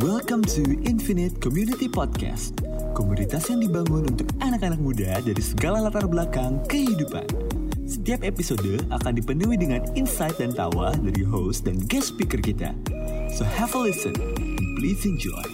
Welcome 0.00 0.48
to 0.56 0.64
Infinite 0.88 1.44
Community 1.44 1.84
Podcast, 1.84 2.56
komunitas 2.96 3.52
yang 3.52 3.60
dibangun 3.60 4.08
untuk 4.08 4.32
anak-anak 4.40 4.80
muda 4.80 5.20
dari 5.20 5.44
segala 5.44 5.84
latar 5.84 6.08
belakang 6.08 6.56
kehidupan. 6.72 7.28
Setiap 7.84 8.24
episode 8.24 8.80
akan 8.88 9.12
dipenuhi 9.12 9.60
dengan 9.60 9.84
insight 9.92 10.40
dan 10.40 10.56
tawa 10.56 10.96
dari 11.04 11.20
host 11.20 11.68
dan 11.68 11.76
guest 11.84 12.16
speaker 12.16 12.40
kita. 12.40 12.72
So 13.36 13.44
have 13.44 13.76
a 13.76 13.80
listen 13.84 14.16
and 14.16 14.72
please 14.80 15.04
enjoy. 15.04 15.44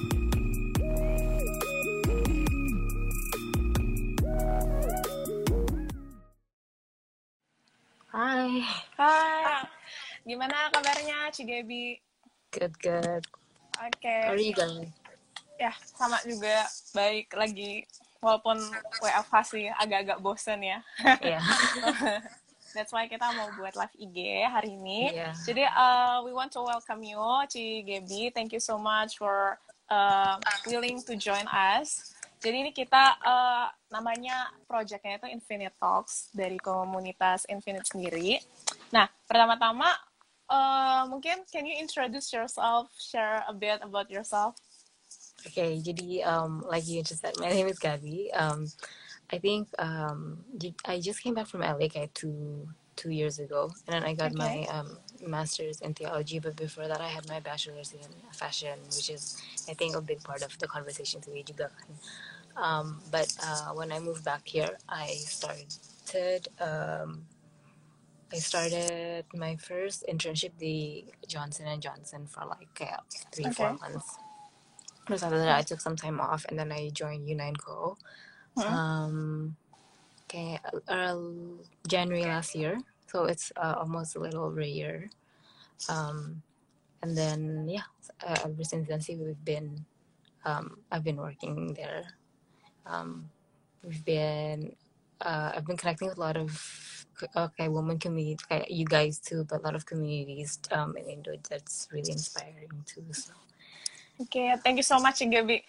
Hai, 8.15 8.63
Hai, 8.95 9.67
gimana 10.23 10.71
kabarnya 10.71 11.35
Cigebi? 11.35 11.99
good 12.57 12.79
good. 12.81 13.27
Oke, 13.85 14.17
guys? 14.57 14.89
ya 15.57 15.73
sama 15.97 16.21
juga 16.29 16.69
baik 16.93 17.33
lagi 17.33 17.89
walaupun 18.21 18.61
WFH 19.01 19.35
sih 19.57 19.65
agak-agak 19.73 20.19
bosen 20.21 20.61
ya. 20.61 20.79
Yeah. 21.21 21.41
That's 22.77 22.93
why 22.93 23.09
kita 23.09 23.25
mau 23.33 23.49
buat 23.57 23.73
live 23.73 23.97
IG 23.97 24.45
hari 24.45 24.77
ini. 24.77 25.17
Iya. 25.17 25.33
Jadi 25.49 25.65
uh, 25.65 26.21
we 26.29 26.37
want 26.37 26.53
to 26.53 26.61
welcome 26.61 27.01
you 27.01 27.17
Cigebi. 27.49 28.29
Thank 28.37 28.53
you 28.53 28.61
so 28.61 28.77
much 28.77 29.17
for 29.17 29.57
uh, 29.89 30.37
willing 30.69 31.01
to 31.09 31.17
join 31.17 31.49
us. 31.49 32.13
Jadi 32.37 32.69
ini 32.69 32.71
kita 32.77 33.17
uh, 33.25 33.73
namanya 33.89 34.53
projectnya 34.69 35.17
itu 35.17 35.27
Infinite 35.33 35.73
Talks 35.81 36.29
dari 36.37 36.61
komunitas 36.61 37.49
Infinite 37.49 37.89
sendiri. 37.89 38.37
Nah, 38.93 39.09
pertama-tama 39.25 39.89
uh, 40.49 41.07
mungkin 41.09 41.45
can 41.51 41.67
you 41.67 41.77
introduce 41.79 42.33
yourself, 42.33 42.91
share 42.99 43.43
a 43.49 43.55
bit 43.55 43.81
about 43.83 44.11
yourself? 44.11 44.55
Okay, 45.47 45.79
jadi 45.79 46.27
um, 46.27 46.65
like 46.67 46.89
you 46.89 47.03
just 47.03 47.23
said, 47.23 47.35
my 47.39 47.49
name 47.49 47.69
is 47.69 47.79
Gabby. 47.79 48.33
Um, 48.35 48.67
I 49.31 49.39
think 49.39 49.69
um, 49.79 50.43
I 50.85 50.99
just 50.99 51.23
came 51.23 51.35
back 51.35 51.47
from 51.47 51.61
LA 51.61 51.87
kayak 51.87 52.15
two 52.15 52.67
two 52.97 53.13
years 53.13 53.39
ago, 53.39 53.71
and 53.87 53.95
then 53.95 54.03
I 54.03 54.15
got 54.15 54.35
my 54.35 54.67
um, 54.73 54.99
master's 55.23 55.81
in 55.83 55.95
theology. 55.95 56.39
But 56.41 56.57
before 56.57 56.89
that, 56.89 57.01
I 57.01 57.09
had 57.09 57.29
my 57.29 57.39
bachelor's 57.39 57.93
in 57.93 58.11
fashion, 58.33 58.79
which 58.91 59.11
is 59.11 59.39
I 59.69 59.75
think 59.75 59.95
a 59.95 60.01
big 60.01 60.23
part 60.25 60.43
of 60.43 60.57
the 60.59 60.67
conversation 60.67 61.21
today 61.21 61.45
juga. 61.45 61.71
Um, 62.57 63.03
but 63.13 63.29
uh, 63.45 63.77
when 63.77 63.93
I 63.93 64.01
moved 64.01 64.25
back 64.25 64.43
here, 64.49 64.75
I 64.89 65.13
started. 65.15 66.49
Um, 66.59 67.27
I 68.33 68.39
started 68.39 69.25
my 69.35 69.57
first 69.57 70.05
internship 70.11 70.59
the 70.59 71.05
Johnson 71.29 71.67
and 71.67 71.81
Johnson 71.81 72.27
for 72.27 72.45
like 72.45 72.73
kayak 72.75 73.07
three 73.31 73.51
four 73.51 73.79
months. 73.79 74.19
After 75.09 75.39
that, 75.39 75.59
I 75.59 75.63
took 75.63 75.81
some 75.81 75.95
time 75.95 76.21
off, 76.21 76.45
and 76.49 76.59
then 76.59 76.73
I 76.73 76.91
joined 76.91 77.29
Una 77.29 77.45
and 77.45 77.59
Co. 77.59 77.97
Hmm. 78.59 78.67
Um, 78.67 79.57
kayak 80.27 80.67
uh, 80.91 81.23
January 81.87 82.27
last 82.27 82.59
year, 82.59 82.83
so 83.07 83.31
it's 83.31 83.55
uh, 83.55 83.79
almost 83.79 84.17
a 84.17 84.21
little 84.21 84.43
over 84.43 84.61
a 84.61 84.67
year. 84.67 85.07
Um, 85.89 86.43
and 87.03 87.15
then 87.17 87.71
yeah, 87.71 87.87
uh, 88.27 88.35
ever 88.43 88.65
since 88.65 88.89
then, 88.89 89.01
see 89.01 89.15
we've 89.15 89.45
been 89.45 89.87
um, 90.43 90.83
I've 90.91 91.05
been 91.05 91.23
working 91.23 91.75
there. 91.75 92.19
Um, 92.87 93.31
we've 93.87 94.05
been 94.05 94.75
uh, 95.21 95.53
I've 95.55 95.67
been 95.67 95.77
connecting 95.77 96.09
with 96.09 96.19
a 96.19 96.21
lot 96.21 96.37
of 96.37 96.51
okay 97.37 97.69
women 97.69 97.97
community, 97.97 98.37
kayak 98.45 98.69
you 98.69 98.85
guys 98.85 99.17
too, 99.19 99.45
but 99.49 99.61
a 99.61 99.65
lot 99.65 99.75
of 99.75 99.89
communities 99.89 100.61
um, 100.73 100.97
in 100.97 101.09
Indo 101.09 101.33
that's 101.49 101.89
really 101.89 102.13
inspiring 102.13 102.73
too. 102.85 103.05
So. 103.13 103.33
Oke, 104.21 104.61
thank 104.65 104.77
you 104.77 104.87
so 104.87 105.01
much 105.01 105.21
Gaby. 105.25 105.65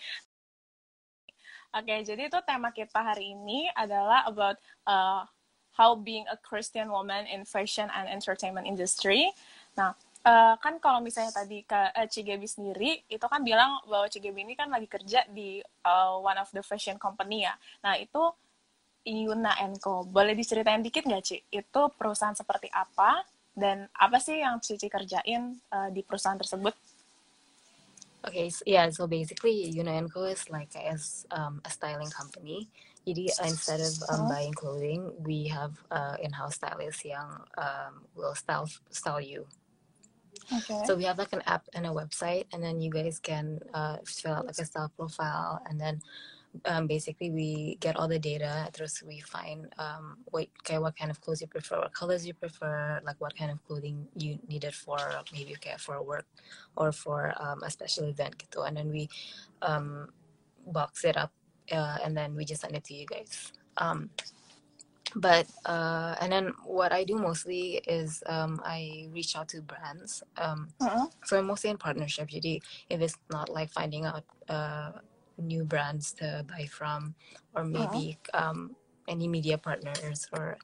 Oke, 1.76 1.96
jadi 2.04 2.32
itu 2.32 2.40
tema 2.48 2.72
kita 2.72 3.00
hari 3.04 3.36
ini 3.36 3.68
adalah 3.76 4.24
about 4.26 4.56
uh, 4.88 5.28
how 5.76 5.94
being 5.94 6.26
a 6.32 6.38
Christian 6.40 6.90
woman 6.90 7.28
in 7.28 7.44
fashion 7.46 7.92
and 7.92 8.10
entertainment 8.10 8.66
industry. 8.66 9.30
Nah, 9.78 9.94
uh, 10.26 10.56
kan 10.58 10.82
kalau 10.82 11.04
misalnya 11.04 11.36
tadi 11.36 11.62
ke 11.68 11.78
uh, 11.94 12.08
Cigebi 12.10 12.48
sendiri, 12.50 13.06
itu 13.06 13.26
kan 13.28 13.44
bilang 13.46 13.84
bahwa 13.86 14.10
Cigebi 14.10 14.42
ini 14.42 14.58
kan 14.58 14.72
lagi 14.74 14.90
kerja 14.90 15.28
di 15.30 15.62
uh, 15.86 16.18
one 16.18 16.40
of 16.40 16.50
the 16.56 16.64
fashion 16.66 16.98
company 16.98 17.46
ya. 17.46 17.54
Nah, 17.86 18.00
itu 18.00 18.32
Yuna 19.08 19.56
Co. 19.80 20.04
Boleh 20.04 20.36
diceritain 20.36 20.84
dikit 20.84 21.08
nggak, 21.08 21.24
Ci? 21.24 21.38
Itu 21.48 21.88
perusahaan 21.96 22.36
seperti 22.36 22.68
apa? 22.68 23.24
Dan 23.56 23.88
apa 23.96 24.20
sih 24.20 24.44
yang 24.44 24.60
Cici 24.60 24.92
kerjain 24.92 25.58
uh, 25.72 25.90
di 25.90 26.04
perusahaan 26.04 26.38
tersebut? 26.38 26.76
Okay, 28.28 28.52
so 28.52 28.62
yeah, 28.68 28.92
so 28.92 29.08
basically 29.08 29.72
Unenco 29.72 30.28
is 30.28 30.44
like 30.52 30.76
as 30.76 31.24
um, 31.32 31.64
a 31.64 31.72
styling 31.72 32.12
company. 32.12 32.68
Jadi 33.08 33.32
instead 33.40 33.80
of 33.80 33.96
um, 34.12 34.28
Oh. 34.28 34.28
buying 34.28 34.52
clothing, 34.52 35.16
we 35.24 35.48
have 35.48 35.80
uh, 35.96 36.20
in-house 36.20 36.60
stylists 36.60 37.08
yang 37.08 37.40
um, 37.56 38.04
will 38.20 38.36
style 38.36 38.68
style 38.92 39.24
you. 39.24 39.48
Oke. 40.52 40.76
So 40.84 41.00
we 41.00 41.08
have 41.08 41.16
like 41.16 41.32
an 41.32 41.44
app 41.48 41.64
and 41.72 41.88
a 41.88 41.94
website, 41.96 42.52
and 42.52 42.60
then 42.60 42.84
you 42.84 42.92
guys 42.92 43.16
can 43.16 43.64
uh, 43.72 44.04
fill 44.04 44.44
out 44.44 44.46
like 44.46 44.60
a 44.60 44.68
style 44.68 44.92
profile, 44.92 45.64
and 45.72 45.80
then 45.80 46.04
um, 46.66 46.88
basically 46.88 47.32
we 47.32 47.78
get 47.80 47.96
all 47.96 48.08
the 48.08 48.20
data. 48.20 48.70
Terus 48.74 49.04
we 49.04 49.20
find 49.22 49.68
um, 49.78 50.18
what 50.32 50.48
what 50.80 50.98
kind 50.98 51.12
of 51.12 51.22
clothes 51.22 51.42
you 51.42 51.48
prefer, 51.48 51.80
what 51.80 51.94
colors 51.94 52.26
you 52.26 52.34
prefer, 52.34 53.02
like 53.06 53.20
what 53.20 53.36
kind 53.38 53.52
of 53.52 53.64
clothing 53.66 54.08
you 54.16 54.40
needed 54.48 54.74
for 54.74 54.98
maybe 55.34 55.54
okay 55.56 55.76
for 55.78 56.02
work 56.04 56.26
or 56.76 56.92
for 56.92 57.34
um, 57.40 57.64
a 57.64 57.70
special 57.70 58.06
event 58.06 58.38
gitu. 58.38 58.68
And 58.68 58.78
then 58.78 58.90
we 58.90 59.10
um, 59.62 60.10
box 60.68 61.04
it 61.04 61.18
up, 61.18 61.32
uh, 61.72 61.98
and 62.04 62.16
then 62.16 62.36
we 62.36 62.46
just 62.46 62.62
send 62.62 62.76
it 62.76 62.84
to 62.86 62.94
you 62.94 63.06
guys. 63.06 63.54
Um, 63.78 64.10
but 65.16 65.48
uh, 65.66 66.16
and 66.20 66.32
then 66.32 66.54
what 66.66 66.92
I 66.92 67.04
do 67.04 67.18
mostly 67.18 67.82
is 67.88 68.24
um, 68.28 68.60
I 68.64 69.08
reach 69.12 69.36
out 69.36 69.48
to 69.50 69.62
brands. 69.62 70.24
Um, 70.38 70.68
Mm-mm. 70.82 71.10
so 71.24 71.38
I'm 71.38 71.48
mostly 71.48 71.70
in 71.70 71.78
partnership. 71.78 72.30
Jadi 72.30 72.62
if 72.90 73.02
it's 73.02 73.18
not 73.32 73.50
like 73.50 73.72
finding 73.72 74.06
out 74.06 74.24
uh, 74.50 74.92
new 75.38 75.64
brands 75.64 76.14
to 76.14 76.46
buy 76.48 76.66
from, 76.66 77.16
or 77.56 77.64
maybe 77.64 78.18
um, 78.34 78.76
any 79.08 79.28
media 79.28 79.58
partners, 79.58 80.28
or 80.34 80.58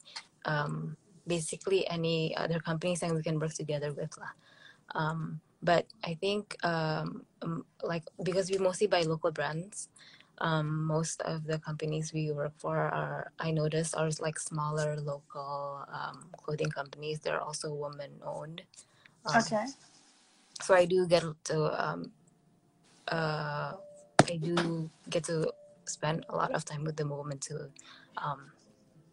um, 0.45 0.97
basically 1.27 1.87
any 1.87 2.35
other 2.35 2.59
companies 2.59 2.99
that 2.99 3.13
we 3.13 3.21
can 3.23 3.39
work 3.39 3.53
together 3.53 3.93
with 3.93 4.17
lah. 4.17 4.33
Um, 4.95 5.39
but 5.61 5.87
I 6.03 6.15
think 6.15 6.57
um, 6.63 7.25
like 7.81 8.03
because 8.23 8.51
we 8.51 8.57
mostly 8.57 8.87
buy 8.87 9.03
local 9.03 9.31
brands, 9.31 9.89
um, 10.39 10.83
most 10.83 11.21
of 11.21 11.45
the 11.45 11.59
companies 11.59 12.11
we 12.13 12.31
work 12.31 12.53
for 12.57 12.77
are 12.77 13.31
I 13.39 13.51
noticed 13.51 13.95
are 13.95 14.09
like 14.19 14.39
smaller 14.39 14.99
local 14.99 15.85
um, 15.91 16.29
clothing 16.37 16.69
companies. 16.69 17.19
They're 17.21 17.41
also 17.41 17.73
woman 17.73 18.11
owned. 18.25 18.63
Oke. 19.25 19.55
so 20.61 20.73
I 20.75 20.85
do 20.85 21.07
get 21.07 21.23
to 21.45 21.57
um 21.75 22.11
uh 23.07 23.73
I 24.29 24.37
do 24.37 24.89
get 25.09 25.23
to 25.27 25.51
spend 25.85 26.25
a 26.29 26.35
lot 26.35 26.51
of 26.51 26.63
time 26.63 26.83
with 26.83 26.95
the 26.95 27.05
women 27.07 27.39
too. 27.39 27.71
Um 28.17 28.51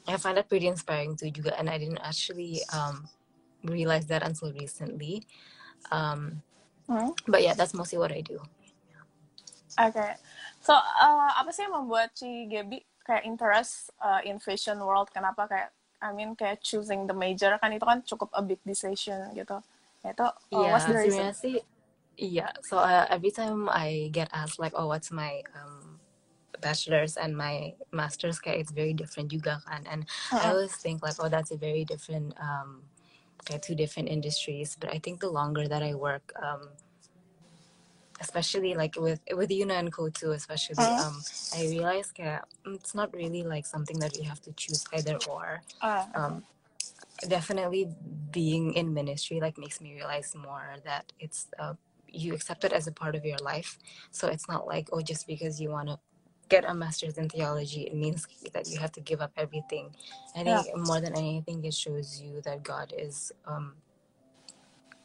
I 0.08 0.16
find 0.16 0.36
that 0.36 0.48
pretty 0.48 0.66
inspiring 0.66 1.16
too 1.16 1.30
juga 1.30 1.54
and 1.58 1.68
I 1.68 1.78
didn't 1.78 2.02
actually 2.02 2.62
um 2.72 3.08
realize 3.64 4.06
that 4.06 4.22
until 4.22 4.52
recently. 4.52 5.26
Um 5.90 6.42
Hmm. 6.90 7.14
but 7.26 7.42
yeah, 7.42 7.54
that's 7.54 7.74
mostly 7.74 7.98
what 7.98 8.10
I 8.10 8.20
do. 8.22 8.42
Oke. 9.80 10.18
So, 10.60 10.76
uh, 10.76 11.30
apa 11.40 11.48
sih 11.54 11.64
yang 11.64 11.72
membuat 11.72 12.12
Ci 12.12 12.50
Gaby 12.50 12.84
kayak 13.06 13.24
interest 13.24 13.88
uh, 14.02 14.20
in 14.26 14.36
fashion 14.36 14.76
world? 14.82 15.08
Kenapa 15.08 15.48
kayak, 15.48 15.70
I 16.04 16.12
mean, 16.12 16.36
kayak 16.36 16.60
choosing 16.60 17.08
the 17.08 17.16
major 17.16 17.56
kan 17.56 17.72
itu 17.72 17.84
kan 17.86 18.04
cukup 18.04 18.28
a 18.36 18.42
big 18.44 18.60
decision 18.66 19.32
gitu. 19.32 19.56
Itu, 20.04 20.26
Yeah, 20.52 20.76
what's 20.76 20.84
the 20.90 20.96
reason? 21.00 21.32
sih 21.32 21.56
yeah. 22.20 22.52
So 22.62 22.78
uh, 22.78 23.06
every 23.10 23.32
time 23.32 23.68
I 23.68 24.10
get 24.12 24.28
asked 24.32 24.60
like 24.60 24.72
oh 24.76 24.86
what's 24.88 25.10
my 25.10 25.42
um 25.56 26.00
bachelor's 26.60 27.16
and 27.16 27.32
my 27.36 27.72
master's 27.92 28.38
kayak 28.38 28.60
it's 28.60 28.72
very 28.72 28.92
different 28.92 29.32
juga 29.32 29.64
kan 29.64 29.88
and 29.88 30.04
I 30.36 30.52
Uh-uh. 30.52 30.52
always 30.52 30.76
think 30.76 31.00
like, 31.02 31.16
oh, 31.18 31.28
that's 31.32 31.50
a 31.52 31.56
very 31.56 31.84
different, 31.88 32.36
um, 32.36 32.84
okay, 33.42 33.56
two 33.58 33.74
different 33.74 34.08
industries. 34.12 34.76
But 34.78 34.92
I 34.92 35.00
think 35.00 35.20
the 35.24 35.32
longer 35.32 35.68
that 35.68 35.82
I 35.82 35.96
work, 35.96 36.32
um, 36.36 36.68
especially 38.20 38.74
like 38.76 38.96
with 39.00 39.20
with 39.32 39.50
Una 39.50 39.80
and 39.80 39.92
Co 39.92 40.10
too, 40.12 40.32
especially, 40.36 40.84
Uh-uh. 40.84 41.00
um, 41.00 41.24
I 41.56 41.64
realize 41.72 42.12
that 42.20 42.44
it's 42.68 42.94
not 42.94 43.08
really 43.16 43.42
like 43.42 43.64
something 43.66 43.98
that 44.04 44.16
you 44.20 44.28
have 44.28 44.40
to 44.44 44.52
choose 44.52 44.84
either 44.92 45.16
or. 45.24 45.62
Ah, 45.80 46.04
Um, 46.14 46.44
definitely 47.28 47.88
being 48.32 48.72
in 48.74 48.94
ministry 48.94 49.40
like 49.40 49.58
makes 49.58 49.80
me 49.80 49.92
realize 49.94 50.34
more 50.36 50.76
that 50.84 51.12
it's 51.20 51.48
uh, 51.58 51.74
you 52.12 52.34
accept 52.34 52.64
it 52.64 52.72
as 52.72 52.86
a 52.86 52.92
part 52.92 53.14
of 53.14 53.24
your 53.24 53.38
life. 53.38 53.78
So 54.10 54.28
it's 54.28 54.48
not 54.48 54.66
like 54.66 54.88
oh, 54.92 55.00
just 55.00 55.26
because 55.26 55.60
you 55.60 55.70
want 55.70 55.88
to 55.88 55.98
get 56.48 56.64
a 56.68 56.74
master's 56.74 57.16
in 57.18 57.28
theology, 57.28 57.82
it 57.82 57.94
means 57.94 58.26
that 58.52 58.68
you 58.68 58.78
have 58.80 58.92
to 58.92 59.00
give 59.00 59.20
up 59.20 59.32
everything. 59.36 59.94
I 60.34 60.44
Yeah. 60.44 60.62
think 60.62 60.76
more 60.76 61.00
than 61.00 61.16
anything, 61.16 61.64
it 61.64 61.74
shows 61.74 62.20
you 62.20 62.40
that 62.42 62.62
God 62.62 62.92
is 62.96 63.32
um, 63.46 63.74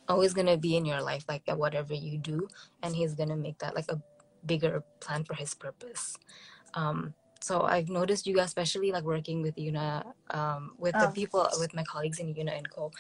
always 0.07 0.33
gonna 0.33 0.57
be 0.57 0.75
in 0.75 0.85
your 0.85 1.01
life, 1.01 1.25
like 1.27 1.43
at 1.47 1.57
whatever 1.57 1.93
you 1.93 2.17
do, 2.17 2.47
and 2.83 2.95
He's 2.95 3.13
gonna 3.15 3.35
make 3.35 3.59
that 3.59 3.75
like 3.75 3.89
a 3.91 4.01
bigger 4.45 4.83
plan 4.99 5.23
for 5.23 5.33
His 5.35 5.53
purpose. 5.53 6.17
Um, 6.73 7.13
so 7.41 7.61
I've 7.61 7.89
noticed 7.89 8.25
you, 8.27 8.39
especially 8.39 8.91
like 8.91 9.03
working 9.03 9.41
with 9.41 9.57
Una, 9.57 10.03
um, 10.31 10.73
with 10.77 10.97
the 10.99 11.07
Oh. 11.07 11.11
people, 11.11 11.47
with 11.59 11.73
my 11.75 11.83
colleagues 11.83 12.19
in 12.19 12.35
Una 12.37 12.51
and 12.53 12.69
Co. 12.69 12.91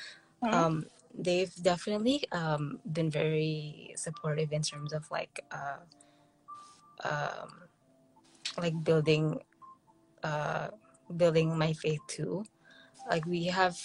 Mhm. 0.43 0.85
They've 1.17 1.53
definitely 1.61 2.23
um, 2.31 2.79
been 2.91 3.09
very 3.09 3.93
supportive 3.95 4.51
in 4.51 4.61
terms 4.61 4.93
of 4.93 5.09
like 5.09 5.43
uh, 5.51 5.77
um, 7.03 7.49
like 8.57 8.83
building 8.83 9.39
uh, 10.23 10.69
building 11.15 11.57
my 11.57 11.73
faith 11.73 12.01
too. 12.07 12.43
Like 13.09 13.25
we 13.25 13.45
have, 13.45 13.77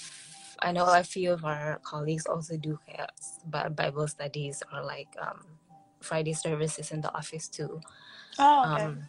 I 0.61 0.73
know 0.73 0.87
a 0.87 1.05
few 1.05 1.33
of 1.33 1.45
our 1.45 1.79
colleagues 1.83 2.27
also 2.27 2.57
do 2.57 2.79
Bible 3.47 4.09
studies 4.09 4.63
or 4.73 4.83
like 4.83 5.09
um, 5.21 5.45
Friday 6.01 6.33
services 6.33 6.91
in 6.91 7.01
the 7.03 7.15
office 7.15 7.49
too. 7.49 7.81
Oh, 8.39 8.73
okay. 8.73 8.85
Um, 8.85 9.09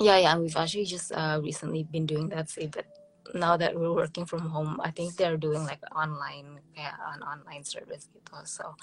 yeah, 0.00 0.18
yeah, 0.18 0.32
and 0.32 0.42
we've 0.42 0.56
actually 0.56 0.84
just 0.84 1.12
uh, 1.12 1.40
recently 1.42 1.84
been 1.84 2.04
doing 2.04 2.28
that. 2.30 2.50
Say, 2.50 2.66
but 2.66 2.84
now 3.32 3.56
that 3.56 3.74
we're 3.74 3.94
working 3.94 4.26
from 4.26 4.40
home, 4.50 4.80
I 4.82 4.90
think 4.90 5.16
they're 5.16 5.36
doing 5.36 5.64
like 5.64 5.80
online, 5.94 6.60
yeah, 6.76 6.92
an 7.14 7.22
online 7.22 7.64
service. 7.64 8.08
Gitu. 8.12 8.46
So, 8.46 8.74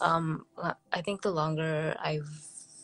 um, 0.00 0.46
uh, 0.60 0.74
I 0.92 1.00
think 1.00 1.22
the 1.22 1.30
longer 1.30 1.96
I've 2.02 2.28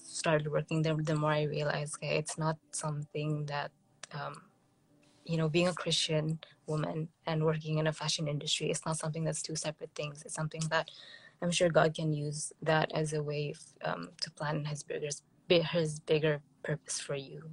started 0.05 0.51
working 0.51 0.83
there, 0.83 0.97
the 0.97 1.17
more 1.17 1.33
I 1.33 1.43
realize 1.45 1.95
okay, 1.97 2.17
it's 2.17 2.39
not 2.39 2.57
something 2.71 3.47
that, 3.47 3.71
um, 4.13 4.43
you 5.25 5.37
know, 5.37 5.49
being 5.49 5.69
a 5.69 5.75
Christian 5.75 6.39
woman 6.67 7.09
and 7.27 7.45
working 7.45 7.79
in 7.79 7.87
a 7.87 7.93
fashion 7.93 8.29
industry, 8.29 8.71
it's 8.71 8.87
not 8.87 8.97
something 8.97 9.25
that's 9.25 9.43
two 9.43 9.57
separate 9.57 9.91
things. 9.95 10.23
It's 10.25 10.35
something 10.35 10.63
that 10.71 10.91
I'm 11.43 11.51
sure 11.51 11.69
God 11.69 11.95
can 11.95 12.13
use 12.13 12.53
that 12.63 12.93
as 12.95 13.13
a 13.13 13.23
way 13.23 13.55
um, 13.85 14.11
to 14.23 14.31
plan 14.31 14.65
His 14.65 14.83
bigger, 14.83 15.11
His 15.49 16.01
bigger 16.01 16.41
purpose 16.63 17.01
for 17.01 17.15
you. 17.15 17.51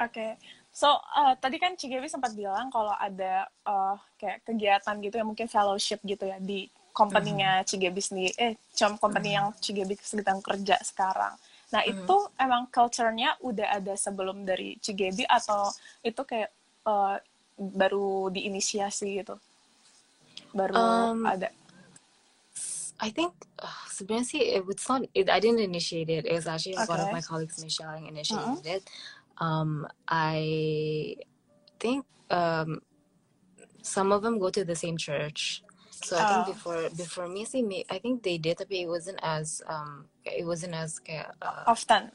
Oke, 0.00 0.36
so 0.78 0.94
uh, 0.94 1.34
tadi 1.42 1.58
kan 1.58 1.74
Cigebi 1.74 2.06
sempat 2.06 2.38
bilang 2.38 2.70
kalau 2.70 2.94
ada 2.94 3.50
uh, 3.66 3.98
kayak 4.14 4.46
kegiatan 4.46 4.94
gitu 5.02 5.18
ya 5.18 5.26
mungkin 5.26 5.50
fellowship 5.50 5.98
gitu 6.06 6.30
ya 6.30 6.38
di 6.38 6.70
company-nya 6.94 7.62
Cigebi 7.62 8.02
sendiri, 8.02 8.34
eh 8.38 8.54
com 8.74 8.98
company 8.98 9.34
yang 9.38 9.54
Cigebi 9.58 9.94
sedang 10.02 10.42
kerja 10.42 10.78
sekarang. 10.82 11.34
Nah 11.70 11.82
itu 11.86 12.16
emang 12.34 12.66
culture-nya 12.70 13.38
udah 13.38 13.78
ada 13.78 13.94
sebelum 13.94 14.42
dari 14.42 14.74
Cigebi 14.82 15.22
atau 15.22 15.70
itu 16.02 16.22
kayak 16.26 16.50
uh, 16.86 17.22
baru 17.54 18.34
diinisiasi 18.34 19.22
gitu, 19.22 19.38
baru 20.50 20.74
Um, 20.74 21.22
ada. 21.22 21.54
I 22.98 23.14
think 23.14 23.30
uh, 23.62 23.82
sebenarnya 23.94 24.26
sih 24.26 24.42
it 24.42 24.66
was 24.66 24.82
not 24.90 25.06
it, 25.14 25.30
I 25.30 25.38
didn't 25.38 25.62
initiate 25.62 26.10
it. 26.10 26.26
It 26.26 26.34
was 26.34 26.50
actually 26.50 26.74
one 26.82 26.98
of 26.98 27.06
Okay. 27.06 27.14
my 27.14 27.22
colleagues, 27.22 27.62
Michelle, 27.62 27.94
yang 27.94 28.10
initiated 28.10 28.66
it. 28.66 28.82
Um, 29.40 29.86
I 30.08 31.16
think 31.80 32.04
um, 32.30 32.80
some 33.82 34.12
of 34.12 34.22
them 34.22 34.38
go 34.38 34.50
to 34.50 34.64
the 34.64 34.74
same 34.76 34.96
church. 34.96 35.62
So 35.90 36.16
I 36.16 36.24
think 36.24 36.46
Oh. 36.46 36.52
before 36.52 36.88
before 36.96 37.28
me, 37.28 37.44
see 37.44 37.62
me, 37.62 37.84
I 37.90 37.98
think 37.98 38.22
they 38.22 38.38
did, 38.38 38.58
but 38.58 38.70
it 38.70 38.86
wasn't 38.86 39.18
as 39.22 39.62
um, 39.66 40.06
it 40.24 40.46
wasn't 40.46 40.74
as 40.74 41.00
uh, 41.42 41.64
Often. 41.66 42.12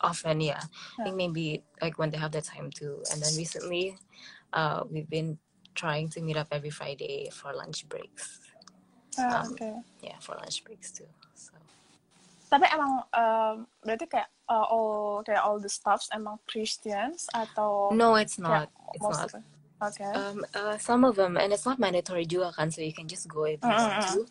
often. 0.00 0.40
Yeah, 0.40 0.62
I 1.00 1.04
think 1.04 1.16
maybe 1.16 1.62
like 1.80 1.98
when 1.98 2.10
they 2.10 2.18
have 2.18 2.32
the 2.32 2.42
time 2.42 2.70
to. 2.78 3.02
And 3.12 3.22
then 3.22 3.34
recently, 3.36 3.96
uh, 4.52 4.84
we've 4.90 5.08
been 5.10 5.38
trying 5.74 6.08
to 6.10 6.20
meet 6.20 6.36
up 6.36 6.48
every 6.52 6.70
Friday 6.70 7.28
for 7.32 7.52
lunch 7.54 7.88
breaks. 7.88 8.40
Ah, 9.18 9.44
Um, 9.44 9.52
Oke. 9.52 9.84
Yeah, 10.02 10.18
for 10.20 10.36
lunch 10.36 10.64
breaks 10.64 10.92
too. 10.92 11.08
Tapi 12.54 12.70
emang 12.70 13.02
um, 13.10 13.56
berarti 13.82 14.06
kayak 14.06 14.30
uh, 14.46 14.66
all 14.70 15.26
kayak 15.26 15.42
all 15.42 15.58
the 15.58 15.66
staffs 15.66 16.06
emang 16.14 16.38
Christians 16.46 17.26
atau 17.34 17.90
No, 17.90 18.14
it's 18.14 18.38
not. 18.38 18.70
It's 18.94 19.02
not. 19.02 19.34
Oke. 19.82 20.06
Um, 20.14 20.46
uh, 20.54 20.78
some 20.78 21.02
of 21.02 21.18
them, 21.18 21.34
and 21.34 21.50
it's 21.50 21.66
not 21.66 21.82
mandatory 21.82 22.30
juga 22.30 22.54
kan, 22.54 22.70
so 22.70 22.78
you 22.78 22.94
can 22.94 23.10
just 23.10 23.26
go 23.26 23.42
if 23.42 23.58
you 23.58 23.74
want 23.74 24.06
to. 24.06 24.22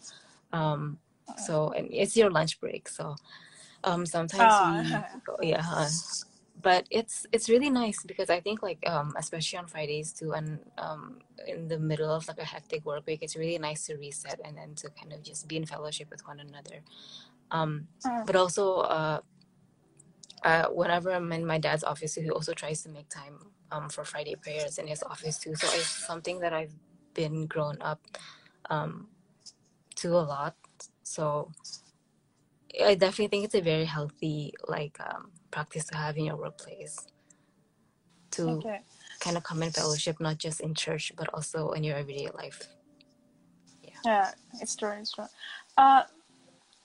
Um, 0.56 1.04
so 1.36 1.76
and 1.76 1.92
it's 1.92 2.16
your 2.16 2.32
lunch 2.32 2.64
break, 2.64 2.88
so 2.88 3.20
um, 3.84 4.08
sometimes 4.08 4.56
Oh. 4.56 4.72
we, 4.72 4.88
go, 5.28 5.36
yeah, 5.44 5.60
but 6.64 6.88
it's 6.88 7.28
it's 7.36 7.52
really 7.52 7.70
nice 7.70 8.00
because 8.08 8.32
I 8.32 8.40
think 8.40 8.64
like 8.64 8.80
um, 8.88 9.12
especially 9.20 9.60
on 9.60 9.68
Fridays 9.68 10.16
too, 10.16 10.32
and 10.32 10.64
um, 10.80 11.20
in 11.44 11.68
the 11.68 11.78
middle 11.78 12.10
of 12.10 12.24
like 12.32 12.40
a 12.40 12.48
hectic 12.48 12.88
work 12.88 13.04
week, 13.06 13.20
it's 13.22 13.36
really 13.36 13.60
nice 13.60 13.86
to 13.92 14.00
reset 14.00 14.40
and 14.48 14.56
then 14.56 14.74
to 14.80 14.90
kind 14.96 15.12
of 15.12 15.22
just 15.22 15.48
be 15.52 15.58
in 15.60 15.68
fellowship 15.68 16.08
with 16.10 16.24
one 16.26 16.40
another. 16.40 16.80
Um, 17.54 17.88
Mm. 18.06 18.26
but 18.28 18.36
also 18.36 18.78
uh, 18.82 19.22
uh, 20.44 20.66
whenever 20.70 21.12
I'm 21.12 21.32
in 21.32 21.46
my 21.46 21.60
dad's 21.60 21.84
office, 21.84 22.16
he 22.16 22.30
also 22.30 22.54
tries 22.54 22.84
to 22.84 22.90
make 22.90 23.10
time 23.10 23.40
um, 23.72 23.90
for 23.90 24.04
Friday 24.04 24.36
prayers 24.36 24.78
in 24.80 24.88
his 24.88 25.04
office 25.04 25.40
too. 25.40 25.56
So 25.56 25.68
it's 25.68 25.88
something 26.08 26.40
that 26.42 26.54
I've 26.54 26.74
been 27.14 27.48
grown 27.48 27.78
up 27.82 28.02
um, 28.70 29.08
to 29.98 30.10
a 30.18 30.26
lot. 30.36 30.56
So 31.04 31.52
I 32.84 32.96
definitely 32.96 33.28
think 33.28 33.46
it's 33.46 33.56
a 33.56 33.62
very 33.62 33.86
healthy 33.86 34.54
like 34.68 34.98
um, 35.00 35.32
practice 35.52 35.86
to 35.86 35.98
have 35.98 36.18
in 36.18 36.26
your 36.26 36.38
workplace 36.38 36.98
to 38.32 38.66
Oke. 38.66 38.82
kind 39.20 39.38
of 39.38 39.44
come 39.44 39.64
in 39.64 39.72
fellowship, 39.72 40.20
not 40.20 40.40
just 40.40 40.60
in 40.62 40.74
church, 40.74 41.14
but 41.16 41.30
also 41.34 41.72
in 41.72 41.84
your 41.84 41.98
everyday 41.98 42.30
life. 42.34 42.62
Yeah, 44.06 44.32
it's 44.62 44.76
true, 44.76 44.92
it's 45.00 45.14
true. 45.14 45.28
Uh, 45.78 46.04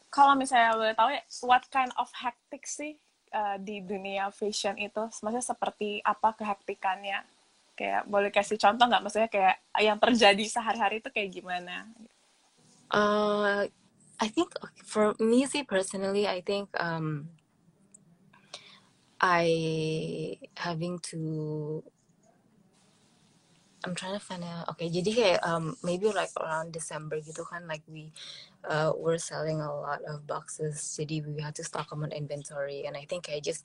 kalau 0.08 0.34
misalnya 0.34 0.72
boleh 0.76 0.94
tahu 0.96 1.10
ya, 1.12 1.22
what 1.44 1.64
kind 1.68 1.92
of 2.00 2.08
hectic 2.16 2.64
sih 2.64 2.96
uh, 3.32 3.60
di 3.60 3.84
dunia 3.84 4.32
fashion 4.32 4.76
itu? 4.80 5.08
Maksudnya 5.20 5.44
seperti 5.44 6.00
apa 6.00 6.32
kehektikannya? 6.36 7.24
Kayak 7.78 8.10
boleh 8.10 8.32
kasih 8.32 8.58
contoh 8.58 8.88
nggak? 8.88 9.02
Maksudnya 9.04 9.30
kayak 9.30 9.56
yang 9.78 10.00
terjadi 10.00 10.44
sehari-hari 10.48 10.98
itu 11.04 11.08
kayak 11.12 11.30
gimana? 11.30 11.86
Uh, 12.88 13.68
I 14.18 14.28
think 14.32 14.50
for 14.82 15.14
me, 15.20 15.46
see 15.46 15.62
personally, 15.62 16.26
I 16.26 16.40
think 16.40 16.72
um, 16.80 17.30
I 19.20 19.46
having 20.56 20.98
to. 21.12 21.84
I'm 23.84 23.94
trying 23.94 24.14
to 24.14 24.20
find 24.20 24.44
out. 24.44 24.68
Okay, 24.74 24.90
jadi 24.90 25.10
kayak 25.14 25.40
um, 25.46 25.76
maybe 25.86 26.10
like 26.10 26.34
around 26.40 26.74
December 26.74 27.22
gitu 27.22 27.46
kan, 27.46 27.64
like 27.70 27.82
we 27.86 28.12
uh, 28.68 28.92
were 28.98 29.18
selling 29.18 29.60
a 29.62 29.70
lot 29.70 30.02
of 30.04 30.26
boxes. 30.26 30.78
Jadi 30.98 31.22
we 31.24 31.40
had 31.42 31.54
to 31.56 31.64
stock 31.64 31.90
them 31.90 32.02
on 32.02 32.12
inventory, 32.12 32.84
and 32.86 32.96
I 32.98 33.06
think 33.06 33.30
I 33.30 33.40
just 33.40 33.64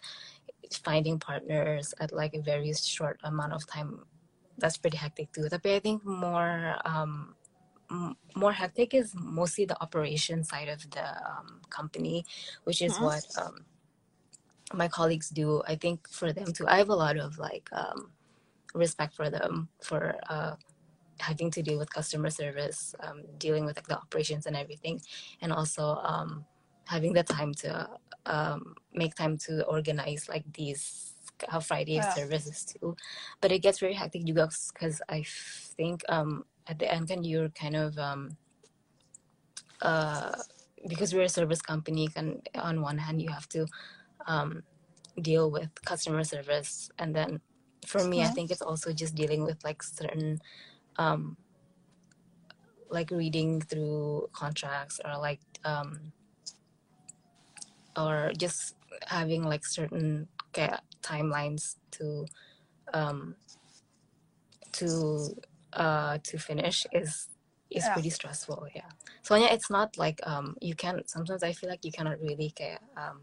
finding 0.86 1.20
partners 1.20 1.94
at 2.00 2.14
like 2.14 2.34
a 2.34 2.42
very 2.42 2.74
short 2.74 3.20
amount 3.24 3.54
of 3.54 3.66
time. 3.68 4.06
That's 4.58 4.78
pretty 4.78 4.98
hectic 4.98 5.34
too. 5.34 5.50
Tapi 5.50 5.76
I 5.76 5.80
think 5.82 6.06
more 6.06 6.78
um, 6.86 7.36
more 8.36 8.54
hectic 8.54 8.94
is 8.94 9.14
mostly 9.16 9.66
the 9.66 9.78
operation 9.82 10.44
side 10.44 10.70
of 10.70 10.86
the 10.92 11.06
um, 11.26 11.62
company, 11.70 12.26
which 12.64 12.82
is 12.82 12.96
Mhm. 12.96 13.02
what 13.02 13.26
um, 13.38 13.66
my 14.74 14.88
colleagues 14.88 15.30
do. 15.30 15.64
I 15.68 15.76
think 15.76 16.08
for 16.10 16.34
them 16.34 16.54
too, 16.54 16.68
I 16.68 16.78
have 16.78 16.90
a 16.90 16.96
lot 16.98 17.18
of 17.18 17.38
like 17.40 17.70
um, 17.74 18.13
respect 18.74 19.14
for 19.16 19.30
them 19.30 19.70
for 19.82 20.16
uh, 20.30 20.56
having 21.20 21.52
to 21.52 21.62
deal 21.62 21.78
with 21.78 21.94
customer 21.94 22.30
service, 22.30 22.96
um, 23.00 23.24
dealing 23.38 23.66
with 23.66 23.76
like 23.78 23.88
the 23.88 23.98
operations 23.98 24.46
and 24.46 24.56
everything, 24.56 25.00
and 25.42 25.52
also 25.54 25.96
um, 26.04 26.46
having 26.88 27.14
the 27.14 27.24
time 27.24 27.54
to 27.54 27.88
um, 28.26 28.76
make 28.94 29.16
time 29.16 29.38
to 29.38 29.64
organize 29.66 30.28
like 30.30 30.44
these 30.54 31.14
uh, 31.50 31.60
Friday 31.60 31.96
Yeah. 31.98 32.14
services 32.14 32.66
too. 32.66 32.96
But 33.42 33.52
it 33.52 33.60
gets 33.60 33.80
very 33.80 33.94
hectic 33.94 34.26
juga 34.26 34.50
because 34.74 35.02
I 35.10 35.24
think 35.78 36.04
um, 36.10 36.46
at 36.68 36.80
the 36.80 36.92
end, 36.92 37.08
can 37.08 37.24
you're 37.24 37.50
kind 37.50 37.76
of 37.76 37.98
um, 37.98 38.38
uh, 39.82 40.36
because 40.88 41.14
we're 41.14 41.24
a 41.24 41.30
service 41.30 41.62
company, 41.62 42.08
can 42.08 42.42
on 42.56 42.82
one 42.82 42.98
hand 42.98 43.22
you 43.22 43.30
have 43.30 43.48
to 43.50 43.68
um, 44.28 44.64
deal 45.22 45.52
with 45.52 45.70
customer 45.86 46.24
service, 46.24 46.90
and 47.00 47.16
then 47.16 47.40
for 47.88 48.04
me, 48.04 48.24
I 48.24 48.30
think 48.30 48.52
it's 48.52 48.62
also 48.62 48.94
just 48.94 49.16
dealing 49.16 49.44
with 49.44 49.64
like 49.64 49.84
certain 49.84 50.42
um, 50.98 51.38
like 52.90 53.12
reading 53.12 53.62
through 53.62 54.30
contracts 54.34 55.00
or 55.04 55.18
like 55.18 55.40
um, 55.66 56.14
or 57.98 58.32
just 58.38 58.76
having 59.08 59.44
like 59.44 59.66
certain 59.66 60.28
timelines 61.02 61.76
to 61.92 62.26
um, 62.94 63.36
to 64.74 65.36
uh, 65.74 66.18
to 66.24 66.38
finish 66.38 66.86
is 66.94 67.30
is 67.70 67.84
Yeah. 67.86 67.94
pretty 67.94 68.10
stressful. 68.10 68.68
Yeah. 68.76 68.90
So 69.24 69.36
yeah, 69.36 69.52
it's 69.54 69.70
not 69.70 69.98
like 69.98 70.20
um, 70.28 70.56
you 70.62 70.76
can. 70.76 71.02
Sometimes 71.08 71.44
I 71.44 71.54
feel 71.54 71.70
like 71.70 71.84
you 71.86 71.92
cannot 71.92 72.20
really 72.22 72.54
kayak 72.54 72.82
um, 72.98 73.22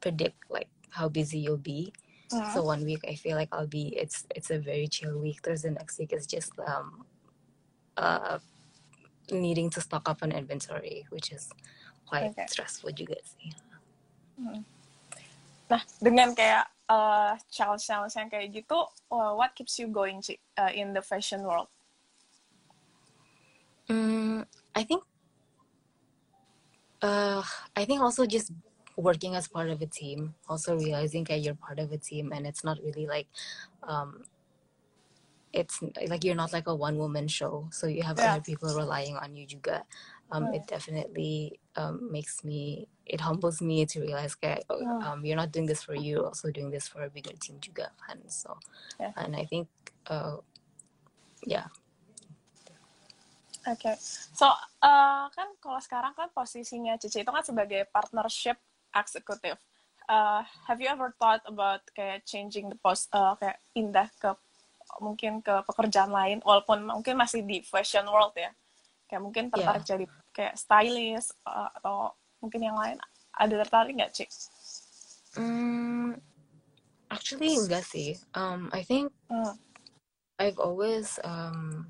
predict 0.00 0.38
like 0.50 0.68
how 0.90 1.08
busy 1.08 1.38
you'll 1.38 1.58
be. 1.58 1.92
Hmm. 2.32 2.48
So 2.52 2.62
one 2.64 2.84
week 2.84 3.04
I 3.08 3.14
feel 3.14 3.36
like 3.36 3.48
I'll 3.52 3.66
be 3.68 3.94
it's 3.96 4.26
it's 4.34 4.50
a 4.50 4.58
very 4.58 4.88
chill 4.88 5.18
week. 5.18 5.42
There's 5.42 5.62
the 5.62 5.70
next 5.70 5.98
week 5.98 6.12
is 6.12 6.26
just 6.26 6.52
um 6.66 7.04
uh 7.96 8.38
needing 9.30 9.70
to 9.70 9.80
stock 9.80 10.08
up 10.08 10.22
on 10.22 10.32
inventory, 10.32 11.06
which 11.10 11.32
is 11.32 11.48
quite 12.08 12.32
Okay. 12.32 12.46
stressful 12.48 12.92
juga 12.92 13.16
sih. 13.24 13.52
Nah, 15.70 15.80
dengan 15.96 16.36
kayak 16.36 16.68
uh, 16.92 17.32
challenge-challenge 17.48 18.12
yang 18.20 18.28
kayak 18.28 18.52
gitu, 18.52 18.84
uh, 19.08 19.32
what 19.32 19.56
keeps 19.56 19.80
you 19.80 19.88
going 19.88 20.20
uh, 20.60 20.72
in 20.76 20.92
the 20.92 21.00
fashion 21.00 21.40
world? 21.40 21.72
Mm, 23.88 24.48
I 24.72 24.82
think 24.84 25.04
uh 27.04 27.44
I 27.76 27.84
think 27.84 28.00
also 28.00 28.24
just 28.24 28.48
working 28.96 29.34
as 29.34 29.48
part 29.48 29.70
of 29.70 29.82
a 29.82 29.86
team, 29.86 30.34
also 30.48 30.76
realizing 30.76 31.24
that 31.24 31.40
you're 31.40 31.54
part 31.54 31.78
of 31.78 31.92
a 31.92 31.98
team 31.98 32.32
and 32.32 32.46
it's 32.46 32.64
not 32.64 32.78
really 32.82 33.06
like 33.06 33.26
um 33.82 34.24
it's 35.52 35.78
like 36.08 36.24
you're 36.24 36.34
not 36.34 36.52
like 36.52 36.66
a 36.66 36.74
one 36.74 36.98
woman 36.98 37.28
show. 37.28 37.68
So 37.70 37.86
you 37.86 38.02
have 38.02 38.18
Yeah. 38.18 38.32
other 38.34 38.40
people 38.42 38.74
relying 38.74 39.16
on 39.16 39.36
you 39.36 39.46
juga. 39.46 39.86
Um 40.30 40.50
it 40.54 40.66
definitely 40.66 41.60
um 41.76 42.10
makes 42.10 42.42
me 42.42 42.88
it 43.06 43.20
humbles 43.20 43.60
me 43.62 43.86
to 43.86 44.00
realize 44.00 44.34
that 44.42 44.64
oh, 44.70 44.80
Yeah. 44.80 44.98
um 45.12 45.24
you're 45.24 45.36
not 45.38 45.52
doing 45.52 45.66
this 45.66 45.82
for 45.82 45.94
you, 45.94 46.18
you're 46.18 46.26
also 46.26 46.50
doing 46.50 46.70
this 46.70 46.88
for 46.88 47.02
a 47.06 47.10
bigger 47.10 47.34
team 47.38 47.58
juga 47.62 47.90
kan. 48.02 48.18
So 48.26 48.58
Yeah. 48.98 49.12
and 49.16 49.36
I 49.36 49.44
think 49.46 49.68
uh 50.10 50.38
yeah. 51.46 51.70
Oke, 53.64 53.96
so 54.36 54.44
uh, 54.84 55.24
kan 55.32 55.48
kalau 55.56 55.80
sekarang 55.80 56.12
kan 56.12 56.28
posisinya 56.36 57.00
Cici 57.00 57.24
itu 57.24 57.30
kan 57.32 57.40
sebagai 57.40 57.88
partnership 57.88 58.60
eksekutif. 58.94 59.58
Uh, 60.04 60.44
have 60.68 60.80
you 60.80 60.88
ever 60.88 61.16
thought 61.16 61.40
about 61.48 61.80
kayak 61.96 62.22
changing 62.28 62.68
the 62.68 62.78
post, 62.78 63.08
uh, 63.16 63.34
kayak 63.40 63.58
pindah 63.72 64.08
ke 64.20 64.30
mungkin 65.00 65.40
ke 65.40 65.64
pekerjaan 65.64 66.12
lain, 66.12 66.38
walaupun 66.44 66.84
mungkin 66.84 67.16
masih 67.16 67.40
di 67.42 67.64
fashion 67.64 68.04
world 68.06 68.36
ya, 68.36 68.52
kayak 69.08 69.22
mungkin 69.24 69.48
tertarik 69.48 69.82
jadi 69.82 70.04
kayak 70.36 70.54
stylist 70.60 71.32
uh, 71.48 71.72
atau 71.80 72.12
mungkin 72.44 72.60
yang 72.60 72.76
lain. 72.76 73.00
Ada 73.34 73.64
tertarik 73.64 73.96
nggak 73.96 74.12
Ci? 74.12 74.26
Mm, 75.40 76.20
actually 77.10 77.58
enggak 77.58 77.82
sih. 77.82 78.20
Um 78.36 78.70
I 78.70 78.84
think 78.84 79.10
Hmm. 79.26 79.56
I've 80.38 80.60
always 80.60 81.18
um 81.24 81.88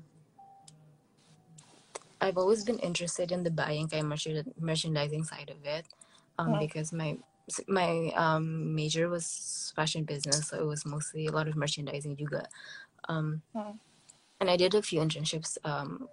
I've 2.23 2.39
always 2.39 2.63
been 2.63 2.79
interested 2.79 3.29
in 3.29 3.43
the 3.43 3.51
buying 3.51 3.85
kind 3.91 4.07
of 4.07 4.09
merchan- 4.09 4.55
merchandising 4.57 5.27
side 5.27 5.51
of 5.51 5.61
it, 5.67 5.85
um, 6.37 6.55
Mm. 6.55 6.59
because 6.59 6.91
my 6.93 7.17
my 7.67 8.11
um 8.15 8.75
major 8.75 9.09
was 9.09 9.71
fashion 9.75 10.03
business, 10.03 10.49
so 10.49 10.59
it 10.59 10.65
was 10.65 10.85
mostly 10.85 11.27
a 11.27 11.31
lot 11.31 11.47
of 11.47 11.55
merchandising 11.55 12.17
juga. 12.17 12.45
Um, 13.07 13.41
Mm. 13.55 13.79
and 14.39 14.49
I 14.49 14.57
did 14.57 14.73
a 14.75 14.81
few 14.81 14.99
internships 15.01 15.57
um 15.63 16.09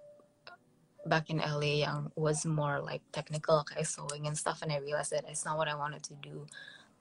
back 1.05 1.29
in 1.29 1.39
LA 1.41 1.83
yang 1.83 2.11
was 2.15 2.45
more 2.45 2.79
like 2.81 3.01
technical, 3.11 3.65
like 3.75 3.85
sewing 3.85 4.27
and 4.27 4.37
stuff, 4.37 4.61
and 4.61 4.71
I 4.71 4.77
realized 4.77 5.11
that 5.11 5.25
it's 5.27 5.45
not 5.45 5.57
what 5.57 5.67
I 5.67 5.75
wanted 5.75 6.03
to 6.03 6.15
do. 6.15 6.45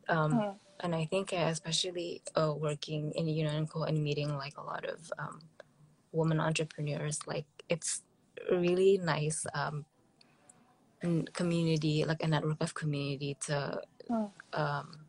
Um, 0.09 0.33
Mm. 0.33 0.59
and 0.81 0.95
I 0.95 1.05
think 1.07 1.33
uh, 1.33 1.47
especially 1.51 2.23
uh, 2.35 2.55
working 2.59 3.13
in 3.15 3.29
Una 3.29 3.51
and 3.51 3.71
Co 3.71 3.85
and 3.85 4.03
meeting 4.03 4.37
like 4.37 4.59
a 4.59 4.63
lot 4.65 4.85
of 4.85 5.13
um, 5.19 5.41
women 6.13 6.41
entrepreneurs, 6.41 7.21
like 7.27 7.47
it's 7.69 8.03
really 8.51 8.99
nice 8.99 9.47
um, 9.55 9.85
community, 11.33 12.05
like 12.05 12.23
a 12.23 12.29
network 12.29 12.61
of 12.61 12.75
community 12.75 13.37
to 13.47 13.83
Hmm. 14.09 14.27
um, 14.55 15.07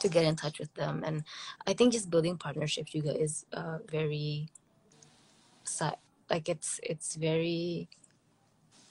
to 0.00 0.08
get 0.08 0.24
in 0.24 0.36
touch 0.36 0.58
with 0.58 0.74
them. 0.74 1.02
And 1.04 1.24
I 1.66 1.74
think 1.74 1.92
just 1.92 2.10
building 2.10 2.36
partnerships 2.38 2.92
juga 2.92 3.14
is 3.18 3.46
uh, 3.52 3.78
very 3.90 4.48
like 6.30 6.48
it's 6.48 6.80
it's 6.82 7.16
very 7.16 7.88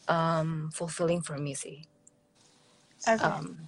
um, 0.08 0.70
fulfilling 0.74 1.22
for 1.22 1.38
me. 1.38 1.54
See 1.56 1.86
Oke. 3.08 3.22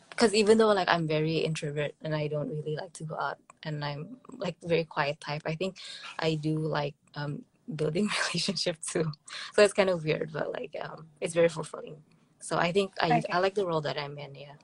because 0.09 0.33
even 0.33 0.57
though 0.57 0.73
like 0.73 0.89
I'm 0.89 1.07
very 1.07 1.37
introvert 1.37 1.93
and 2.03 2.15
I 2.15 2.27
don't 2.27 2.49
really 2.49 2.75
like 2.75 2.93
to 2.93 3.03
go 3.03 3.17
out 3.19 3.37
and 3.63 3.83
I'm 3.83 4.17
like 4.37 4.55
very 4.63 4.85
quiet 4.85 5.19
type, 5.21 5.43
I 5.45 5.55
think 5.55 5.77
I 6.19 6.35
do 6.35 6.59
like 6.59 6.95
um 7.15 7.43
building 7.75 8.09
relationship 8.29 8.77
too. 8.81 9.11
So 9.55 9.63
it's 9.63 9.73
kind 9.73 9.89
of 9.89 10.03
weird, 10.05 10.31
but 10.33 10.51
like 10.53 10.75
um 10.81 11.07
it's 11.21 11.33
very 11.33 11.49
fulfilling. 11.49 11.97
So 12.43 12.59
I 12.59 12.75
think 12.75 12.91
I 12.99 13.23
Okay. 13.23 13.31
I 13.31 13.39
like 13.39 13.55
the 13.55 13.63
role 13.63 13.79
that 13.87 13.95
I'm 13.95 14.19
in. 14.19 14.35
Yeah. 14.35 14.59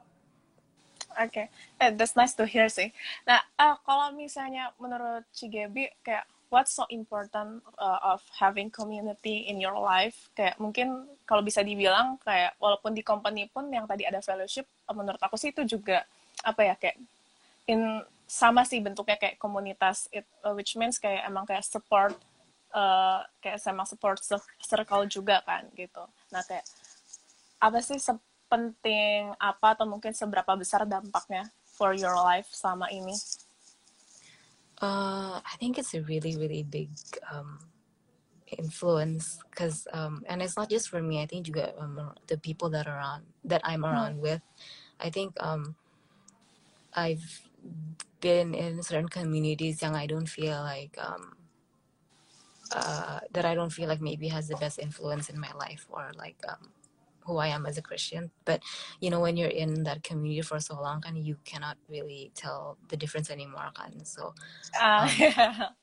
Oke, 1.15 1.47
eh, 1.79 1.91
that's 1.95 2.15
nice 2.19 2.35
to 2.35 2.43
hear 2.43 2.67
sih. 2.67 2.91
Nah, 3.27 3.39
ah, 3.59 3.75
kalau 3.87 4.11
misalnya 4.11 4.71
menurut 4.79 5.23
Cigebi, 5.35 5.87
kayak 6.03 6.27
what's 6.51 6.75
so 6.75 6.83
important 6.91 7.63
uh, 7.79 7.99
of 8.03 8.19
having 8.35 8.67
community 8.69 9.47
in 9.47 9.63
your 9.63 9.75
life? 9.79 10.29
Kayak 10.35 10.59
mungkin 10.59 11.07
kalau 11.23 11.39
bisa 11.43 11.63
dibilang 11.63 12.19
kayak 12.23 12.55
walaupun 12.59 12.91
di 12.95 13.03
company 13.03 13.47
pun 13.49 13.71
yang 13.71 13.87
tadi 13.87 14.03
ada 14.05 14.19
fellowship, 14.19 14.67
eh, 14.67 14.95
menurut 14.95 15.19
aku 15.23 15.39
sih 15.39 15.55
itu 15.55 15.63
juga 15.63 16.03
apa 16.43 16.61
ya 16.67 16.75
kayak 16.75 16.97
in 17.67 18.03
sama 18.29 18.61
sih 18.61 18.77
bentuknya 18.83 19.17
kayak 19.17 19.41
komunitas, 19.41 20.05
it, 20.13 20.27
uh, 20.45 20.53
which 20.53 20.77
means 20.77 21.01
kayak 21.01 21.25
emang 21.25 21.49
kayak 21.49 21.65
support, 21.65 22.13
uh, 22.75 23.25
kayak 23.41 23.57
sama 23.57 23.83
support 23.89 24.21
cir- 24.21 24.51
circle 24.61 25.09
juga 25.09 25.41
kan 25.41 25.65
gitu. 25.73 26.05
Nah 26.29 26.45
kayak 26.45 26.61
apa 27.59 27.83
sih 27.83 27.99
sepenting 27.99 29.35
apa 29.35 29.75
atau 29.75 29.85
mungkin 29.85 30.15
seberapa 30.15 30.55
besar 30.55 30.87
dampaknya 30.87 31.51
for 31.75 31.93
your 31.93 32.15
life 32.15 32.47
sama 32.55 32.87
ini? 32.89 33.13
Uh, 34.79 35.43
I 35.43 35.55
think 35.59 35.77
it's 35.77 35.93
a 35.93 36.01
really, 36.01 36.39
really 36.39 36.63
big 36.63 36.89
um, 37.27 37.59
influence 38.47 39.43
because, 39.51 39.87
um, 39.91 40.23
and 40.27 40.41
it's 40.41 40.55
not 40.55 40.71
just 40.71 40.87
for 40.87 41.03
me. 41.03 41.19
I 41.19 41.27
think 41.27 41.51
juga 41.51 41.75
um, 41.75 42.15
the 42.31 42.39
people 42.39 42.71
that 42.71 42.87
are 42.87 42.95
around 42.95 43.27
that 43.43 43.59
I'm 43.67 43.83
around 43.83 44.23
with. 44.23 44.39
I 44.99 45.11
think 45.11 45.35
um, 45.43 45.75
I've 46.95 47.43
been 48.23 48.55
in 48.55 48.83
certain 48.83 49.11
communities 49.11 49.83
yang 49.83 49.95
I 49.95 50.07
don't 50.07 50.27
feel 50.27 50.63
like 50.63 50.95
um, 50.95 51.35
uh, 52.71 53.19
that 53.31 53.45
I 53.45 53.55
don't 53.55 53.71
feel 53.71 53.87
like 53.87 54.01
maybe 54.01 54.27
has 54.27 54.47
the 54.47 54.55
best 54.57 54.79
influence 54.79 55.29
in 55.29 55.39
my 55.39 55.51
life 55.53 55.85
or 55.91 56.11
like 56.15 56.39
um, 56.47 56.71
who 57.29 57.37
I 57.37 57.53
am 57.53 57.65
as 57.69 57.77
a 57.77 57.85
Christian. 57.85 58.31
But 58.49 58.65
you 58.99 59.09
know, 59.13 59.21
when 59.21 59.37
you're 59.37 59.53
in 59.53 59.85
that 59.85 60.01
community 60.03 60.41
for 60.41 60.59
so 60.59 60.81
long, 60.81 61.03
and 61.05 61.21
you 61.21 61.37
cannot 61.45 61.77
really 61.87 62.31
tell 62.33 62.77
the 62.89 62.97
difference 62.97 63.29
anymore. 63.29 63.69
Kan? 63.77 64.03
So 64.05 64.33
Ah, 64.81 65.09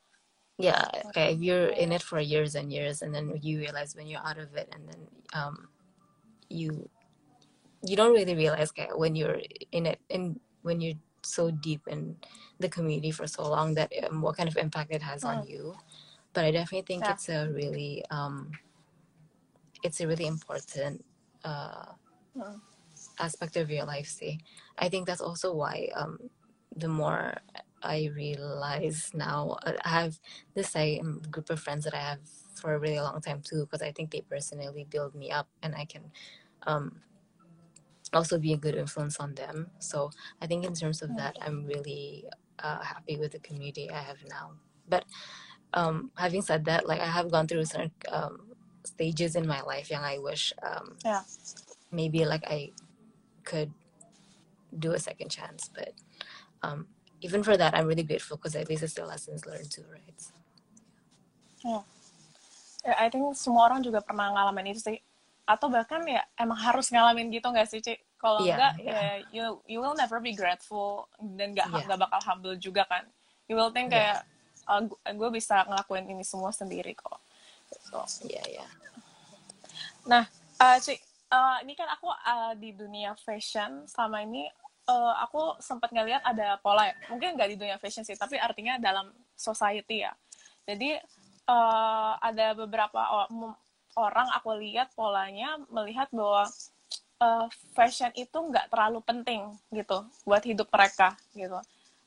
yeah 0.58 0.88
okay 1.06 1.34
if 1.34 1.40
you're 1.42 1.68
in 1.68 1.92
it 1.92 2.02
for 2.02 2.18
years 2.20 2.54
and 2.54 2.72
years 2.72 3.02
and 3.02 3.14
then 3.14 3.38
you 3.42 3.58
realize 3.58 3.94
when 3.94 4.06
you're 4.06 4.24
out 4.24 4.38
of 4.38 4.54
it 4.56 4.68
and 4.72 4.88
then 4.88 5.00
um 5.34 5.68
you 6.48 6.88
you 7.86 7.96
don't 7.96 8.12
really 8.14 8.34
realize 8.34 8.70
okay, 8.72 8.88
when 8.94 9.14
you're 9.14 9.40
in 9.72 9.86
it 9.86 10.00
and 10.10 10.40
when 10.62 10.80
you're 10.80 10.98
so 11.22 11.50
deep 11.50 11.82
in 11.88 12.16
the 12.60 12.68
community 12.68 13.10
for 13.10 13.26
so 13.26 13.42
long 13.48 13.74
that 13.74 13.92
um, 14.08 14.22
what 14.22 14.36
kind 14.36 14.48
of 14.48 14.56
impact 14.56 14.92
it 14.92 15.02
has 15.02 15.24
on 15.24 15.44
you 15.46 15.76
but 16.32 16.44
i 16.44 16.50
definitely 16.50 16.86
think 16.86 17.04
Yeah. 17.04 17.12
it's 17.12 17.28
a 17.28 17.48
really 17.52 18.04
um 18.10 18.52
it's 19.82 20.00
a 20.00 20.06
really 20.06 20.26
important 20.26 21.04
uh 21.46 21.86
aspect 23.18 23.56
of 23.56 23.70
your 23.70 23.84
life 23.84 24.06
see. 24.06 24.40
I 24.78 24.88
think 24.88 25.06
that's 25.06 25.20
also 25.20 25.54
why 25.54 25.88
um 25.94 26.18
the 26.76 26.88
more 26.88 27.34
i 27.82 28.10
realize 28.14 29.10
now 29.14 29.56
uh, 29.64 29.72
i 29.84 29.88
have 29.88 30.18
the 30.54 30.64
same 30.64 31.22
group 31.30 31.48
of 31.50 31.60
friends 31.60 31.84
that 31.84 31.94
i 31.94 31.98
have 31.98 32.18
for 32.54 32.74
a 32.74 32.78
really 32.78 33.00
long 33.00 33.20
time 33.20 33.40
too 33.42 33.62
because 33.64 33.82
i 33.82 33.92
think 33.92 34.10
they 34.10 34.22
personally 34.22 34.86
build 34.90 35.14
me 35.14 35.30
up 35.30 35.48
and 35.62 35.74
i 35.74 35.84
can 35.84 36.10
um 36.66 37.00
also 38.12 38.38
be 38.38 38.52
a 38.52 38.56
good 38.56 38.74
influence 38.74 39.18
on 39.18 39.34
them. 39.34 39.70
So 39.78 40.10
i 40.40 40.46
think 40.46 40.64
in 40.64 40.74
terms 40.74 41.02
of 41.02 41.16
that 41.16 41.36
i'm 41.42 41.66
really 41.66 42.24
uh, 42.58 42.80
happy 42.82 43.16
with 43.16 43.32
the 43.32 43.40
community 43.40 43.90
i 43.90 43.98
have 44.02 44.18
now. 44.28 44.52
But 44.88 45.04
um 45.74 46.10
having 46.16 46.42
said 46.42 46.64
that 46.66 46.86
like 46.88 47.00
i 47.00 47.06
have 47.06 47.30
gone 47.30 47.46
through 47.46 47.64
certain 47.64 47.92
um 48.10 48.55
stages 48.86 49.34
in 49.36 49.46
my 49.46 49.60
life 49.62 49.90
young 49.90 50.04
i 50.04 50.18
wish 50.18 50.52
um 50.62 50.96
Yeah. 51.04 51.22
maybe 51.90 52.24
like 52.24 52.44
I 52.46 52.72
could 53.44 53.70
do 54.76 54.92
a 54.92 54.98
second 54.98 55.30
chance. 55.30 55.70
But 55.72 55.94
um, 56.62 56.86
even 57.22 57.42
for 57.42 57.56
that, 57.56 57.74
I'm 57.74 57.86
really 57.86 58.02
grateful 58.02 58.36
because 58.36 58.56
at 58.56 58.68
least 58.68 58.82
it's 58.82 58.94
the 58.94 59.06
lessons 59.06 59.46
learned 59.46 59.70
too, 59.70 59.84
right? 59.90 60.16
So, 60.18 61.84
Ya, 62.86 62.94
I 63.02 63.10
think 63.10 63.34
semua 63.34 63.66
orang 63.66 63.82
juga 63.82 63.98
pernah 63.98 64.30
ngalamin 64.30 64.70
itu 64.70 64.78
sih. 64.78 64.98
Atau 65.42 65.66
bahkan 65.70 66.06
ya 66.06 66.22
emang 66.38 66.58
harus 66.58 66.86
ngalamin 66.90 67.34
gitu 67.34 67.50
nggak 67.50 67.66
sih, 67.66 67.82
Ci? 67.82 67.98
Kalau 68.14 68.46
Iya, 68.46 68.54
enggak, 68.54 68.74
iya. 68.78 68.94
ya 68.94 69.02
you, 69.34 69.44
you 69.66 69.78
will 69.82 69.98
never 69.98 70.22
be 70.22 70.30
grateful 70.38 71.10
dan 71.34 71.50
nggak 71.54 71.66
Iya. 71.66 71.82
nggak 71.90 72.00
bakal 72.06 72.20
humble 72.22 72.54
juga 72.54 72.86
kan. 72.86 73.02
You 73.50 73.58
will 73.58 73.74
think 73.74 73.90
Iya. 73.90 74.22
kayak, 74.70 75.18
gue 75.18 75.30
bisa 75.34 75.66
ngelakuin 75.66 76.06
ini 76.14 76.22
semua 76.22 76.54
sendiri 76.54 76.94
kok. 76.94 77.25
Yeah, 78.26 78.46
yeah. 78.46 78.70
Nah, 80.06 80.24
eh 80.62 80.76
Ci, 80.82 80.94
eh, 81.30 81.56
ini 81.64 81.72
kan 81.74 81.88
aku 81.90 82.08
eh, 82.10 82.52
di 82.60 82.70
dunia 82.76 83.14
fashion 83.18 83.86
selama 83.88 84.22
ini 84.22 84.46
eh, 84.86 85.14
aku 85.22 85.58
sempat 85.58 85.90
ngeliat 85.90 86.22
ada 86.22 86.58
pola 86.62 86.86
ya. 86.90 86.94
Mungkin 87.10 87.34
nggak 87.34 87.50
di 87.52 87.56
dunia 87.58 87.76
fashion 87.80 88.06
sih, 88.06 88.14
tapi 88.14 88.38
artinya 88.38 88.78
dalam 88.78 89.10
society 89.34 90.06
ya. 90.06 90.12
Jadi 90.66 90.98
eh, 91.48 92.12
ada 92.20 92.46
beberapa 92.54 93.26
orang 93.96 94.28
aku 94.36 94.60
lihat 94.60 94.92
polanya 94.92 95.56
melihat 95.72 96.12
bahwa 96.12 96.44
uh, 97.20 97.46
fashion 97.72 98.12
itu 98.16 98.36
nggak 98.36 98.68
terlalu 98.68 99.00
penting 99.04 99.42
gitu 99.72 100.04
buat 100.28 100.44
hidup 100.44 100.68
mereka 100.68 101.16
gitu 101.32 101.56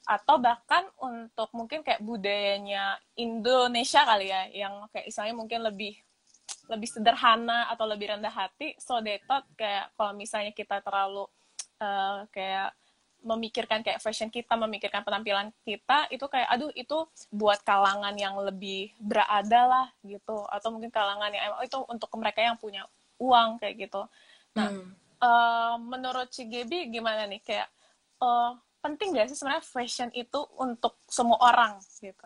atau 0.09 0.41
bahkan 0.41 0.89
untuk 0.97 1.53
mungkin 1.53 1.85
kayak 1.85 2.01
budayanya 2.01 2.97
Indonesia 3.13 4.01
kali 4.01 4.33
ya 4.33 4.49
yang 4.49 4.89
kayak 4.89 5.05
istilahnya 5.05 5.37
mungkin 5.37 5.61
lebih 5.61 5.93
lebih 6.65 6.89
sederhana 6.89 7.69
atau 7.69 7.85
lebih 7.85 8.17
rendah 8.17 8.33
hati 8.33 8.73
so 8.81 8.97
they 9.05 9.21
thought 9.29 9.45
kayak 9.53 9.93
kalau 9.93 10.17
misalnya 10.17 10.49
kita 10.49 10.81
terlalu 10.81 11.29
uh, 11.77 12.25
kayak 12.33 12.73
memikirkan 13.19 13.83
kayak 13.83 13.99
fashion 13.99 14.31
kita, 14.31 14.55
memikirkan 14.55 15.03
penampilan 15.03 15.51
kita 15.67 16.07
itu 16.07 16.23
kayak 16.31 16.47
aduh 16.47 16.71
itu 16.71 17.03
buat 17.27 17.59
kalangan 17.67 18.15
yang 18.15 18.39
lebih 18.39 18.95
berada 18.95 19.67
lah 19.67 19.87
gitu 20.07 20.47
atau 20.47 20.71
mungkin 20.71 20.87
kalangan 20.87 21.27
yang 21.31 21.51
itu 21.59 21.77
untuk 21.91 22.07
mereka 22.15 22.39
yang 22.39 22.55
punya 22.55 22.87
uang 23.19 23.59
kayak 23.59 23.75
gitu. 23.89 24.07
Nah, 24.55 24.71
hmm. 24.71 24.89
uh, 25.19 25.75
menurut 25.83 26.31
Cigebi 26.31 26.87
gimana 26.87 27.27
nih 27.27 27.43
kayak 27.43 27.67
uh, 28.23 28.55
penting 28.79 29.15
gak 29.15 29.27
sih 29.31 29.37
sebenarnya 29.37 29.65
fashion 29.65 30.09
itu 30.15 30.39
untuk 30.55 30.99
semua 31.07 31.37
orang 31.39 31.79
gitu? 31.99 32.25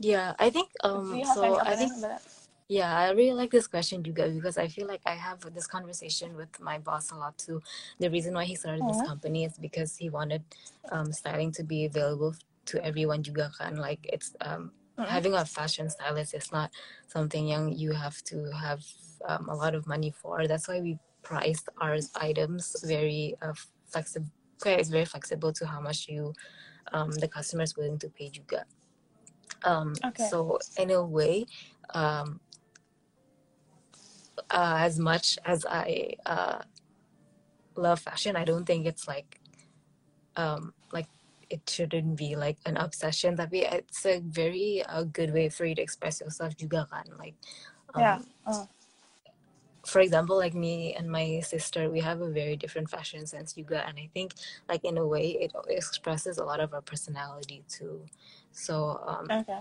Yeah, 0.00 0.32
I 0.40 0.48
think 0.48 0.72
um 0.80 1.12
so 1.36 1.60
I 1.60 1.76
think 1.76 1.92
Yeah, 2.70 2.94
I 2.96 3.10
really 3.10 3.34
like 3.34 3.50
this 3.50 3.66
question 3.66 3.98
juga 4.06 4.30
because 4.30 4.54
I 4.54 4.70
feel 4.70 4.86
like 4.86 5.02
I 5.02 5.18
have 5.18 5.42
this 5.50 5.66
conversation 5.66 6.38
with 6.38 6.54
my 6.62 6.78
boss 6.78 7.10
a 7.10 7.18
lot 7.18 7.34
too. 7.34 7.58
The 7.98 8.06
reason 8.06 8.30
why 8.30 8.46
he 8.46 8.54
started 8.54 8.86
this 8.86 9.02
mm-hmm. 9.02 9.10
company 9.10 9.42
is 9.42 9.58
because 9.58 9.98
he 9.98 10.06
wanted 10.06 10.46
um, 10.94 11.10
styling 11.10 11.50
to 11.58 11.66
be 11.66 11.90
available 11.90 12.30
to 12.70 12.78
everyone 12.78 13.26
juga 13.26 13.50
kan. 13.58 13.74
Like 13.74 14.06
it's 14.06 14.38
um, 14.38 14.70
mm-hmm. 14.94 15.02
having 15.02 15.34
a 15.34 15.42
fashion 15.42 15.90
stylist 15.90 16.30
is 16.30 16.54
not 16.54 16.70
something 17.10 17.42
young 17.42 17.74
you 17.74 17.90
have 17.90 18.22
to 18.30 18.46
have 18.54 18.86
um, 19.26 19.50
a 19.50 19.56
lot 19.58 19.74
of 19.74 19.90
money 19.90 20.14
for. 20.14 20.46
That's 20.46 20.70
why 20.70 20.78
we 20.78 20.94
priced 21.26 21.66
our 21.82 21.98
items 22.22 22.78
very 22.86 23.34
uh, 23.42 23.58
flexible. 23.90 24.30
Okay, 24.60 24.76
it's 24.76 24.90
very 24.90 25.06
flexible 25.06 25.52
to 25.54 25.66
how 25.66 25.80
much 25.80 26.06
you 26.08 26.34
um, 26.92 27.10
the 27.12 27.28
customer 27.28 27.62
is 27.62 27.76
willing 27.76 27.98
to 27.98 28.08
pay 28.08 28.28
juga. 28.28 28.64
Um, 29.64 29.94
okay. 30.04 30.28
So 30.28 30.58
in 30.76 30.90
a 30.90 31.02
way, 31.04 31.46
um, 31.94 32.40
uh, 34.50 34.76
as 34.84 34.98
much 34.98 35.38
as 35.44 35.64
I 35.64 36.14
uh, 36.26 36.60
love 37.76 38.00
fashion, 38.00 38.36
I 38.36 38.44
don't 38.44 38.64
think 38.64 38.86
it's 38.86 39.08
like 39.08 39.40
um, 40.36 40.72
like 40.92 41.08
it 41.48 41.68
shouldn't 41.68 42.16
be 42.16 42.36
like 42.36 42.58
an 42.66 42.76
obsession. 42.76 43.34
That 43.36 43.50
Tapi 43.50 43.64
it's 43.64 44.04
a 44.04 44.20
very 44.20 44.84
uh, 44.84 45.04
good 45.04 45.32
way 45.32 45.48
for 45.48 45.64
you 45.64 45.74
to 45.74 45.82
express 45.82 46.20
yourself 46.20 46.56
juga 46.56 46.84
kan. 46.92 47.08
Like 47.16 47.36
um, 47.94 48.00
yeah. 48.00 48.18
Uh. 48.44 48.66
For 49.86 50.00
example, 50.00 50.36
like 50.36 50.54
me 50.54 50.94
and 50.94 51.10
my 51.10 51.40
sister, 51.40 51.90
we 51.90 52.00
have 52.00 52.20
a 52.20 52.30
very 52.30 52.56
different 52.56 52.90
fashion 52.90 53.26
sense 53.26 53.54
juga, 53.54 53.86
and 53.88 53.98
I 53.98 54.08
think 54.14 54.34
like 54.68 54.84
in 54.84 54.98
a 54.98 55.06
way 55.06 55.36
it 55.40 55.52
expresses 55.68 56.38
a 56.38 56.44
lot 56.44 56.60
of 56.60 56.74
our 56.74 56.82
personality 56.82 57.64
too. 57.68 58.06
So 58.52 59.00
um, 59.06 59.30
okay 59.30 59.60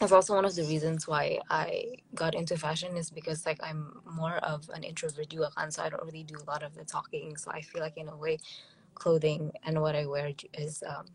that's 0.00 0.12
also 0.12 0.34
one 0.34 0.44
of 0.44 0.54
the 0.54 0.64
reasons 0.64 1.06
why 1.08 1.38
I 1.50 1.96
got 2.14 2.34
into 2.34 2.56
fashion 2.56 2.96
is 2.96 3.10
because 3.10 3.46
like 3.46 3.60
I'm 3.62 4.00
more 4.10 4.36
of 4.38 4.68
an 4.74 4.82
introvert 4.84 5.32
and 5.56 5.72
so 5.72 5.82
I 5.82 5.88
don't 5.88 6.04
really 6.04 6.24
do 6.24 6.36
a 6.36 6.50
lot 6.50 6.62
of 6.62 6.74
the 6.74 6.84
talking. 6.84 7.36
So 7.36 7.50
I 7.50 7.62
feel 7.62 7.80
like 7.80 7.96
in 7.96 8.08
a 8.08 8.16
way, 8.16 8.38
clothing 8.94 9.52
and 9.64 9.80
what 9.80 9.96
I 9.96 10.06
wear 10.06 10.32
is 10.54 10.82
um, 10.86 11.06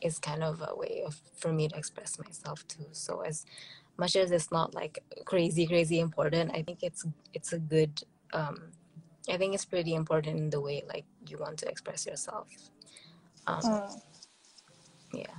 is 0.00 0.18
kind 0.18 0.42
of 0.42 0.62
a 0.66 0.76
way 0.76 1.02
of 1.06 1.20
for 1.36 1.52
me 1.52 1.68
to 1.68 1.76
express 1.76 2.18
myself 2.18 2.66
too. 2.68 2.86
So 2.92 3.20
as 3.22 3.46
much 3.98 4.16
as 4.16 4.30
it's 4.30 4.50
not 4.50 4.74
like 4.74 5.02
crazy 5.24 5.66
crazy 5.66 6.00
important, 6.00 6.52
I 6.54 6.62
think 6.62 6.82
it's 6.82 7.04
it's 7.34 7.52
a 7.52 7.58
good. 7.58 8.02
Um, 8.32 8.72
I 9.30 9.38
think 9.38 9.54
it's 9.54 9.64
pretty 9.64 9.94
important 9.94 10.38
in 10.38 10.50
the 10.50 10.60
way 10.60 10.82
like 10.88 11.04
you 11.28 11.38
want 11.38 11.58
to 11.62 11.68
express 11.68 12.06
yourself. 12.06 12.48
Um, 13.46 13.62
mm. 13.62 14.02
Yeah. 15.14 15.36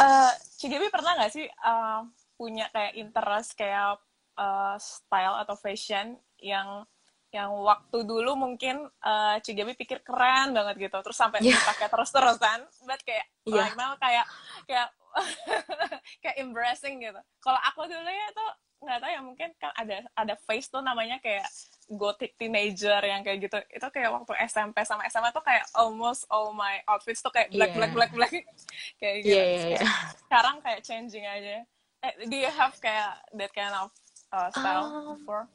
Uh, 0.00 0.32
Cigebi 0.56 0.88
pernah 0.88 1.20
nggak 1.20 1.32
sih 1.32 1.46
uh, 1.62 2.08
punya 2.40 2.66
kayak 2.72 2.96
interest 2.96 3.54
kayak 3.54 4.00
uh, 4.40 4.76
style 4.80 5.36
atau 5.44 5.54
fashion 5.54 6.16
yang 6.40 6.88
yang 7.32 7.48
waktu 7.64 8.04
dulu 8.04 8.36
mungkin 8.36 8.88
uh, 9.04 9.36
Cigebi 9.40 9.72
pikir 9.72 10.04
keren 10.04 10.52
banget 10.52 10.88
gitu 10.88 10.96
terus 11.00 11.16
sampai 11.16 11.40
yeah. 11.44 11.56
dipakai 11.56 11.88
terus-terusan 11.88 12.60
but 12.84 13.00
kayak 13.04 13.24
yeah. 13.48 13.64
right 13.64 13.76
now 13.76 13.96
kayak 13.96 14.24
kayak 14.68 14.88
kayak 16.22 16.36
embracing 16.40 17.02
gitu. 17.02 17.20
Kalau 17.42 17.60
aku 17.68 17.86
dulu 17.88 18.10
ya 18.10 18.28
tuh 18.34 18.50
nggak 18.82 18.98
tahu 18.98 19.10
ya 19.14 19.20
mungkin 19.22 19.48
kan 19.62 19.70
ada 19.78 20.02
ada 20.18 20.34
face 20.42 20.66
tuh 20.66 20.82
namanya 20.82 21.22
kayak 21.22 21.46
gothic 21.86 22.34
teenager 22.36 22.98
yang 23.04 23.22
kayak 23.22 23.46
gitu. 23.46 23.58
Itu 23.70 23.86
kayak 23.92 24.10
waktu 24.10 24.32
SMP 24.48 24.82
sama 24.82 25.06
SMA 25.06 25.30
tuh 25.30 25.44
kayak 25.44 25.64
almost 25.76 26.26
all 26.32 26.50
my 26.56 26.82
outfits 26.90 27.22
tuh 27.22 27.30
kayak 27.30 27.54
black 27.54 27.72
yeah. 27.72 27.78
black 27.78 27.92
black 27.92 28.12
black. 28.12 28.32
Kayak 29.00 29.16
gitu. 29.26 29.34
Yeah, 29.34 29.46
yeah, 29.46 29.68
yeah. 29.78 29.86
sekarang 30.26 30.56
kayak 30.62 30.80
changing 30.86 31.26
aja. 31.26 31.66
Eh, 32.02 32.14
do 32.26 32.34
you 32.34 32.50
have 32.50 32.74
kayak 32.82 33.18
that 33.38 33.52
kind 33.54 33.74
of 33.74 33.90
uh, 34.34 34.50
style 34.50 34.90
um, 34.90 35.18
before 35.18 35.46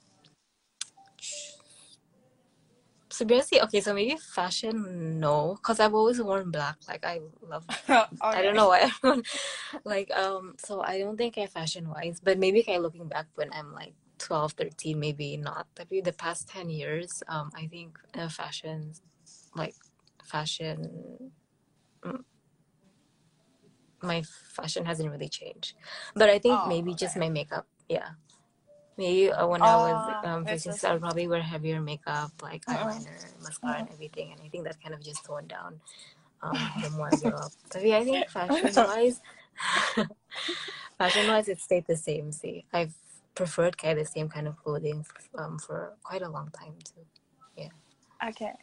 sebenarnya 3.17 3.65
okay 3.65 3.81
so 3.81 3.97
maybe 3.97 4.13
fashion 4.21 4.77
no 5.17 5.57
because 5.57 5.81
I've 5.81 5.97
always 5.97 6.21
worn 6.21 6.53
black 6.53 6.77
like 6.85 7.01
I 7.01 7.25
love. 7.41 7.65
I 8.21 8.41
don't 8.45 8.53
know 8.53 8.69
why 8.69 8.85
everyone 8.85 9.23
like 9.83 10.13
um 10.13 10.53
so 10.61 10.85
I 10.85 11.01
don't 11.01 11.17
think 11.17 11.37
I 11.37 11.49
fashion 11.49 11.89
wise 11.89 12.21
but 12.21 12.37
maybe 12.37 12.61
kind 12.61 12.77
of 12.77 12.85
looking 12.85 13.09
back 13.09 13.25
when 13.33 13.49
I'm 13.49 13.73
like 13.73 13.97
12 14.21 14.53
13 14.53 14.99
maybe 14.99 15.37
not 15.37 15.65
maybe 15.77 16.01
the 16.01 16.13
past 16.13 16.47
10 16.49 16.69
years 16.69 17.23
um 17.27 17.49
I 17.57 17.65
think 17.65 17.97
uh, 18.13 18.29
fashion 18.29 18.93
like 19.57 19.73
fashion 20.21 21.33
mm, 22.05 22.21
my 24.01 24.21
fashion 24.53 24.85
hasn't 24.85 25.09
really 25.09 25.29
changed 25.29 25.73
but 26.13 26.29
I 26.29 26.37
think 26.37 26.61
oh, 26.61 26.69
maybe 26.69 26.93
okay. 26.93 27.09
just 27.09 27.17
my 27.17 27.29
makeup 27.29 27.65
yeah 27.89 28.21
Maybe 28.97 29.31
uh, 29.31 29.45
when 29.45 29.61
I 29.61 29.75
was 29.75 30.01
um, 30.23 30.45
facing 30.45 30.73
I 30.83 30.93
would 30.93 31.01
probably 31.01 31.27
wear 31.27 31.41
heavier 31.41 31.79
makeup, 31.79 32.31
like 32.41 32.63
uh-uh. 32.67 32.77
eyeliner, 32.77 33.43
mascara, 33.43 33.79
and 33.79 33.89
everything. 33.91 34.31
And 34.31 34.41
I 34.43 34.49
think 34.49 34.63
that 34.63 34.81
kind 34.81 34.95
of 34.95 35.03
just 35.03 35.23
toned 35.23 35.49
down 35.49 35.79
um, 36.41 36.57
the 36.81 36.89
more 36.91 37.09
I 37.13 37.17
grew 37.17 37.35
up. 37.35 37.51
So 37.71 37.79
yeah, 37.83 37.97
I 37.97 38.03
think 38.03 38.29
fashion 38.29 38.73
wise, 38.75 39.21
fashion 40.97 41.27
wise, 41.27 41.47
it 41.47 41.59
stayed 41.61 41.85
the 41.87 41.95
same. 41.95 42.31
See, 42.31 42.65
I've 42.73 42.93
preferred 43.35 43.77
kind 43.77 43.99
of 43.99 44.05
the 44.05 44.11
same 44.11 44.29
kind 44.29 44.47
of 44.47 44.57
clothing 44.57 45.05
um, 45.37 45.59
for 45.59 45.93
quite 46.03 46.23
a 46.23 46.29
long 46.29 46.49
time 46.49 46.73
too. 46.83 47.05
Yeah. 47.55 48.29
Okay. 48.29 48.53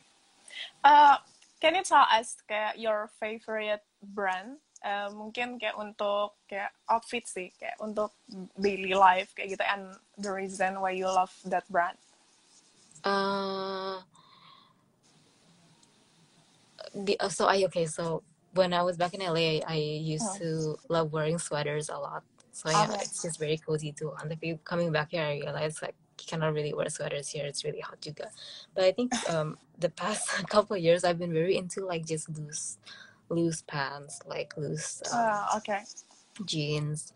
Uh, 0.83 1.17
can 1.61 1.77
you 1.77 1.83
tell 1.83 2.07
us 2.13 2.37
your 2.77 3.11
favorite 3.21 3.81
brand 4.03 4.59
uh, 4.85 5.09
mungkin 5.11 5.57
kayak 5.57 5.75
untuk 5.81 6.37
kayak 6.47 6.71
outfit 6.93 7.25
sih 7.25 7.49
kayak 7.57 7.81
untuk 7.81 8.13
daily 8.61 8.93
life 8.93 9.33
kayak 9.33 9.57
gitu. 9.57 9.65
And 9.65 9.97
the 10.21 10.31
reason 10.31 10.79
why 10.79 10.93
you 10.93 11.09
love 11.09 11.33
that 11.49 11.65
brand? 11.73 11.97
Uh, 13.03 14.01
the, 16.95 17.19
uh, 17.21 17.33
so 17.33 17.49
I 17.49 17.65
okay 17.69 17.85
so 17.85 18.23
when 18.55 18.73
I 18.73 18.81
was 18.85 18.97
back 18.97 19.13
in 19.13 19.21
LA 19.21 19.65
I 19.65 19.77
used 20.01 20.29
oh. 20.37 20.39
to 20.39 20.49
love 20.89 21.13
wearing 21.13 21.41
sweaters 21.41 21.89
a 21.89 21.97
lot. 21.97 22.23
So 22.53 22.71
yeah 22.71 22.87
okay. 22.87 23.03
it's 23.03 23.25
just 23.25 23.41
very 23.41 23.59
cozy 23.59 23.93
too. 23.93 24.13
And 24.21 24.31
if 24.31 24.39
you 24.45 24.61
coming 24.63 24.93
back 24.93 25.11
here 25.11 25.25
I 25.25 25.41
realized 25.41 25.83
like 25.83 25.97
you 26.21 26.27
cannot 26.29 26.55
really 26.55 26.73
wear 26.73 26.89
sweaters 26.89 27.29
here. 27.29 27.45
It's 27.45 27.65
really 27.65 27.81
hot 27.81 28.01
juga 28.01 28.29
but 28.77 28.85
I 28.85 28.93
think 28.93 29.13
um 29.33 29.57
the 29.81 29.89
past 29.91 30.29
couple 30.53 30.77
years 30.77 31.05
I've 31.05 31.19
been 31.19 31.33
very 31.33 31.57
into 31.57 31.85
like 31.85 32.07
just 32.07 32.29
loose 32.29 32.79
loose 33.29 33.63
pants, 33.63 34.21
like 34.27 34.57
loose 34.57 35.03
um, 35.13 35.21
uh, 35.21 35.47
okay. 35.57 35.83
jeans, 36.45 37.13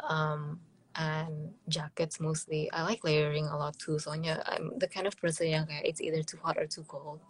um, 0.00 0.60
and 0.96 1.52
jackets 1.68 2.20
mostly. 2.20 2.70
I 2.72 2.82
like 2.82 3.04
layering 3.04 3.46
a 3.46 3.56
lot 3.56 3.78
too. 3.78 3.98
So 3.98 4.12
yeah, 4.14 4.42
I'm 4.46 4.78
the 4.78 4.88
kind 4.88 5.06
of 5.06 5.16
person 5.16 5.48
yang 5.48 5.66
it's 5.84 6.00
either 6.00 6.22
too 6.22 6.38
hot 6.42 6.56
or 6.58 6.66
too 6.66 6.84
cold. 6.88 7.20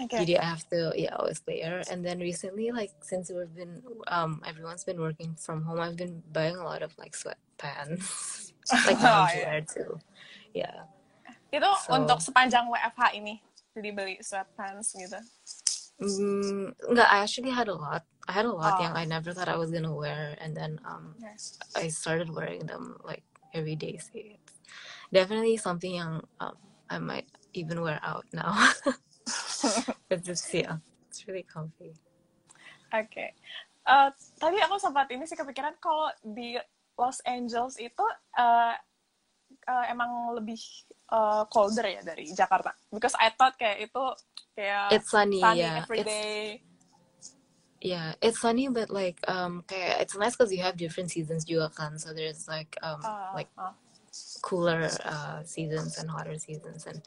Okay. 0.00 0.24
Jadi 0.24 0.38
I 0.38 0.44
have 0.44 0.66
to 0.70 0.92
yeah 0.96 1.14
always 1.16 1.42
layer. 1.46 1.82
And 1.90 2.04
then 2.04 2.18
recently, 2.18 2.70
like 2.70 2.90
since 3.00 3.30
we've 3.30 3.54
been 3.54 3.82
um 4.08 4.42
everyone's 4.46 4.84
been 4.84 5.00
working 5.00 5.34
from 5.38 5.62
home, 5.62 5.80
I've 5.80 5.96
been 5.96 6.22
buying 6.32 6.56
a 6.56 6.64
lot 6.64 6.82
of 6.82 6.96
like 6.98 7.14
sweatpants, 7.14 8.52
like 8.86 8.98
oh, 9.02 9.60
too. 9.66 9.98
Yeah. 10.54 10.86
Itu 11.50 11.66
so, 11.82 11.98
untuk 11.98 12.22
sepanjang 12.22 12.70
WFH 12.70 13.18
ini 13.18 13.42
jadi 13.74 13.90
beli 13.94 14.14
sweatpants 14.22 14.94
gitu. 14.94 15.18
Mm, 16.00 16.74
I 16.96 17.22
actually 17.22 17.50
had 17.50 17.68
a 17.68 17.74
lot. 17.74 18.04
I 18.28 18.32
had 18.32 18.46
a 18.46 18.52
lot 18.52 18.78
oh. 18.78 18.82
young. 18.82 18.96
I 18.96 19.04
never 19.04 19.32
thought 19.32 19.48
I 19.48 19.56
was 19.56 19.70
gonna 19.70 19.94
wear, 19.94 20.36
and 20.40 20.56
then 20.56 20.80
um, 20.84 21.14
yes. 21.20 21.58
I 21.76 21.88
started 21.88 22.30
wearing 22.30 22.66
them 22.66 22.96
like 23.04 23.22
every 23.52 23.76
day. 23.76 23.98
So 23.98 24.16
it's 24.16 24.56
definitely 25.12 25.56
something 25.56 25.94
young. 25.94 26.24
Um, 26.40 26.56
I 26.88 26.98
might 26.98 27.28
even 27.52 27.82
wear 27.82 28.00
out 28.02 28.24
now. 28.32 28.56
but 30.08 30.24
just 30.24 30.52
yeah, 30.54 30.78
it's 31.08 31.26
really 31.28 31.44
comfy. 31.44 31.92
Okay. 32.94 33.34
Uh, 33.84 34.10
tadi 34.38 34.60
aku 34.62 34.76
sempat 34.78 35.10
ini 35.10 35.24
sih 35.26 35.36
kepikiran 35.36 35.74
kalau 35.82 36.12
di 36.22 36.56
Los 37.00 37.20
Angeles 37.24 37.80
itu 37.80 38.04
uh, 38.36 38.74
uh, 39.68 39.84
emang 39.90 40.36
lebih 40.36 40.60
uh, 41.12 41.44
colder 41.48 41.86
ya 41.88 42.00
dari 42.04 42.30
Jakarta? 42.32 42.72
Because 42.92 43.16
I 43.18 43.32
thought 43.34 43.56
kayak 43.58 43.90
itu 43.90 44.04
kayak 44.56 44.94
It's 44.94 45.10
sunny, 45.10 45.40
sunny 45.40 45.60
yeah. 45.60 45.84
every 45.84 46.00
It's 46.00 46.08
day. 46.08 46.62
yeah, 47.80 48.12
it's 48.20 48.40
sunny, 48.40 48.68
but 48.68 48.90
like 48.90 49.18
um, 49.28 49.64
kayak 49.66 50.00
it's 50.04 50.16
nice 50.16 50.36
because 50.36 50.52
you 50.52 50.62
have 50.62 50.76
different 50.76 51.10
seasons 51.10 51.44
juga 51.44 51.72
kan. 51.72 51.98
So 51.98 52.12
there's 52.12 52.46
like 52.48 52.76
um, 52.84 53.00
Uh, 53.00 53.32
like 53.34 53.48
uh, 53.56 53.72
cooler 54.42 54.88
uh, 55.04 55.42
seasons 55.44 55.96
and 55.98 56.10
hotter 56.10 56.36
seasons, 56.36 56.86
and 56.86 57.00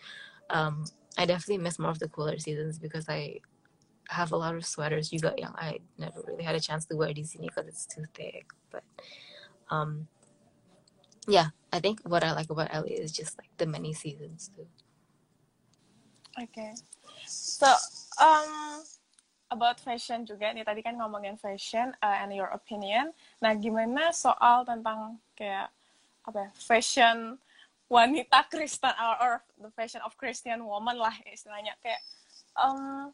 um, 0.49 0.85
I 1.17 1.25
definitely 1.25 1.61
miss 1.61 1.77
more 1.77 1.91
of 1.93 1.99
the 2.01 2.09
cooler 2.09 2.39
seasons 2.39 2.79
because 2.79 3.05
I 3.07 3.39
have 4.09 4.31
a 4.31 4.37
lot 4.37 4.55
of 4.55 4.65
sweaters 4.65 5.13
you 5.13 5.19
got 5.19 5.39
yang 5.39 5.53
I 5.55 5.79
never 5.97 6.21
really 6.27 6.43
had 6.43 6.55
a 6.55 6.59
chance 6.59 6.85
to 6.85 6.95
wear 6.97 7.09
sini 7.13 7.47
because 7.47 7.67
it's 7.67 7.85
too 7.85 8.03
thick. 8.13 8.49
But 8.71 8.83
um, 9.69 10.07
yeah, 11.27 11.53
I 11.73 11.81
think 11.81 12.05
what 12.05 12.21
I 12.21 12.37
like 12.37 12.53
about 12.53 12.69
LA 12.69 13.01
is 13.01 13.09
just 13.09 13.33
like 13.41 13.49
the 13.57 13.65
many 13.65 13.97
seasons 13.97 14.53
too. 14.53 14.69
Okay. 16.37 16.77
So, 17.25 17.65
um, 18.21 18.85
about 19.49 19.81
fashion 19.81 20.21
juga 20.21 20.53
nih 20.53 20.61
tadi 20.61 20.85
kan 20.85 20.97
ngomongin 21.01 21.33
fashion 21.33 21.97
uh, 22.05 22.21
and 22.21 22.29
your 22.29 22.53
opinion. 22.53 23.09
Nah, 23.41 23.57
gimana 23.57 24.13
soal 24.13 24.61
tentang 24.69 25.17
kayak 25.33 25.73
apa 26.29 26.45
ya, 26.45 26.49
fashion 26.61 27.41
wanita 27.89 28.45
Kristen 28.49 28.93
or, 28.97 29.15
or 29.17 29.33
the 29.57 29.69
fashion 29.73 30.01
of 30.05 30.13
Christian 30.17 30.65
woman 30.65 30.97
lah 30.97 31.13
istilahnya 31.29 31.77
kayak 31.81 32.01
um, 32.57 33.13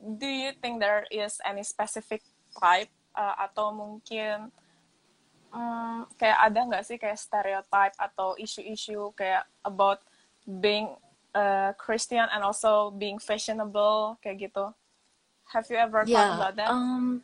do 0.00 0.28
you 0.28 0.52
think 0.60 0.80
there 0.80 1.04
is 1.12 1.40
any 1.44 1.60
specific 1.60 2.24
type 2.56 2.88
uh, 3.12 3.36
atau 3.48 3.74
mungkin 3.74 4.48
um, 5.54 6.04
kayak 6.18 6.38
ada 6.42 6.60
nggak 6.66 6.84
sih 6.84 6.98
kayak 6.98 7.16
stereotype 7.16 7.94
atau 7.96 8.34
isu-isu 8.34 9.14
kayak 9.14 9.46
about 9.62 10.02
being 10.44 10.92
uh, 11.32 11.72
Christian 11.78 12.26
and 12.28 12.42
also 12.42 12.90
being 12.90 13.22
fashionable 13.22 14.18
kayak 14.20 14.50
gitu. 14.50 14.74
Have 15.54 15.70
you 15.70 15.78
ever 15.78 16.02
thought 16.04 16.34
about 16.34 16.54
that? 16.58 16.68
um, 16.68 17.22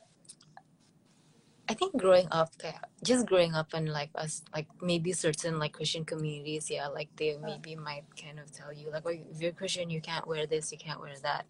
I 1.71 1.75
think 1.75 1.95
growing 1.95 2.27
up, 2.35 2.51
kayak, 2.59 2.83
just 2.99 3.31
growing 3.31 3.55
up 3.55 3.73
in 3.79 3.87
like 3.87 4.11
us, 4.19 4.43
like 4.51 4.67
maybe 4.83 5.15
certain 5.15 5.63
like 5.63 5.73
Christian 5.73 6.05
communities, 6.05 6.67
yeah, 6.67 6.91
like 6.91 7.09
they 7.15 7.39
maybe 7.39 7.79
might 7.79 8.05
kind 8.19 8.43
of 8.43 8.51
tell 8.51 8.75
you 8.75 8.91
like, 8.91 9.07
oh, 9.07 9.15
if 9.15 9.39
you're 9.39 9.55
Christian, 9.55 9.89
you 9.89 10.03
can't 10.03 10.27
wear 10.27 10.47
this, 10.47 10.73
you 10.73 10.79
can't 10.79 10.99
wear 10.99 11.15
that. 11.23 11.47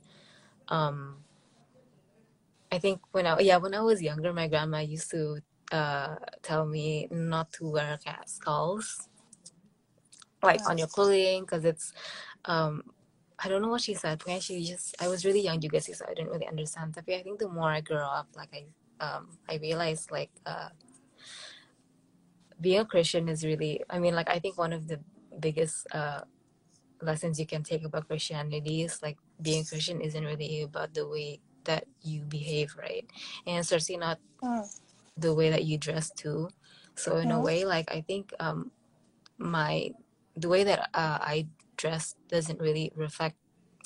Um, 0.69 1.25
I 2.71 2.79
think 2.79 3.01
when 3.11 3.27
I 3.27 3.41
yeah 3.41 3.57
when 3.57 3.75
I 3.75 3.81
was 3.81 4.03
younger, 4.03 4.33
my 4.33 4.47
grandma 4.47 4.79
used 4.79 5.11
to 5.11 5.41
uh 5.71 6.17
tell 6.43 6.67
me 6.67 7.09
not 7.11 7.53
to 7.53 7.69
wear 7.69 7.99
cat 8.05 8.29
skulls 8.29 9.09
like 10.43 10.61
on 10.69 10.79
your 10.79 10.89
clothing 10.89 11.43
because 11.43 11.65
it's 11.65 11.93
um 12.47 12.83
I 13.43 13.49
don't 13.49 13.63
know 13.63 13.69
what 13.69 13.81
she 13.81 13.95
said. 13.95 14.23
When 14.27 14.41
she 14.41 14.65
just 14.65 14.95
I 15.01 15.09
was 15.09 15.25
really 15.25 15.41
young 15.41 15.61
juga 15.61 15.81
sih, 15.81 15.97
so 15.97 16.05
I 16.05 16.13
didn't 16.13 16.29
really 16.29 16.49
understand. 16.49 16.93
Tapi 16.93 17.17
I 17.17 17.23
think 17.25 17.41
the 17.41 17.49
more 17.49 17.73
I 17.73 17.81
grow 17.81 18.05
up, 18.05 18.29
like 18.37 18.53
I 18.53 18.69
um 19.01 19.39
I 19.49 19.57
realized 19.57 20.13
like 20.13 20.31
uh 20.45 20.69
being 22.61 22.81
a 22.81 22.85
Christian 22.85 23.29
is 23.29 23.45
really 23.45 23.81
I 23.89 23.99
mean 23.99 24.15
like 24.15 24.29
I 24.29 24.39
think 24.41 24.59
one 24.59 24.73
of 24.73 24.89
the 24.89 25.01
biggest 25.41 25.89
uh 25.93 26.23
lessons 27.01 27.41
you 27.41 27.47
can 27.47 27.63
take 27.65 27.85
about 27.85 28.09
Christianity 28.09 28.83
is 28.85 29.01
like 29.03 29.17
being 29.41 29.65
Christian 29.65 30.01
isn't 30.01 30.25
really 30.25 30.63
about 30.63 30.93
the 30.95 31.09
way 31.09 31.41
that 31.65 31.85
you 32.03 32.25
behave, 32.29 32.77
right? 32.77 33.09
And 33.47 33.65
certainly 33.65 34.01
not 34.01 34.19
Hmm. 34.41 34.65
The 35.21 35.35
way 35.35 35.51
that 35.51 35.65
you 35.65 35.79
dress 35.79 36.11
too. 36.11 36.51
So 36.97 37.17
in 37.17 37.31
a 37.31 37.39
Mhm. 37.39 37.45
way, 37.45 37.65
like 37.65 37.91
I 37.93 38.01
think 38.03 38.33
um 38.41 38.73
my 39.39 39.91
the 40.37 40.49
way 40.49 40.65
that 40.65 40.89
uh, 40.95 41.19
I 41.21 41.49
dress 41.77 42.15
doesn't 42.29 42.61
really 42.61 42.93
reflect 42.97 43.37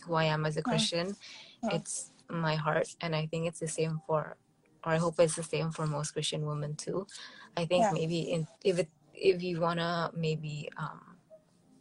who 0.06 0.14
I 0.14 0.24
am 0.24 0.44
as 0.46 0.56
a 0.56 0.62
Mm. 0.62 0.68
Christian. 0.68 1.16
Mm. 1.64 1.74
It's 1.74 2.10
my 2.30 2.54
heart, 2.56 2.88
and 3.00 3.14
I 3.16 3.26
think 3.26 3.46
it's 3.46 3.60
the 3.60 3.68
same 3.68 4.00
for, 4.06 4.36
or 4.84 4.92
I 4.92 4.98
hope 4.98 5.18
it's 5.20 5.36
the 5.36 5.42
same 5.42 5.70
for 5.70 5.86
most 5.86 6.12
Christian 6.12 6.46
women 6.46 6.76
too. 6.76 7.06
I 7.56 7.64
think 7.66 7.82
Yeah. 7.82 7.92
maybe 7.92 8.20
in 8.32 8.46
if 8.64 8.78
it 8.78 8.90
if 9.14 9.42
you 9.42 9.60
wanna 9.60 10.10
maybe 10.14 10.68
um 10.76 11.18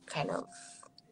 kind 0.06 0.30
of 0.32 0.46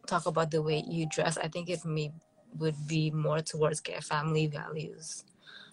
talk 0.07 0.25
about 0.25 0.51
the 0.51 0.61
way 0.61 0.83
you 0.87 1.05
dress, 1.07 1.37
I 1.37 1.47
think 1.47 1.69
it 1.69 1.85
may 1.85 2.11
would 2.59 2.75
be 2.87 3.11
more 3.11 3.41
towards 3.41 3.79
care 3.81 4.01
family 4.01 4.47
values 4.47 5.23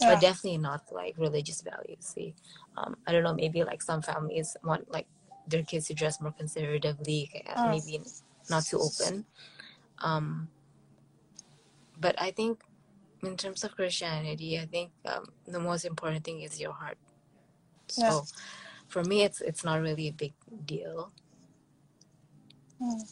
Yeah. 0.01 0.15
but 0.15 0.21
definitely 0.21 0.59
not 0.59 0.83
like 0.93 1.17
religious 1.19 1.63
values. 1.63 2.05
See, 2.15 2.35
um, 2.77 2.97
I 3.07 3.13
don't 3.13 3.25
know. 3.25 3.35
Maybe 3.35 3.65
like 3.65 3.83
some 3.83 4.03
families 4.03 4.57
want 4.63 4.91
like 4.91 5.07
their 5.49 5.63
kids 5.63 5.89
to 5.89 5.95
dress 5.95 6.21
more 6.21 6.33
conservatively, 6.33 7.31
Mm. 7.57 7.71
maybe 7.71 8.05
not 8.51 8.65
too 8.65 8.79
open. 8.81 9.27
Um, 9.99 10.49
but 11.99 12.15
I 12.21 12.31
think 12.31 12.63
in 13.23 13.37
terms 13.37 13.65
of 13.65 13.75
Christianity, 13.75 14.59
I 14.59 14.67
think 14.67 14.93
um, 15.05 15.33
the 15.47 15.59
most 15.59 15.85
important 15.85 16.25
thing 16.25 16.43
is 16.43 16.61
your 16.61 16.73
heart. 16.73 16.99
So 17.89 18.03
Yeah. 18.03 18.21
for 18.87 19.03
me, 19.03 19.23
it's 19.25 19.41
it's 19.41 19.65
not 19.65 19.81
really 19.81 20.09
a 20.09 20.13
big 20.13 20.35
deal. 20.65 21.11
Hmm. 22.79 23.03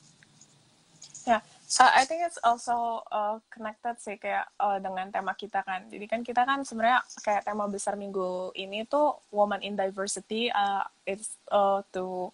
Ya, 1.26 1.40
uh, 1.80 1.92
I 1.92 2.06
think 2.06 2.22
it's 2.22 2.38
also 2.46 3.02
uh, 3.10 3.42
connected 3.50 3.98
sih 3.98 4.16
kayak 4.16 4.46
uh, 4.62 4.78
dengan 4.78 5.10
tema 5.10 5.34
kita 5.34 5.66
kan. 5.66 5.90
Jadi 5.90 6.06
kan 6.06 6.20
kita 6.22 6.46
kan 6.46 6.62
sebenarnya 6.62 7.02
kayak 7.26 7.42
tema 7.42 7.66
besar 7.66 7.98
minggu 7.98 8.54
ini 8.54 8.86
tuh 8.86 9.18
woman 9.34 9.58
in 9.66 9.74
diversity, 9.74 10.46
uh, 10.54 10.86
it's 11.02 11.36
uh, 11.50 11.82
to 11.90 12.30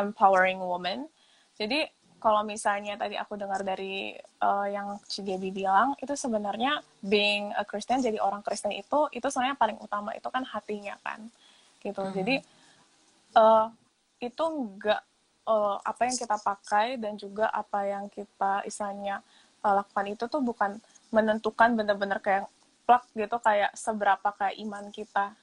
empowering 0.00 0.58
women. 0.64 1.06
Jadi 1.60 1.84
kalau 2.20 2.44
misalnya 2.44 3.00
tadi 3.00 3.16
aku 3.16 3.36
dengar 3.36 3.64
dari 3.64 4.12
uh, 4.44 4.68
yang 4.68 5.00
Cigebi 5.08 5.52
bilang 5.52 5.96
itu 6.00 6.12
sebenarnya 6.12 6.84
being 7.00 7.48
a 7.56 7.64
Christian 7.64 8.04
jadi 8.04 8.20
orang 8.20 8.44
Kristen 8.44 8.76
itu 8.76 9.08
itu 9.12 9.24
sebenarnya 9.32 9.56
paling 9.56 9.80
utama 9.80 10.12
itu 10.12 10.28
kan 10.28 10.44
hatinya 10.44 11.00
kan 11.00 11.20
gitu. 11.80 12.04
Mhm. 12.04 12.12
Jadi 12.12 12.34
uh, 13.40 13.72
itu 14.20 14.44
enggak 14.44 15.00
uh, 15.50 15.76
apa 15.82 16.06
yang 16.06 16.16
kita 16.16 16.36
pakai 16.38 16.94
dan 16.94 17.18
juga 17.18 17.50
apa 17.50 17.82
yang 17.82 18.06
kita 18.06 18.62
istilahnya 18.62 19.18
uh, 19.66 19.82
lakukan 19.82 20.06
itu 20.06 20.24
tuh 20.30 20.38
bukan 20.38 20.78
menentukan 21.10 21.74
benar-benar 21.74 22.22
kayak 22.22 22.46
plak 22.86 23.02
gitu 23.18 23.36
kayak 23.42 23.74
seberapa 23.74 24.28
kayak 24.38 24.56
iman 24.62 24.94
kita 24.94 25.34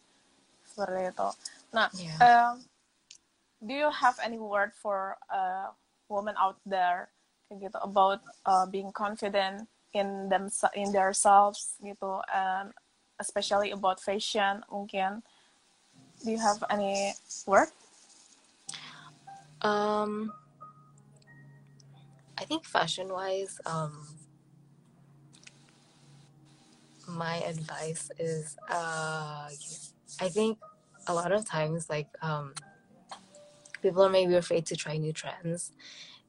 seperti 0.72 1.12
itu. 1.12 1.30
Nah, 1.76 1.88
Yeah. 1.92 2.18
um, 2.24 2.54
do 3.60 3.74
you 3.76 3.92
have 3.92 4.16
any 4.24 4.40
word 4.40 4.72
for 4.72 5.20
uh, 5.28 5.76
women 6.08 6.36
out 6.40 6.56
there 6.64 7.12
kayak 7.48 7.72
gitu 7.72 7.80
about 7.84 8.24
uh, 8.48 8.68
being 8.68 8.92
confident 8.92 9.68
in 9.96 10.28
them 10.28 10.52
in 10.76 10.92
themselves 10.92 11.80
gitu 11.80 12.20
and 12.30 12.76
especially 13.18 13.72
about 13.72 13.98
fashion 14.04 14.62
mungkin 14.68 15.24
do 16.22 16.36
you 16.36 16.42
have 16.42 16.60
any 16.70 17.16
word? 17.48 17.72
Um, 19.62 20.34
I 22.38 22.46
think 22.46 22.66
fashion 22.66 23.10
wise, 23.10 23.60
um, 23.66 24.08
my 27.08 27.38
advice 27.38 28.12
is, 28.20 28.58
uh, 28.70 29.50
I 30.20 30.30
think 30.30 30.60
a 31.08 31.14
lot 31.14 31.32
of 31.32 31.46
times, 31.46 31.90
like, 31.90 32.10
um, 32.22 32.54
people 33.82 34.04
are 34.04 34.10
maybe 34.10 34.36
afraid 34.36 34.66
to 34.68 34.76
try 34.76 34.98
new 34.98 35.14
trends. 35.14 35.72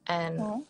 And 0.07 0.39
Hmm. 0.39 0.61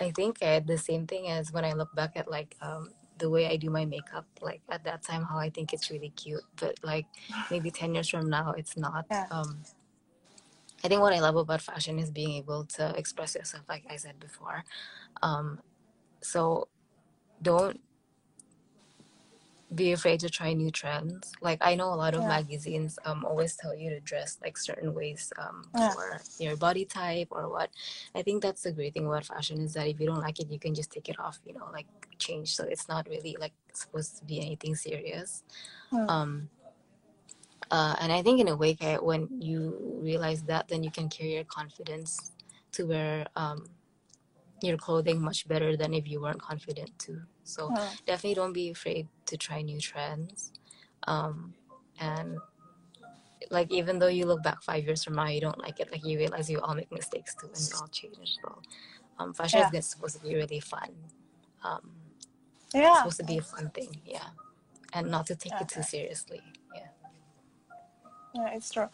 I 0.00 0.10
think 0.10 0.38
uh, 0.42 0.60
the 0.60 0.78
same 0.78 1.06
thing 1.06 1.28
as 1.28 1.52
when 1.52 1.64
I 1.64 1.72
look 1.72 1.94
back 1.94 2.12
at, 2.16 2.30
like, 2.30 2.56
um, 2.60 2.90
the 3.18 3.30
way 3.30 3.46
I 3.46 3.56
do 3.56 3.70
my 3.70 3.84
makeup, 3.86 4.26
like 4.42 4.62
at 4.70 4.84
that 4.84 5.02
time, 5.02 5.24
how 5.24 5.38
I 5.38 5.50
think 5.50 5.72
it's 5.72 5.90
really 5.90 6.10
cute, 6.10 6.44
but 6.56 6.76
like 6.84 7.06
maybe 7.50 7.70
10 7.70 7.94
years 7.94 8.08
from 8.10 8.28
now, 8.28 8.52
it's 8.52 8.76
not. 8.76 9.06
Yeah. 9.10 9.26
Um, 9.30 9.62
I 10.86 10.88
think 10.88 11.00
what 11.02 11.12
I 11.12 11.18
love 11.18 11.34
about 11.34 11.60
fashion 11.62 11.98
is 11.98 12.12
being 12.12 12.30
able 12.34 12.64
to 12.78 12.94
express 12.96 13.34
yourself, 13.34 13.64
like 13.68 13.82
I 13.90 13.96
said 13.96 14.20
before. 14.20 14.64
Um, 15.20 15.58
so 16.22 16.68
don't 17.42 17.80
be 19.74 19.90
afraid 19.90 20.20
to 20.20 20.30
try 20.30 20.52
new 20.52 20.70
trends. 20.70 21.32
Like 21.42 21.58
I 21.60 21.74
know 21.74 21.92
a 21.92 21.98
lot 21.98 22.14
of 22.14 22.22
Yeah. 22.22 22.28
magazines 22.28 23.00
um 23.04 23.24
always 23.24 23.56
tell 23.56 23.74
you 23.74 23.90
to 23.90 23.98
dress 23.98 24.38
like 24.40 24.56
certain 24.56 24.94
ways 24.94 25.32
um 25.42 25.64
Yeah. 25.74 25.92
for 25.92 26.20
your 26.38 26.56
body 26.56 26.84
type 26.84 27.28
or 27.32 27.48
what. 27.50 27.70
I 28.14 28.22
think 28.22 28.44
that's 28.44 28.62
the 28.62 28.70
great 28.70 28.94
thing 28.94 29.06
about 29.08 29.24
fashion 29.24 29.60
is 29.62 29.74
that 29.74 29.88
if 29.88 29.98
you 29.98 30.06
don't 30.06 30.20
like 30.20 30.38
it, 30.38 30.52
you 30.52 30.60
can 30.60 30.72
just 30.72 30.92
take 30.92 31.08
it 31.08 31.18
off. 31.18 31.40
You 31.44 31.54
know, 31.54 31.68
like 31.72 31.88
change. 32.18 32.54
So 32.54 32.62
it's 32.62 32.88
not 32.88 33.08
really 33.08 33.36
like 33.40 33.54
supposed 33.74 34.18
to 34.18 34.24
be 34.24 34.38
anything 34.40 34.76
serious. 34.76 35.42
Hmm. 35.90 36.08
Um, 36.08 36.48
uh, 37.70 37.96
and 38.00 38.12
I 38.12 38.22
think 38.22 38.40
in 38.40 38.48
a 38.48 38.56
way, 38.56 38.76
when 39.00 39.28
you 39.40 39.98
realize 40.00 40.42
that, 40.44 40.68
then 40.68 40.82
you 40.82 40.90
can 40.90 41.08
carry 41.08 41.34
your 41.34 41.44
confidence 41.44 42.32
to 42.72 42.84
wear 42.84 43.26
um, 43.36 43.66
your 44.62 44.76
clothing 44.76 45.20
much 45.20 45.46
better 45.48 45.76
than 45.76 45.94
if 45.94 46.08
you 46.08 46.20
weren't 46.20 46.40
confident 46.40 46.90
too. 46.98 47.20
So 47.44 47.68
Hmm. 47.68 47.94
definitely 48.06 48.34
don't 48.34 48.52
be 48.52 48.70
afraid 48.70 49.08
to 49.26 49.36
try 49.36 49.62
new 49.62 49.80
trends. 49.80 50.52
Um, 51.06 51.54
and 52.00 52.38
like 53.50 53.70
even 53.70 53.98
though 53.98 54.08
you 54.08 54.26
look 54.26 54.42
back 54.42 54.62
five 54.62 54.84
years 54.84 55.04
from 55.04 55.14
now, 55.14 55.26
you 55.28 55.40
don't 55.40 55.58
like 55.58 55.80
it. 55.80 55.90
Like 55.92 56.04
you 56.04 56.18
realize 56.18 56.50
you 56.50 56.60
all 56.60 56.74
make 56.74 56.90
mistakes 56.90 57.34
too, 57.34 57.48
and 57.54 57.62
you 57.62 57.76
all 57.78 57.88
change. 57.88 58.38
So, 58.42 58.62
um, 59.18 59.34
fashion 59.34 59.60
Yeah. 59.60 59.78
is 59.78 59.86
supposed 59.90 60.16
to 60.16 60.22
be 60.22 60.34
really 60.34 60.60
fun. 60.60 60.90
Um, 61.62 61.92
Yeah. 62.74 62.88
it's 62.88 62.98
supposed 62.98 63.18
to 63.18 63.24
be 63.24 63.38
a 63.38 63.42
fun 63.42 63.70
thing, 63.70 64.00
yeah, 64.04 64.28
and 64.92 65.10
not 65.10 65.26
to 65.26 65.36
take 65.36 65.60
it 65.60 65.68
too 65.68 65.82
seriously. 65.82 66.42
Yeah. 68.36 68.52
It's 68.52 68.68
true. 68.68 68.88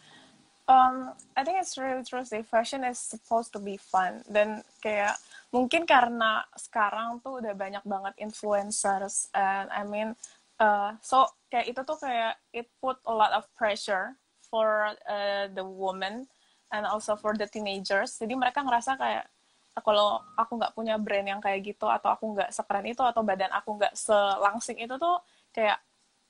Um, 0.63 1.11
I 1.35 1.43
think 1.43 1.59
it's 1.59 1.75
really 1.75 2.07
true 2.07 2.23
sih. 2.23 2.47
Fashion 2.47 2.87
is 2.87 2.95
supposed 2.95 3.51
to 3.51 3.59
be 3.59 3.75
fun. 3.75 4.23
Dan 4.23 4.63
kayak 4.79 5.19
mungkin 5.51 5.83
karena 5.83 6.47
sekarang 6.55 7.19
tuh 7.19 7.43
udah 7.43 7.51
banyak 7.51 7.83
banget 7.83 8.13
influencers 8.23 9.27
and 9.35 9.67
I 9.69 9.83
mean, 9.83 10.15
uh, 10.63 10.95
so 11.03 11.27
kayak 11.51 11.75
itu 11.75 11.81
tuh 11.83 11.99
kayak 11.99 12.39
it 12.55 12.71
put 12.79 12.95
a 13.03 13.11
lot 13.11 13.35
of 13.35 13.43
pressure 13.59 14.15
for 14.47 14.95
uh, 15.03 15.51
the 15.51 15.67
woman 15.67 16.31
and 16.71 16.87
also 16.87 17.19
for 17.19 17.35
the 17.35 17.45
teenagers. 17.45 18.15
Jadi 18.15 18.31
mereka 18.39 18.63
ngerasa 18.63 18.95
kayak 18.95 19.27
"Ah, 19.75 19.81
kalau 19.83 20.21
aku 20.39 20.55
nggak 20.61 20.73
punya 20.77 20.95
brand 21.01 21.27
yang 21.27 21.41
kayak 21.43 21.75
gitu 21.75 21.89
atau 21.89 22.13
aku 22.13 22.37
nggak 22.39 22.53
sekeren 22.55 22.85
itu 22.87 23.01
atau 23.03 23.19
badan 23.25 23.51
aku 23.51 23.75
nggak 23.75 23.97
selangsing 23.97 24.79
itu 24.79 24.95
tuh 24.95 25.17
kayak 25.51 25.81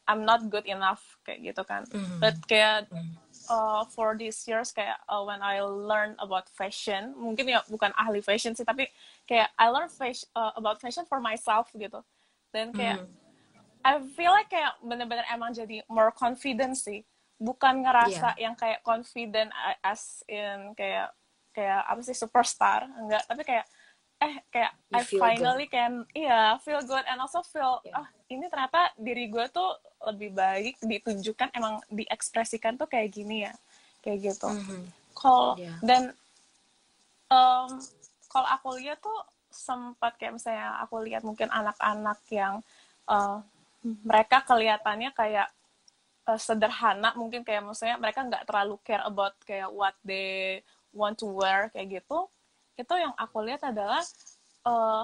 I'm 0.03 0.23
not 0.23 0.43
good 0.51 0.67
enough 0.67 1.01
kayak 1.23 1.43
gitu 1.43 1.63
kan. 1.63 1.87
Mhm. 1.87 2.19
But 2.19 2.35
kayak 2.45 2.91
Mhm. 2.91 3.15
uh, 3.49 3.83
for 3.91 4.15
these 4.15 4.39
years 4.47 4.71
kayak 4.71 4.99
uh, 5.05 5.23
when 5.23 5.39
I 5.39 5.59
learn 5.63 6.15
about 6.19 6.47
fashion 6.47 7.15
mungkin 7.15 7.49
ya 7.49 7.59
bukan 7.67 7.91
ahli 7.95 8.23
fashion 8.23 8.55
sih 8.55 8.63
tapi 8.63 8.87
kayak 9.25 9.51
I 9.55 9.67
learn 9.67 9.91
fashion 9.91 10.27
uh, 10.33 10.51
about 10.55 10.79
fashion 10.79 11.03
for 11.03 11.19
myself 11.19 11.67
gitu 11.75 11.99
dan 12.51 12.71
kayak 12.71 13.03
Mhm. 13.03 13.11
I 13.83 13.99
feel 14.15 14.31
like 14.31 14.47
kayak 14.47 14.79
bener-bener 14.79 15.27
emang 15.27 15.51
jadi 15.51 15.83
more 15.91 16.15
confident 16.15 16.79
sih 16.79 17.03
bukan 17.35 17.83
ngerasa 17.83 18.39
Iya. 18.39 18.47
yang 18.47 18.55
kayak 18.55 18.79
confident 18.79 19.51
a- 19.51 19.79
as 19.83 20.23
in 20.31 20.71
kayak 20.71 21.11
kayak 21.51 21.83
apa 21.83 21.99
sih 21.99 22.15
superstar 22.15 22.87
enggak 22.95 23.27
tapi 23.27 23.43
kayak 23.43 23.67
eh 24.23 24.33
kayak 24.47 24.71
You 24.88 25.03
I 25.03 25.19
finally 25.19 25.67
can 25.67 26.07
iya 26.15 26.55
feel 26.63 26.79
good 26.81 27.03
and 27.03 27.19
also 27.19 27.43
feel 27.43 27.83
Yeah. 27.83 27.99
ah 27.99 28.07
ini 28.31 28.47
ternyata 28.47 28.95
diri 28.95 29.27
gue 29.27 29.45
tuh 29.51 29.75
lebih 30.07 30.31
baik 30.31 30.79
ditunjukkan 30.79 31.51
emang 31.51 31.83
diekspresikan 31.91 32.79
tuh 32.79 32.88
kayak 32.88 33.12
gini 33.12 33.43
ya 33.43 33.53
kayak 33.99 34.31
gitu 34.31 34.47
Mhm. 34.47 34.81
kalau 35.13 35.59
Yeah. 35.59 35.75
dan 35.83 36.01
em, 37.27 37.69
kalau 38.29 38.47
aku 38.49 38.67
lihat 38.79 39.03
tuh 39.03 39.19
sempat 39.53 40.17
kayak 40.17 40.39
misalnya 40.39 40.81
aku 40.81 41.03
lihat 41.05 41.21
mungkin 41.21 41.51
anak-anak 41.51 42.19
yang 42.31 42.63
eh, 43.05 43.38
mereka 43.83 44.41
kelihatannya 44.41 45.12
kayak 45.12 45.51
eh, 46.25 46.39
sederhana 46.39 47.12
mungkin 47.13 47.43
kayak 47.43 47.62
maksudnya 47.62 47.99
mereka 47.99 48.23
nggak 48.23 48.47
terlalu 48.47 48.79
care 48.81 49.03
about 49.03 49.36
kayak 49.43 49.69
what 49.69 49.93
they 50.01 50.63
want 50.93 51.17
to 51.19 51.27
wear 51.27 51.67
kayak 51.69 52.01
gitu 52.01 52.29
itu 52.73 52.93
yang 52.97 53.13
aku 53.17 53.38
lihat 53.45 53.62
adalah 53.65 54.01
eh, 54.65 55.03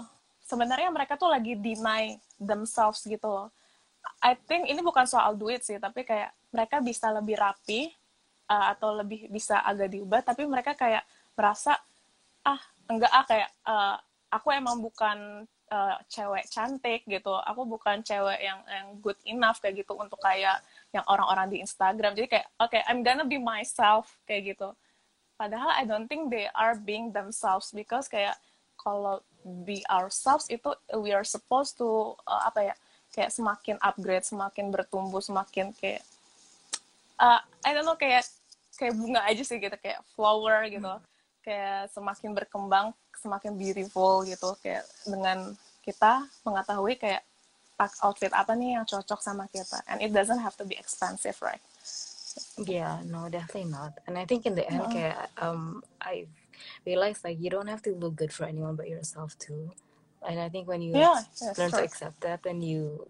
sebenarnya 0.50 0.90
mereka 0.90 1.14
tuh 1.14 1.30
lagi 1.30 1.54
deny 1.54 2.18
themselves 2.42 3.06
gitu 3.06 3.30
loh. 3.30 3.48
I 4.24 4.34
think 4.34 4.66
ini 4.66 4.82
bukan 4.82 5.06
soal 5.06 5.38
duit 5.38 5.62
sih 5.62 5.78
tapi 5.78 6.02
kayak 6.02 6.34
mereka 6.50 6.82
bisa 6.82 7.14
lebih 7.14 7.38
rapi 7.38 7.92
uh, 8.50 8.74
atau 8.74 8.96
lebih 8.96 9.30
bisa 9.30 9.62
agak 9.62 9.94
diubah 9.94 10.24
tapi 10.26 10.48
mereka 10.48 10.74
kayak 10.74 11.06
merasa 11.38 11.78
ah 12.42 12.60
enggak 12.90 13.12
ah 13.12 13.26
kayak 13.28 13.50
uh, 13.68 13.96
aku 14.34 14.56
emang 14.56 14.82
bukan 14.82 15.46
uh, 15.70 15.96
cewek 16.10 16.48
cantik 16.50 17.06
gitu. 17.06 17.32
Aku 17.46 17.68
bukan 17.70 18.02
cewek 18.02 18.40
yang 18.42 18.60
yang 18.66 18.88
good 19.04 19.20
enough 19.28 19.62
kayak 19.62 19.86
gitu 19.86 19.94
untuk 19.94 20.18
kayak 20.20 20.58
yang 20.96 21.06
orang-orang 21.06 21.48
di 21.52 21.58
Instagram. 21.62 22.18
Jadi 22.18 22.28
kayak 22.28 22.48
oke 22.58 22.74
okay, 22.74 22.82
I'm 22.90 23.06
gonna 23.06 23.28
be 23.28 23.38
myself 23.38 24.18
kayak 24.26 24.58
gitu 24.58 24.74
padahal 25.40 25.72
I 25.72 25.88
don't 25.88 26.12
think 26.12 26.28
they 26.28 26.52
are 26.52 26.76
being 26.76 27.16
themselves 27.16 27.72
because 27.72 28.12
kayak 28.12 28.36
kalau 28.76 29.24
be 29.64 29.88
ourselves 29.88 30.52
itu 30.52 30.76
we 31.00 31.16
are 31.16 31.24
supposed 31.24 31.80
to 31.80 32.20
uh, 32.28 32.44
apa 32.52 32.72
ya 32.72 32.76
kayak 33.16 33.32
semakin 33.32 33.80
upgrade 33.80 34.28
semakin 34.28 34.68
bertumbuh 34.68 35.24
semakin 35.24 35.72
kayak 35.80 36.04
uh, 37.24 37.40
I 37.64 37.72
don't 37.72 37.88
know 37.88 37.96
kayak 37.96 38.28
kayak 38.76 38.96
bunga 39.00 39.24
aja 39.24 39.44
sih 39.44 39.60
gitu 39.60 39.76
kayak 39.80 40.04
flower 40.16 40.68
gitu. 40.68 40.92
Kayak 41.40 41.92
semakin 41.96 42.36
berkembang 42.36 42.92
semakin 43.16 43.56
beautiful 43.56 44.28
gitu. 44.28 44.56
Kayak 44.60 44.84
dengan 45.08 45.56
kita 45.84 46.28
mengetahui 46.44 47.00
kayak 47.00 47.24
pak 47.80 47.96
outfit 48.04 48.32
apa 48.36 48.56
nih 48.60 48.76
yang 48.76 48.86
cocok 48.88 49.20
sama 49.24 49.48
kita. 49.52 49.80
And 49.88 50.04
it 50.04 50.12
doesn't 50.12 50.44
have 50.44 50.56
to 50.60 50.68
be 50.68 50.76
expensive 50.76 51.40
right 51.40 51.64
Yeah, 52.58 53.02
no, 53.06 53.30
definitely 53.30 53.72
not. 53.72 53.94
And 54.08 54.18
I 54.18 54.26
think 54.26 54.46
in 54.46 54.56
the 54.56 54.68
end, 54.70 54.82
Mm. 54.84 54.92
kayak, 54.92 55.32
um, 55.42 55.84
I 56.02 56.28
realized 56.86 57.24
like 57.24 57.40
you 57.40 57.50
don't 57.50 57.68
have 57.68 57.82
to 57.84 57.96
look 57.96 58.16
good 58.16 58.34
for 58.34 58.44
anyone 58.46 58.76
but 58.76 58.90
yourself 58.90 59.38
too. 59.40 59.72
And 60.28 60.40
I 60.40 60.50
think 60.50 60.68
when 60.68 60.82
you 60.82 60.94
yeah 61.00 61.24
learn 61.58 61.72
to 61.72 61.84
accept 61.84 62.22
that, 62.22 62.44
then 62.44 62.62
you 62.62 63.08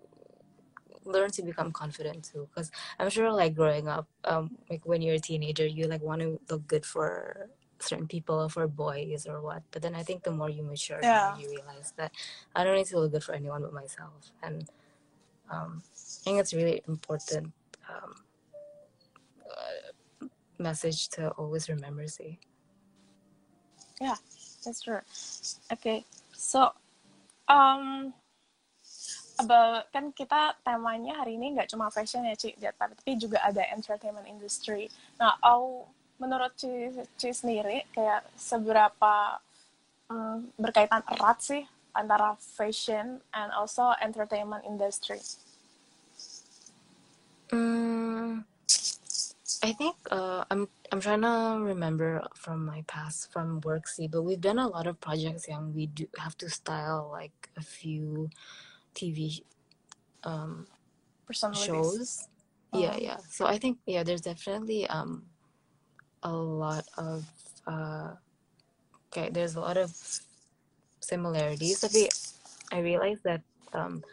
learn 1.05 1.31
to 1.31 1.41
become 1.41 1.71
confident 1.71 2.23
too. 2.25 2.47
Because 2.49 2.71
I'm 2.99 3.09
sure, 3.09 3.31
like 3.31 3.55
growing 3.55 3.87
up, 3.87 4.07
um, 4.25 4.51
like 4.69 4.85
when 4.85 5.01
you're 5.01 5.15
a 5.15 5.19
teenager, 5.19 5.65
you 5.65 5.87
like 5.87 6.01
want 6.01 6.21
to 6.21 6.39
look 6.49 6.67
good 6.67 6.85
for 6.85 7.49
certain 7.79 8.07
people 8.07 8.37
or 8.43 8.49
for 8.49 8.67
boys 8.67 9.25
or 9.25 9.41
what. 9.41 9.63
But 9.71 9.81
then 9.81 9.95
I 9.95 10.03
think 10.03 10.23
the 10.23 10.31
more 10.31 10.49
you 10.49 10.63
mature, 10.63 11.01
the 11.01 11.07
Yeah. 11.07 11.33
you 11.33 11.49
realize 11.49 11.93
that 11.97 12.11
I 12.55 12.63
don't 12.63 12.75
need 12.77 12.87
to 12.87 12.99
look 12.99 13.11
good 13.13 13.23
for 13.23 13.33
anyone 13.33 13.61
but 13.63 13.73
myself. 13.73 14.31
And 14.43 14.69
um, 15.51 15.83
I 15.85 16.23
think 16.23 16.39
it's 16.39 16.53
really 16.53 16.81
important 16.87 17.53
um, 17.89 18.15
message 20.59 21.09
to 21.15 21.29
always 21.39 21.69
remember. 21.69 22.07
See. 22.07 22.39
yeah 23.99 24.15
that's 24.63 24.81
true 24.81 24.99
okay 25.71 26.03
so 26.33 26.71
um 27.47 28.13
about 29.39 29.87
kan 29.95 30.11
kita 30.11 30.55
temanya 30.67 31.23
hari 31.23 31.39
ini 31.39 31.55
nggak 31.55 31.71
cuma 31.71 31.87
fashion 31.87 32.27
ya 32.27 32.35
Ci, 32.35 32.59
Ja, 32.59 32.75
tapi 32.75 33.15
juga 33.15 33.39
ada 33.39 33.63
entertainment 33.71 34.27
industry. 34.27 34.91
Nah, 35.15 35.39
au 35.39 35.87
menurut 36.19 36.51
Ci, 36.59 36.91
Ci 37.15 37.31
sendiri 37.31 37.87
kayak 37.95 38.27
seberapa 38.35 39.39
mm, 40.11 40.59
berkaitan 40.59 41.07
erat 41.07 41.39
sih 41.39 41.63
antara 41.95 42.35
fashion 42.35 43.23
and 43.31 43.49
also 43.55 43.95
entertainment 44.03 44.67
industry? 44.67 45.23
Mm, 47.55 48.43
I 49.61 49.73
think 49.73 49.95
uh, 50.09 50.45
I'm 50.49 50.69
I'm 50.91 51.01
trying 51.01 51.21
to 51.21 51.59
remember 51.61 52.23
from 52.35 52.65
my 52.65 52.83
past 52.87 53.31
from 53.31 53.59
work 53.61 53.87
see, 53.87 54.07
but 54.07 54.21
we've 54.23 54.39
done 54.39 54.57
a 54.59 54.67
lot 54.67 54.87
of 54.87 54.99
projects 55.01 55.47
and 55.47 55.75
we 55.75 55.87
do 55.87 56.07
have 56.17 56.37
to 56.37 56.49
style 56.49 57.09
like 57.11 57.49
a 57.57 57.61
few 57.61 58.29
TV 58.95 59.43
um 60.23 60.67
Personalities. 61.27 61.65
shows. 61.65 62.27
Yeah, 62.71 62.95
Oh. 62.95 62.99
yeah. 62.99 63.17
So 63.29 63.45
I 63.45 63.57
think 63.57 63.79
yeah, 63.85 64.03
there's 64.03 64.21
definitely 64.21 64.87
um 64.87 65.25
a 66.23 66.31
lot 66.31 66.85
of 66.97 67.25
uh 67.67 68.15
okay, 69.11 69.29
there's 69.29 69.55
a 69.55 69.59
lot 69.59 69.77
of 69.77 69.91
similarities. 71.01 71.83
I 72.71 72.79
realized 72.79 73.23
that 73.23 73.41
um 73.73 74.03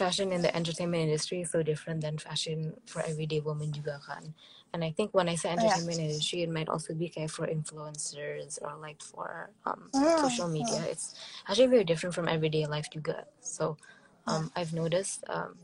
fashion 0.00 0.32
in 0.32 0.40
the 0.40 0.52
entertainment 0.56 1.04
industry 1.04 1.42
is 1.44 1.52
so 1.52 1.60
different 1.62 2.00
than 2.00 2.16
fashion 2.16 2.72
for 2.88 3.04
everyday 3.04 3.40
women 3.44 3.68
juga 3.68 4.00
kan. 4.00 4.32
And 4.72 4.80
I 4.80 4.96
think 4.96 5.12
when 5.12 5.28
I 5.28 5.36
say 5.36 5.52
Oh, 5.58 5.64
yeah. 5.64 5.76
entertainment 5.76 6.00
industry, 6.00 6.40
it 6.40 6.48
might 6.48 6.72
also 6.72 6.96
be 6.96 7.12
kayak 7.12 7.28
for 7.28 7.44
influencers 7.44 8.56
or 8.64 8.80
like 8.80 9.04
for 9.04 9.52
um, 9.68 9.92
Mm, 9.92 10.24
social 10.24 10.48
media. 10.48 10.80
It's 10.88 11.12
actually 11.44 11.68
very 11.68 11.84
different 11.84 12.16
from 12.16 12.32
everyday 12.32 12.64
life 12.64 12.88
juga. 12.88 13.28
So 13.44 13.76
um, 14.24 14.48
I've 14.56 14.72
noticed 14.72 15.20
um, 15.28 15.60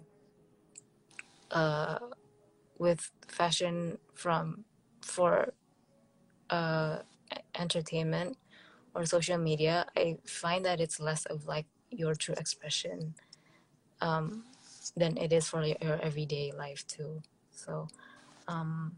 uh, 1.50 1.96
with 2.76 3.08
fashion 3.32 3.96
from 4.12 4.68
for 5.00 5.56
uh, 6.52 7.00
entertainment 7.56 8.36
or 8.92 9.08
social 9.08 9.38
media, 9.40 9.88
I 9.96 10.18
find 10.28 10.64
that 10.68 10.80
it's 10.80 11.00
less 11.00 11.24
of 11.26 11.48
like 11.48 11.66
your 11.88 12.12
true 12.14 12.34
expression 12.36 13.16
um, 14.00 14.44
than 14.96 15.16
it 15.16 15.32
is 15.32 15.48
for 15.48 15.64
your, 15.64 16.00
everyday 16.02 16.52
life 16.52 16.86
too. 16.86 17.22
So, 17.52 17.88
um, 18.48 18.96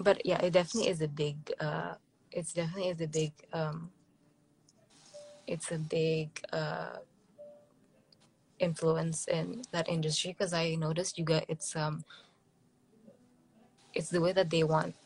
but 0.00 0.24
yeah, 0.26 0.40
it 0.42 0.52
definitely 0.52 0.90
is 0.90 1.00
a 1.00 1.08
big. 1.08 1.36
Uh, 1.60 1.94
it's 2.32 2.52
definitely 2.52 2.88
is 2.90 3.00
a 3.00 3.06
big. 3.06 3.32
Um, 3.52 3.90
it's 5.46 5.70
a 5.70 5.78
big 5.78 6.30
uh, 6.52 6.96
influence 8.58 9.28
in 9.28 9.62
that 9.72 9.88
industry 9.88 10.32
because 10.32 10.52
I 10.52 10.74
noticed 10.74 11.18
you 11.18 11.24
got 11.24 11.44
it's 11.48 11.76
um. 11.76 12.04
It's 13.94 14.08
the 14.10 14.20
way 14.20 14.32
that 14.32 14.50
they 14.50 14.64
want 14.64 14.96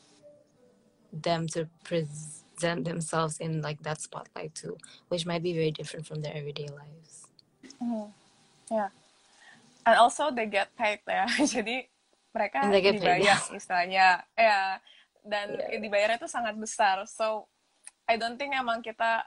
them 1.13 1.47
to 1.49 1.69
present 1.85 2.85
themselves 2.85 3.39
in 3.39 3.61
like 3.61 3.83
that 3.83 4.01
spotlight 4.01 4.55
too, 4.55 4.77
which 5.09 5.27
might 5.27 5.43
be 5.43 5.53
very 5.53 5.71
different 5.71 6.07
from 6.07 6.23
their 6.23 6.35
everyday 6.35 6.69
lives. 6.69 7.27
Mhm. 7.83 8.13
Yeah. 8.69 8.91
And 9.89 9.97
also 9.97 10.29
they 10.31 10.47
get 10.47 10.73
paid 10.77 11.01
ya. 11.09 11.25
Jadi 11.55 11.89
mereka 12.33 12.61
paid, 12.71 12.95
dibayar 12.95 13.25
yes. 13.25 13.51
istilahnya 13.51 14.23
ya 14.37 14.79
dan 15.25 15.59
Yeah. 15.59 15.81
dibayarnya 15.83 16.21
itu 16.21 16.31
sangat 16.31 16.55
besar 16.57 17.03
so 17.09 17.49
I 18.09 18.17
don't 18.17 18.41
think 18.41 18.57
emang 18.57 18.81
kita 18.81 19.27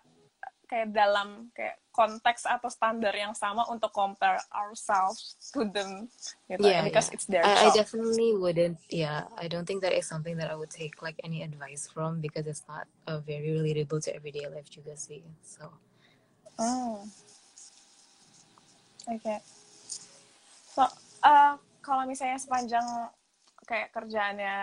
kayak 0.65 0.95
dalam 0.95 1.51
kayak 1.51 1.77
konteks 1.91 2.47
atau 2.47 2.71
standar 2.71 3.12
yang 3.12 3.36
sama 3.36 3.67
untuk 3.67 3.91
compare 3.91 4.39
ourselves 4.56 5.36
to 5.51 5.67
them 5.67 6.08
gitu 6.47 6.63
Yeah, 6.63 6.88
because 6.88 7.12
yeah. 7.12 7.15
it's 7.19 7.27
their 7.27 7.43
I, 7.43 7.51
I 7.51 7.67
job 7.67 7.84
definitely 7.84 8.32
wouldn't. 8.32 8.80
Yeah, 8.88 9.27
I 9.36 9.51
don't 9.51 9.67
think 9.67 9.84
that 9.84 9.91
is 9.91 10.08
something 10.08 10.39
that 10.39 10.47
I 10.47 10.56
would 10.56 10.71
take 10.71 11.04
like 11.04 11.19
any 11.27 11.43
advice 11.43 11.91
from 11.91 12.23
because 12.23 12.47
it's 12.47 12.63
not 12.71 12.88
uh, 13.12 13.19
very 13.19 13.51
relatable 13.51 13.99
to 14.08 14.15
everyday 14.15 14.47
life 14.47 14.71
juga 14.71 14.95
sih. 14.95 15.27
So 15.43 15.67
Hmm. 16.56 17.04
Oke. 19.10 19.36
So, 20.72 20.86
uh, 21.26 21.58
kalau 21.82 22.04
misalnya 22.06 22.38
sepanjang 22.38 22.86
kayak 23.66 23.90
kerjaannya 23.96 24.58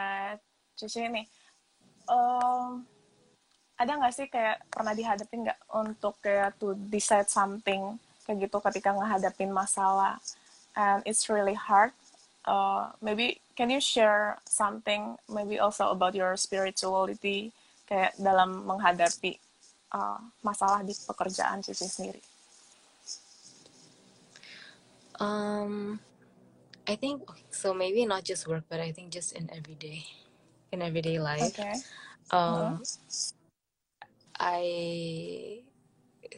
Cici 0.79 1.03
ini, 1.03 1.27
um, 2.07 2.87
ada 3.79 3.90
nggak 3.98 4.14
sih 4.14 4.27
kayak 4.31 4.62
pernah 4.70 4.94
dihadapin 4.94 5.46
nggak 5.46 5.61
untuk 5.74 6.18
kayak 6.22 6.55
to 6.59 6.74
decide 6.90 7.27
something 7.27 7.98
kayak 8.27 8.46
gitu 8.46 8.59
ketika 8.62 8.94
ngehadapin 8.94 9.51
masalah 9.51 10.18
and 10.79 11.03
it's 11.03 11.27
really 11.27 11.55
hard. 11.55 11.90
Uh, 12.46 12.94
maybe 13.03 13.42
can 13.59 13.68
you 13.68 13.83
share 13.83 14.38
something 14.46 15.18
maybe 15.29 15.59
also 15.59 15.90
about 15.90 16.14
your 16.14 16.38
spirituality 16.38 17.51
kayak 17.90 18.14
dalam 18.16 18.64
menghadapi 18.64 19.37
uh, 19.92 20.22
masalah 20.46 20.87
di 20.87 20.94
pekerjaan 20.94 21.59
Cici 21.61 21.90
sendiri? 21.90 22.38
Um, 25.18 26.00
I 26.87 26.96
think 26.96 27.22
so. 27.50 27.74
Maybe 27.74 28.04
not 28.07 28.24
just 28.24 28.46
work, 28.48 28.64
but 28.68 28.81
I 28.81 28.92
think 28.92 29.12
just 29.12 29.33
in 29.33 29.50
everyday, 29.54 30.04
in 30.72 30.83
everyday 30.83 31.18
life. 31.18 31.59
Okay. 31.59 31.74
Um, 32.31 32.83
I 34.38 35.62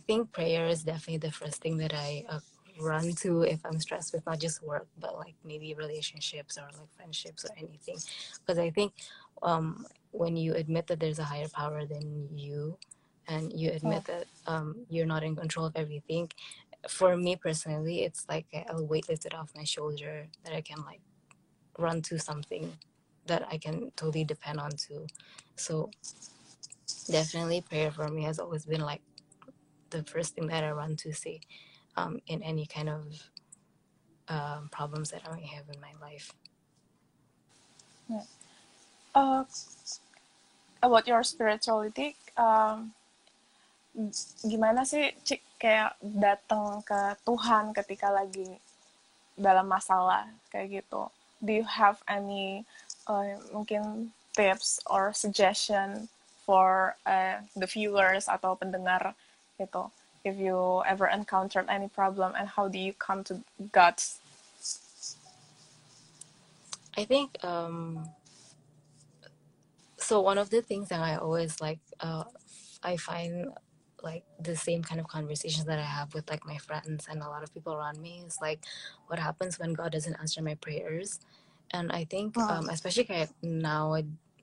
think 0.07 0.33
prayer 0.33 0.67
is 0.67 0.83
definitely 0.83 1.19
the 1.19 1.33
first 1.33 1.61
thing 1.63 1.77
that 1.79 1.95
I 1.95 2.25
uh, 2.29 2.41
run 2.81 3.13
to 3.17 3.43
if 3.43 3.61
I'm 3.65 3.79
stressed 3.81 4.13
with 4.13 4.25
not 4.27 4.41
just 4.41 4.63
work, 4.63 4.87
but 4.99 5.17
like 5.17 5.35
maybe 5.45 5.75
relationships 5.75 6.57
or 6.59 6.65
like 6.79 6.91
friendships 6.97 7.45
or 7.45 7.51
anything. 7.57 7.97
Because 8.41 8.59
I 8.59 8.71
think 8.71 8.93
um, 9.43 9.87
when 10.13 10.37
you 10.37 10.55
admit 10.55 10.87
that 10.89 11.01
there's 11.01 11.19
a 11.19 11.25
higher 11.25 11.49
power 11.49 11.85
than 11.85 12.29
you, 12.37 12.77
and 13.29 13.53
you 13.53 13.71
admit 13.71 14.05
that 14.07 14.25
um, 14.47 14.75
you're 14.89 15.07
not 15.07 15.23
in 15.23 15.37
control 15.37 15.67
of 15.67 15.77
everything, 15.77 16.31
for 16.89 17.17
me 17.17 17.37
personally, 17.37 18.03
it's 18.03 18.27
like 18.29 18.47
a 18.53 18.83
weight 18.83 19.09
lifted 19.09 19.35
off 19.35 19.53
my 19.57 19.65
shoulder 19.65 20.27
that 20.45 20.55
I 20.55 20.61
can 20.61 20.83
like 20.85 21.01
run 21.79 22.03
to 22.03 22.19
something 22.19 22.73
that 23.27 23.47
I 23.51 23.59
can 23.59 23.93
totally 23.97 24.25
depend 24.25 24.59
on 24.61 24.71
to. 24.71 25.07
So 25.57 25.91
definitely 27.11 27.61
prayer 27.61 27.91
for 27.91 28.09
me 28.09 28.25
has 28.25 28.39
always 28.39 28.65
been 28.65 28.81
like 28.81 29.03
the 29.91 30.03
first 30.05 30.35
thing 30.35 30.47
that 30.49 30.65
I 30.65 30.71
run 30.71 30.97
to 30.97 31.13
see 31.13 31.41
um, 31.97 32.21
in 32.27 32.43
any 32.43 32.67
kind 32.67 32.89
of 32.89 33.31
um, 34.29 34.69
problems 34.71 35.11
that 35.11 35.23
I 35.29 35.35
may 35.35 35.47
have 35.47 35.65
in 35.73 35.81
my 35.81 35.93
life. 36.01 36.33
Yeah. 38.09 38.23
Uh, 39.15 39.45
about 40.83 41.07
your 41.07 41.23
spirituality, 41.23 42.17
um, 42.37 42.93
gimana 44.47 44.87
sih 44.87 45.11
Cik 45.27 45.43
kayak 45.61 45.99
datang 46.01 46.81
ke 46.87 47.19
Tuhan 47.27 47.75
ketika 47.75 48.09
lagi 48.09 48.47
dalam 49.35 49.67
masalah 49.67 50.31
kayak 50.49 50.83
gitu? 50.83 51.11
Do 51.41 51.51
you 51.57 51.67
have 51.67 51.99
any 52.07 52.63
uh, 53.09 53.41
mungkin 53.51 54.13
tips 54.37 54.79
or 54.87 55.11
suggestion 55.17 56.07
for 56.45 56.95
uh, 57.09 57.41
the 57.57 57.67
viewers 57.67 58.31
atau 58.31 58.55
pendengar 58.55 59.17
gitu? 59.59 59.91
If 60.21 60.37
you 60.37 60.85
ever 60.85 61.09
encountered 61.09 61.65
any 61.73 61.89
problem 61.89 62.37
and 62.37 62.45
how 62.45 62.69
do 62.69 62.77
you 62.77 62.93
come 62.93 63.25
to 63.33 63.41
God's 63.73 64.21
I 66.97 67.05
think 67.05 67.43
um, 67.45 68.09
so. 69.97 70.21
One 70.21 70.39
of 70.39 70.51
the 70.51 70.61
things 70.61 70.89
that 70.89 71.01
I 71.01 71.17
always 71.17 71.61
like, 71.61 71.79
uh, 72.01 72.25
I 72.83 72.97
find 72.97 73.53
like 74.03 74.25
the 74.43 74.57
same 74.57 74.83
kind 74.83 75.01
of 75.01 75.09
conversations 75.09 75.65
that 75.67 75.79
I 75.79 75.83
have 75.85 76.15
with 76.15 76.29
like 76.31 76.47
my 76.47 76.57
friends 76.59 77.07
and 77.09 77.23
a 77.23 77.29
lot 77.29 77.43
of 77.43 77.53
people 77.53 77.75
around 77.75 78.01
me 78.01 78.23
is 78.27 78.39
like, 78.41 78.65
what 79.07 79.19
happens 79.19 79.59
when 79.59 79.73
God 79.75 79.93
doesn't 79.93 80.17
answer 80.21 80.43
my 80.43 80.55
prayers? 80.55 81.21
And 81.73 81.93
I 81.93 82.05
think, 82.05 82.37
Wow. 82.37 82.59
um, 82.61 82.69
especially 82.69 83.29
now, 83.43 83.97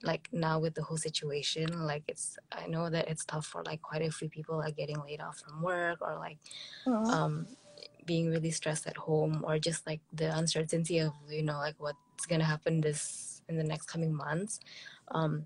like 0.03 0.29
now 0.31 0.59
with 0.59 0.75
the 0.75 0.83
whole 0.83 0.97
situation, 0.97 1.85
like 1.85 2.03
it's 2.07 2.37
I 2.51 2.67
know 2.67 2.89
that 2.89 3.07
it's 3.09 3.25
tough 3.25 3.45
for 3.47 3.63
like 3.63 3.81
quite 3.81 4.03
a 4.03 4.11
few 4.11 4.29
people, 4.29 4.57
like 4.57 4.77
getting 4.77 5.01
laid 5.01 5.21
off 5.21 5.39
from 5.39 5.61
work 5.61 6.01
or 6.01 6.17
like 6.17 6.37
Mhm. 6.85 7.13
um, 7.13 7.47
being 8.05 8.29
really 8.29 8.51
stressed 8.51 8.87
at 8.87 8.97
home 8.97 9.43
or 9.45 9.59
just 9.59 9.85
like 9.85 10.01
the 10.13 10.35
uncertainty 10.37 10.99
of 10.99 11.13
you 11.29 11.43
know 11.43 11.57
like 11.57 11.75
what's 11.77 12.25
gonna 12.27 12.43
happen 12.45 12.81
this 12.81 13.41
in 13.49 13.57
the 13.57 13.63
next 13.63 13.85
coming 13.87 14.13
months 14.13 14.59
um 15.11 15.45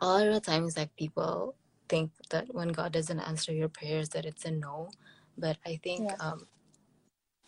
a 0.00 0.06
lot 0.06 0.26
of 0.26 0.34
the 0.34 0.40
times 0.40 0.76
like 0.76 0.94
people 0.96 1.54
think 1.88 2.10
that 2.30 2.54
when 2.54 2.68
god 2.68 2.92
doesn't 2.92 3.20
answer 3.20 3.52
your 3.52 3.68
prayers 3.68 4.08
that 4.10 4.24
it's 4.24 4.44
a 4.44 4.50
no. 4.50 4.90
But 5.38 5.58
i 5.66 5.76
think 5.82 6.10
Yeah. 6.10 6.16
um 6.20 6.46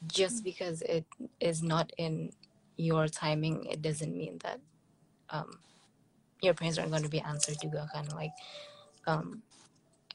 just 0.07 0.44
because 0.44 0.83
it 0.83 1.07
is 1.40 1.62
not 1.62 1.92
in 1.98 2.33
your 2.77 3.09
timing 3.09 3.64
it 3.66 3.83
doesn't 3.83 4.16
mean 4.16 4.38
that 4.44 4.61
um 5.31 5.59
your 6.40 6.55
prayers 6.55 6.79
aren't 6.79 6.90
going 6.92 7.03
to 7.03 7.09
be 7.09 7.20
answered. 7.20 7.62
You 7.62 7.70
go 7.70 7.87
kind 7.92 8.07
of 8.09 8.14
like 8.14 8.33
um 9.07 9.42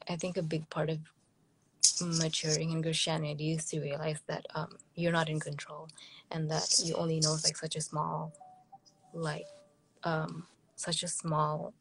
i 0.08 0.16
think 0.16 0.36
a 0.36 0.42
big 0.42 0.68
part 0.70 0.88
of 0.90 0.98
maturing 2.00 2.72
in 2.72 2.82
Christianity 2.82 3.52
is 3.52 3.66
to 3.66 3.80
realize 3.80 4.20
that 4.26 4.46
um, 4.54 4.76
you're 4.94 5.12
not 5.12 5.28
in 5.28 5.38
control 5.40 5.88
and 6.30 6.50
that 6.50 6.74
you 6.82 6.94
only 6.94 7.20
know 7.20 7.36
like 7.44 7.56
such 7.56 7.76
a 7.76 7.80
small, 7.80 8.32
like, 9.12 9.46
um, 10.02 10.46
such 10.76 11.02
a 11.02 11.08
small, 11.08 11.72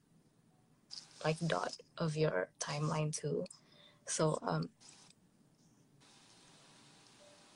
like 1.23 1.37
dot 1.47 1.77
of 1.97 2.15
your 2.17 2.49
timeline 2.59 3.15
too. 3.15 3.45
So 4.05 4.39
um, 4.43 4.69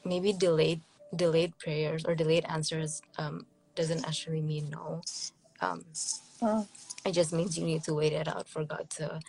maybe 0.06 0.34
delayed 0.34 0.82
delayed 1.16 1.58
prayers 1.58 2.04
or 2.06 2.16
delayed 2.16 2.46
answers 2.50 3.02
um, 3.18 3.46
doesn't 3.76 4.06
actually 4.08 4.42
mean 4.42 4.70
no. 4.70 5.02
Um, 5.62 5.86
Mm. 6.42 6.68
it 7.04 7.14
just 7.14 7.34
means 7.34 7.58
you 7.58 7.66
need 7.66 7.84
to 7.86 7.96
wait 7.96 8.14
it 8.14 8.28
out 8.28 8.48
for 8.48 8.64
God 8.64 8.90
to 8.92 9.20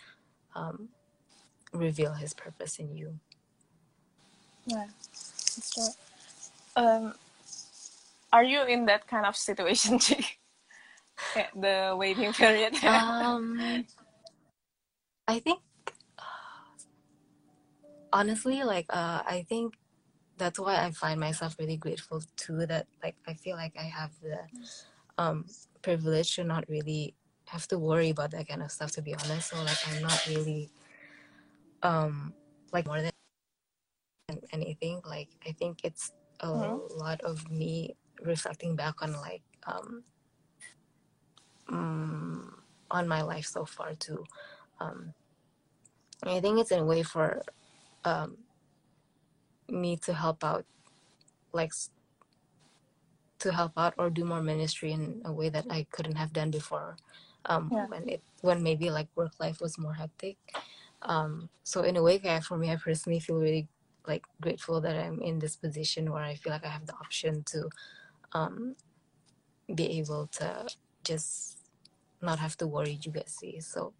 um, 0.55 0.89
reveal 1.73 2.13
His 2.13 2.35
purpose 2.35 2.77
in 2.77 2.95
you. 2.95 3.17
Yeah, 4.67 4.85
that's. 5.55 5.97
Um, 6.75 7.15
are 8.31 8.43
you 8.43 8.63
in 8.63 8.85
that 8.85 9.07
kind 9.07 9.25
of 9.25 9.35
situation, 9.35 9.97
Chick? 10.05 10.37
The 11.55 11.95
waiting 11.97 12.31
period. 12.33 12.75
um 12.83 13.85
i 15.29 15.39
think 15.39 15.61
honestly 18.13 18.63
like 18.63 18.85
uh 18.89 19.21
i 19.27 19.45
think 19.47 19.75
that's 20.37 20.59
why 20.59 20.75
i 20.85 20.89
find 20.91 21.19
myself 21.19 21.55
really 21.59 21.77
grateful 21.77 22.21
too 22.35 22.65
that 22.65 22.87
like 23.03 23.15
i 23.27 23.33
feel 23.33 23.55
like 23.55 23.73
i 23.79 23.83
have 23.83 24.11
the 24.21 24.39
um 25.17 25.45
privilege 25.81 26.35
to 26.35 26.43
not 26.43 26.67
really 26.67 27.13
have 27.45 27.67
to 27.67 27.77
worry 27.77 28.09
about 28.09 28.31
that 28.31 28.47
kind 28.47 28.63
of 28.63 28.71
stuff 28.71 28.91
to 28.91 29.01
be 29.01 29.13
honest 29.13 29.49
so 29.49 29.57
like 29.63 29.77
i'm 29.89 30.01
not 30.01 30.25
really 30.27 30.69
um 31.83 32.33
like 32.73 32.87
more 32.87 33.01
than 33.01 33.11
anything 34.51 35.01
like 35.05 35.29
i 35.47 35.51
think 35.51 35.79
it's 35.83 36.11
a 36.41 36.49
Mhm. 36.49 36.97
lot 36.97 37.21
of 37.21 37.49
me 37.51 37.95
reflecting 38.23 38.75
back 38.75 39.01
on 39.01 39.13
like 39.21 39.43
um 39.67 40.03
mm, 41.69 42.47
on 42.91 43.07
my 43.07 43.21
life 43.21 43.45
so 43.45 43.65
far 43.65 43.93
too. 43.95 44.23
Um, 44.79 45.13
I 46.23 46.39
think 46.39 46.59
it's 46.59 46.71
a 46.71 46.83
way 46.83 47.03
for 47.03 47.41
um, 48.03 48.37
me 49.69 49.95
to 49.97 50.13
help 50.13 50.43
out, 50.43 50.65
like 51.53 51.71
to 53.39 53.51
help 53.51 53.71
out 53.77 53.93
or 53.97 54.09
do 54.09 54.25
more 54.25 54.41
ministry 54.41 54.91
in 54.91 55.21
a 55.25 55.31
way 55.31 55.49
that 55.49 55.65
I 55.69 55.87
couldn't 55.91 56.15
have 56.15 56.33
done 56.33 56.51
before. 56.51 56.97
Um, 57.45 57.71
Yeah. 57.71 57.87
when 57.87 58.09
it 58.09 58.21
when 58.41 58.61
maybe 58.61 58.91
like 58.91 59.07
work 59.15 59.31
life 59.39 59.61
was 59.61 59.77
more 59.79 59.93
hectic. 59.93 60.37
Um, 61.01 61.49
so 61.63 61.83
in 61.83 61.95
a 61.95 62.03
way, 62.03 62.19
yeah, 62.21 62.41
for 62.41 62.57
me, 62.57 62.69
I 62.69 62.75
personally 62.75 63.19
feel 63.21 63.39
really 63.39 63.67
like 64.05 64.25
grateful 64.41 64.81
that 64.81 64.95
I'm 64.97 65.21
in 65.21 65.39
this 65.39 65.55
position 65.55 66.11
where 66.11 66.23
I 66.23 66.35
feel 66.35 66.51
like 66.51 66.65
I 66.65 66.69
have 66.69 66.85
the 66.85 66.93
option 66.99 67.43
to 67.55 67.69
um, 68.33 68.75
be 69.73 69.99
able 69.99 70.27
to 70.39 70.67
just 71.03 71.59
not 72.21 72.39
have 72.39 72.57
to 72.57 72.67
worry 72.67 72.99
juga 72.99 73.23
sih. 73.25 73.63
So 73.63 73.93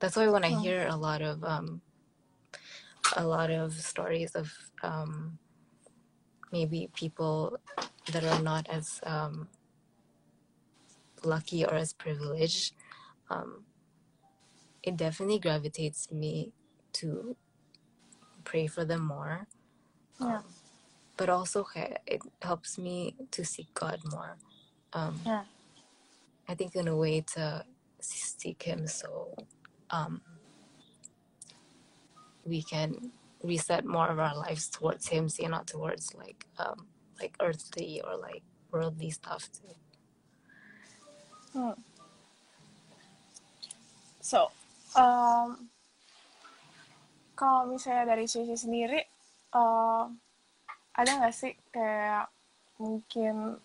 that's 0.00 0.16
why 0.16 0.28
when 0.28 0.44
I 0.44 0.50
hear 0.50 0.86
a 0.88 0.96
lot 0.96 1.22
of 1.22 1.44
um 1.44 1.82
a 3.16 3.26
lot 3.26 3.50
of 3.50 3.72
stories 3.74 4.34
of 4.34 4.52
um 4.82 5.38
maybe 6.52 6.90
people 6.94 7.58
that 8.12 8.24
are 8.24 8.42
not 8.42 8.68
as 8.70 9.00
um 9.04 9.48
lucky 11.24 11.64
or 11.64 11.74
as 11.74 11.92
privileged, 11.92 12.74
um, 13.30 13.64
it 14.82 14.96
definitely 14.96 15.38
gravitates 15.38 16.10
me 16.12 16.52
to 16.94 17.36
pray 18.44 18.66
for 18.66 18.84
them 18.84 19.04
more. 19.06 19.46
Yeah. 20.20 20.38
Um, 20.38 20.44
but 21.16 21.28
also 21.28 21.66
it 22.06 22.22
helps 22.42 22.78
me 22.78 23.16
to 23.32 23.44
seek 23.44 23.72
God 23.74 24.00
more. 24.10 24.36
Um, 24.92 25.20
Yeah. 25.26 25.44
I 26.48 26.54
think 26.54 26.76
in 26.76 26.88
a 26.88 26.96
way 26.96 27.20
to 27.34 27.64
seek 28.00 28.62
Him 28.62 28.86
so 28.86 29.34
um, 29.90 30.20
we 32.44 32.62
can 32.62 33.12
reset 33.42 33.84
more 33.84 34.08
of 34.08 34.18
our 34.18 34.36
lives 34.36 34.68
towards 34.68 35.08
Him, 35.08 35.28
see, 35.28 35.46
not 35.46 35.66
towards 35.66 36.14
like 36.14 36.46
um, 36.58 36.86
like 37.20 37.36
earthly 37.40 38.00
or 38.04 38.16
like 38.16 38.42
worldly 38.70 39.10
stuff 39.10 39.48
too. 39.52 39.74
Hmm. 41.52 41.76
So, 44.20 44.52
um, 44.92 45.72
kalau 47.32 47.64
misalnya 47.70 48.12
dari 48.12 48.28
sisi 48.28 48.52
sendiri, 48.58 49.00
uh, 49.56 50.04
ada 50.98 51.10
nggak 51.22 51.32
sih 51.32 51.54
kayak 51.72 52.28
mungkin 52.76 53.56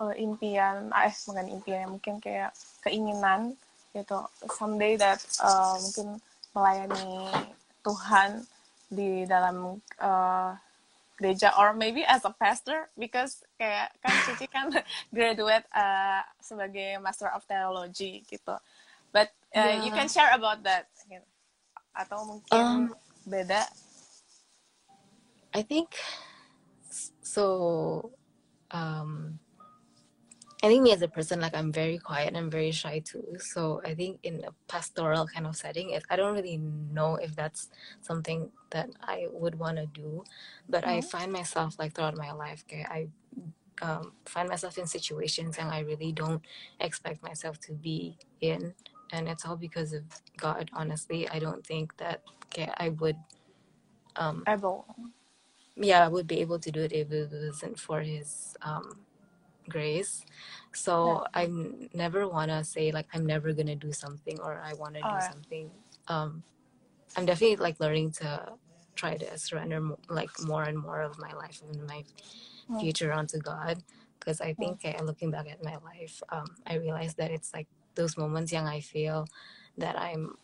uh, 0.00 0.14
impian, 0.16 0.88
ah, 0.94 1.10
eh 1.10 1.14
bukan 1.26 1.46
impian, 1.50 1.86
mungkin 1.92 2.16
kayak 2.22 2.54
keinginan 2.80 3.58
gitu, 3.96 4.20
someday 4.52 5.00
that 5.00 5.24
uh, 5.40 5.80
mungkin 5.80 6.20
melayani 6.52 7.08
Tuhan 7.80 8.44
di 8.92 9.24
dalam 9.24 9.80
uh, 9.98 10.52
gereja 11.16 11.56
or 11.56 11.72
maybe 11.72 12.04
as 12.04 12.24
a 12.28 12.32
pastor 12.36 12.92
because 13.00 13.40
kayak 13.56 13.88
kan 14.04 14.20
Cici 14.20 14.44
kan 14.52 14.68
graduate 15.16 15.64
uh, 15.72 16.20
sebagai 16.44 17.00
Master 17.00 17.32
of 17.32 17.42
Theology 17.48 18.20
gitu. 18.28 18.60
But 19.16 19.32
uh, 19.56 19.72
you 19.80 19.88
Yeah. 19.88 19.96
can 19.96 20.12
share 20.12 20.36
about 20.36 20.60
that 20.68 20.92
gitu. 21.08 21.24
Atau 21.96 22.20
mungkin 22.28 22.92
Um, 22.92 22.94
beda. 23.24 23.64
I 25.54 25.62
think 25.62 25.96
so. 27.22 28.12
Um, 28.70 29.38
I 30.66 30.68
think 30.68 30.82
me 30.82 30.92
as 30.92 31.02
a 31.02 31.08
person, 31.08 31.40
like 31.40 31.54
I'm 31.56 31.72
very 31.72 31.98
quiet 31.98 32.34
and 32.34 32.50
very 32.50 32.72
shy 32.72 32.98
too. 33.00 33.24
So 33.38 33.80
I 33.84 33.94
think 33.94 34.18
in 34.24 34.44
a 34.44 34.52
pastoral 34.66 35.26
kind 35.28 35.46
of 35.46 35.56
setting, 35.56 35.90
if 35.90 36.02
I 36.10 36.16
don't 36.16 36.34
really 36.34 36.58
know 36.58 37.16
if 37.16 37.36
that's 37.36 37.70
something 38.00 38.50
that 38.70 38.90
I 39.02 39.28
would 39.30 39.58
want 39.60 39.76
to 39.78 39.86
do, 39.86 40.24
but 40.68 40.84
I 40.84 41.02
Mhm. 41.02 41.04
find 41.04 41.32
myself 41.32 41.78
like 41.78 41.94
throughout 41.94 42.16
my 42.16 42.32
life, 42.32 42.64
okay, 42.66 42.84
I 42.84 43.08
um, 43.82 44.12
find 44.26 44.48
myself 44.48 44.78
in 44.78 44.86
situations 44.88 45.58
and 45.58 45.70
I 45.70 45.80
really 45.80 46.12
don't 46.12 46.42
expect 46.80 47.22
myself 47.22 47.60
to 47.60 47.74
be 47.74 48.18
in, 48.40 48.74
and 49.12 49.28
it's 49.28 49.46
all 49.46 49.56
because 49.56 49.92
of 49.92 50.04
God. 50.36 50.70
Honestly, 50.74 51.28
I 51.28 51.38
don't 51.38 51.64
think 51.66 51.96
that 51.98 52.22
okay, 52.46 52.72
I 52.78 52.90
would 52.90 53.16
um, 54.16 54.44
I 54.46 54.54
Able. 54.54 54.86
yeah, 55.76 56.04
I 56.04 56.08
would 56.08 56.26
be 56.26 56.40
able 56.40 56.58
to 56.60 56.72
do 56.72 56.82
it 56.82 56.92
if 56.92 57.12
it 57.12 57.30
wasn't 57.32 57.78
for 57.78 58.00
his 58.02 58.56
um, 58.62 59.05
grace. 59.68 60.24
So 60.74 61.24
I 61.34 61.48
never 61.94 62.28
want 62.28 62.50
to 62.50 62.64
say 62.64 62.92
like 62.92 63.06
I'm 63.14 63.26
never 63.26 63.52
gonna 63.52 63.76
do 63.76 63.92
something 63.92 64.38
or 64.40 64.60
I 64.64 64.74
want 64.74 64.94
to 64.94 65.02
do 65.02 65.08
Alright. 65.08 65.22
something. 65.22 65.70
Um, 66.08 66.42
I'm 67.16 67.26
definitely 67.26 67.56
like 67.56 67.80
learning 67.80 68.12
to 68.12 68.52
try 68.94 69.16
to 69.16 69.38
surrender 69.38 69.80
like 70.08 70.30
more 70.46 70.64
and 70.64 70.78
more 70.78 71.02
of 71.02 71.18
my 71.18 71.32
life 71.32 71.62
and 71.68 71.86
my 71.86 72.04
Hmm. 72.68 72.78
future 72.80 73.12
onto 73.12 73.38
God. 73.38 73.82
Because 74.18 74.40
I 74.40 74.54
think 74.54 74.80
uh, 74.84 75.02
looking 75.04 75.30
back 75.30 75.46
at 75.50 75.62
my 75.62 75.76
life, 75.84 76.22
um, 76.30 76.56
I 76.66 76.74
realized 76.76 77.16
that 77.18 77.30
it's 77.30 77.52
like 77.54 77.68
those 77.94 78.16
moments 78.16 78.52
young 78.52 78.66
I 78.66 78.80
feel 78.80 79.26
that 79.78 79.98
I'm 79.98 80.36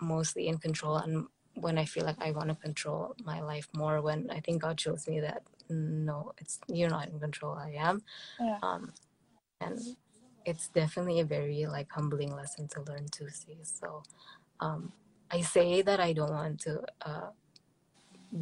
mostly 0.00 0.48
in 0.48 0.58
control 0.58 0.96
and 0.96 1.26
when 1.54 1.78
I 1.78 1.84
feel 1.84 2.04
like 2.04 2.20
I 2.20 2.30
want 2.32 2.48
to 2.48 2.54
control 2.54 3.14
my 3.24 3.40
life 3.40 3.68
more 3.74 4.00
when 4.00 4.30
I 4.30 4.40
think 4.40 4.62
God 4.62 4.80
shows 4.80 5.06
me 5.08 5.20
that 5.20 5.42
no, 5.70 6.32
it's 6.38 6.60
you're 6.68 6.90
not 6.90 7.08
in 7.08 7.20
control, 7.20 7.54
I 7.56 7.72
am. 7.78 8.02
Yeah. 8.40 8.58
Um, 8.62 8.92
and 9.60 9.78
it's 10.46 10.68
definitely 10.68 11.20
a 11.20 11.24
very 11.24 11.66
like 11.66 11.90
humbling 11.92 12.34
lesson 12.34 12.68
to 12.68 12.82
learn 12.82 13.06
to 13.12 13.30
see. 13.30 13.58
So 13.64 14.02
um, 14.60 14.92
I 15.30 15.42
say 15.42 15.82
that 15.82 16.00
I 16.00 16.12
don't 16.14 16.32
want 16.32 16.60
to 16.62 16.82
uh, 17.04 17.30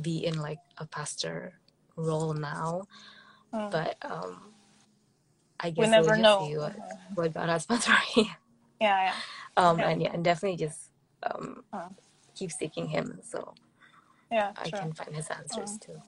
be 0.02 0.24
in 0.26 0.40
like 0.40 0.60
a 0.78 0.86
pastor 0.86 1.54
role 1.96 2.34
now, 2.34 2.82
Hmm. 3.52 3.68
but 3.70 3.96
um, 4.02 4.54
I 5.60 5.70
We 5.76 5.86
guess 5.86 5.90
never 5.90 6.08
we'll 6.08 6.16
just 6.16 6.22
know. 6.22 6.38
see 6.38 6.56
what, 6.58 6.76
what 7.14 7.34
God 7.34 7.48
has 7.50 7.66
planned 7.66 7.84
for 7.84 7.98
me. 8.16 8.30
Yeah, 8.80 9.04
yeah. 9.04 9.14
Um, 9.56 9.78
Yeah. 9.78 9.88
and 9.90 10.02
yeah, 10.02 10.10
and 10.14 10.24
definitely 10.24 10.58
just 10.58 10.90
um, 11.24 11.64
Uh. 11.72 11.88
keep 12.34 12.52
seeking 12.52 12.88
Him 12.88 13.20
so 13.22 13.54
Yeah, 14.30 14.52
I 14.56 14.70
true. 14.70 14.80
can 14.80 14.92
find 14.92 15.14
His 15.16 15.28
answers 15.30 15.78
too. 15.78 16.00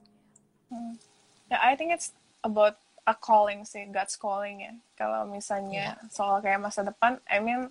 Ya, 1.51 1.59
I 1.59 1.75
think 1.75 1.91
it's 1.91 2.15
about 2.47 2.79
a 3.03 3.11
calling 3.11 3.67
sih, 3.67 3.83
God's 3.91 4.15
calling 4.15 4.63
ya. 4.63 4.73
Kalau 4.95 5.27
misalnya 5.27 5.99
soal 6.07 6.39
kayak 6.39 6.63
masa 6.63 6.81
depan, 6.87 7.19
I 7.27 7.43
mean, 7.43 7.67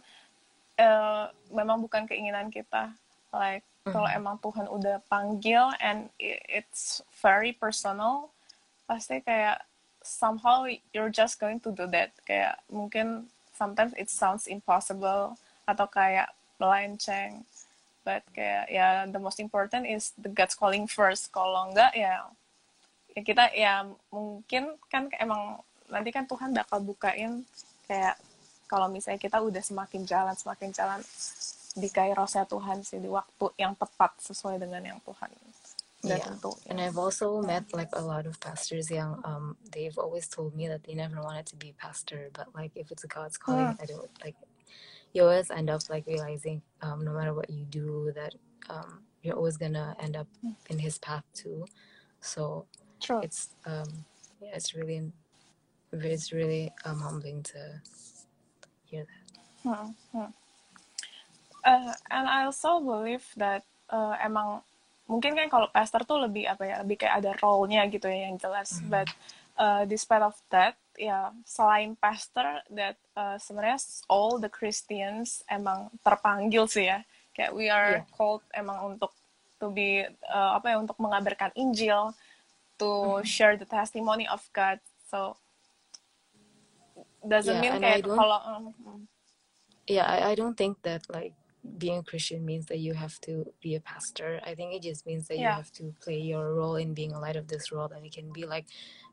eh, 0.76 1.24
memang 1.48 1.80
bukan 1.80 2.04
keinginan 2.04 2.52
kita. 2.52 2.92
Like, 3.32 3.64
kalau 3.88 4.04
Mhm. 4.10 4.16
emang 4.20 4.36
Tuhan 4.44 4.66
udah 4.68 5.00
panggil 5.08 5.72
and 5.80 6.12
it's 6.20 7.00
very 7.24 7.56
personal, 7.56 8.28
pasti 8.84 9.24
kayak 9.24 9.64
somehow 10.04 10.68
you're 10.92 11.12
just 11.12 11.40
going 11.40 11.56
to 11.64 11.72
do 11.72 11.88
that. 11.88 12.12
Kayak 12.28 12.60
mungkin 12.68 13.32
sometimes 13.56 13.96
it 13.96 14.12
sounds 14.12 14.44
impossible 14.44 15.40
atau 15.64 15.86
kayak 15.88 16.28
melenceng. 16.60 17.48
But 18.04 18.24
kayak 18.36 18.68
ya 18.68 19.08
the 19.08 19.20
most 19.20 19.40
important 19.40 19.88
is 19.88 20.12
the 20.20 20.28
God's 20.28 20.56
calling 20.56 20.84
first. 20.88 21.32
Kalau 21.32 21.72
enggak 21.72 21.92
ya 21.96 22.28
ya 23.16 23.20
kita 23.26 23.44
ya 23.54 23.86
mungkin 24.14 24.78
kan 24.86 25.10
emang 25.18 25.58
nanti 25.90 26.10
kan 26.14 26.24
Tuhan 26.30 26.54
bakal 26.54 26.78
bukain 26.82 27.42
kayak 27.90 28.14
kalau 28.70 28.86
misalnya 28.86 29.18
kita 29.18 29.42
udah 29.42 29.62
semakin 29.62 30.06
jalan 30.06 30.34
semakin 30.38 30.70
jalan 30.70 31.00
di 31.74 31.88
kairosnya 31.90 32.46
Tuhan 32.46 32.82
sih 32.86 33.02
di 33.02 33.10
waktu 33.10 33.50
yang 33.58 33.74
tepat 33.74 34.14
sesuai 34.22 34.62
dengan 34.62 34.82
yang 34.82 35.00
Tuhan 35.02 35.30
Yeah. 36.00 36.24
tentu 36.24 36.56
And 36.72 36.80
I've 36.80 36.96
also 36.96 37.42
met 37.44 37.76
like 37.76 37.92
a 37.92 38.00
lot 38.00 38.24
of 38.24 38.40
pastors 38.40 38.88
yang 38.88 39.20
um 39.20 39.56
they've 39.68 39.98
always 40.00 40.32
told 40.32 40.56
me 40.56 40.64
that 40.64 40.80
they 40.80 40.96
never 40.96 41.20
wanted 41.20 41.44
to 41.52 41.56
be 41.60 41.70
a 41.70 41.76
pastor, 41.76 42.32
but 42.32 42.48
like 42.56 42.72
if 42.72 42.88
it's 42.88 43.04
God's 43.04 43.36
calling, 43.36 43.76
I 43.76 43.84
don't 43.84 44.08
like 44.24 44.32
you 45.12 45.28
always 45.28 45.52
end 45.52 45.68
up 45.68 45.84
like 45.92 46.08
realizing 46.08 46.62
um 46.80 47.04
no 47.04 47.12
matter 47.12 47.36
what 47.36 47.52
you 47.52 47.68
do 47.68 48.12
that 48.16 48.32
um 48.72 49.04
you're 49.20 49.36
always 49.36 49.60
gonna 49.60 49.92
end 50.00 50.16
up 50.16 50.28
in 50.72 50.80
his 50.80 50.96
path 50.96 51.24
too. 51.36 51.68
So 52.24 52.64
true 53.00 53.24
it's 53.24 53.50
um 53.64 54.04
yeah, 54.40 54.56
it's 54.56 54.72
really 54.74 55.12
it's 55.92 56.32
really 56.32 56.72
um 56.84 57.00
humbling 57.00 57.42
to 57.42 57.58
hear 58.86 59.04
that. 59.04 59.24
Hmm, 59.62 59.92
hmm. 60.12 60.30
Uh, 61.60 61.92
and 62.08 62.24
I 62.24 62.48
also 62.48 62.80
believe 62.80 63.26
that 63.36 63.62
uh, 63.92 64.16
emang 64.24 64.64
mungkin 65.04 65.36
kan 65.36 65.52
kalau 65.52 65.68
pastor 65.68 66.06
tuh 66.08 66.24
lebih 66.24 66.48
apa 66.48 66.62
ya 66.64 66.74
lebih 66.80 67.04
kayak 67.04 67.20
ada 67.20 67.36
role-nya 67.42 67.84
gitu 67.90 68.08
ya 68.08 68.30
yang 68.30 68.38
jelas 68.40 68.80
but 68.88 69.10
uh, 69.58 69.84
despite 69.84 70.22
of 70.24 70.38
that 70.48 70.78
ya 70.96 71.34
selain 71.44 71.98
pastor 71.98 72.64
that 72.72 72.96
uh, 73.18 73.36
sebenarnya 73.36 73.82
all 74.08 74.40
the 74.40 74.48
Christians 74.48 75.42
emang 75.50 75.92
terpanggil 76.00 76.64
sih 76.70 76.88
ya 76.88 77.04
kayak 77.36 77.52
we 77.52 77.68
are 77.68 78.00
Yeah. 78.00 78.08
called 78.14 78.46
emang 78.56 78.96
untuk 78.96 79.12
to 79.60 79.68
be 79.68 80.06
uh, 80.32 80.56
apa 80.56 80.72
ya 80.72 80.76
untuk 80.80 80.96
mengabarkan 80.96 81.52
Injil 81.58 82.14
to 82.80 83.22
share 83.24 83.56
the 83.56 83.66
testimony 83.68 84.26
of 84.28 84.42
God. 84.52 84.80
So 85.10 85.36
doesn't 87.28 87.60
Yeah, 87.60 87.60
mean 87.60 87.80
kayak 87.80 88.02
don't- 88.04 88.18
kalau 88.18 88.40
um, 88.46 88.64
um, 88.86 89.00
yeah 89.88 90.06
I, 90.06 90.32
I 90.32 90.34
don't 90.34 90.56
think 90.56 90.82
that 90.82 91.04
like 91.10 91.34
being 91.78 91.98
a 91.98 92.02
christian 92.02 92.44
means 92.44 92.66
that 92.66 92.78
you 92.80 92.94
have 92.94 93.20
to 93.22 93.44
be 93.60 93.74
a 93.76 93.80
pastor. 93.80 94.40
I 94.44 94.54
think 94.56 94.74
it 94.74 94.82
just 94.82 95.06
means 95.06 95.28
that 95.28 95.38
you 95.38 95.52
have 95.52 95.70
to 95.80 95.94
play 96.00 96.18
your 96.18 96.54
role 96.54 96.76
in 96.76 96.94
being 96.94 97.12
a 97.12 97.20
light 97.20 97.36
of 97.36 97.48
this 97.48 97.70
world 97.72 97.92
and 97.94 98.04
it 98.06 98.12
can 98.14 98.32
be 98.32 98.46
like 98.46 98.66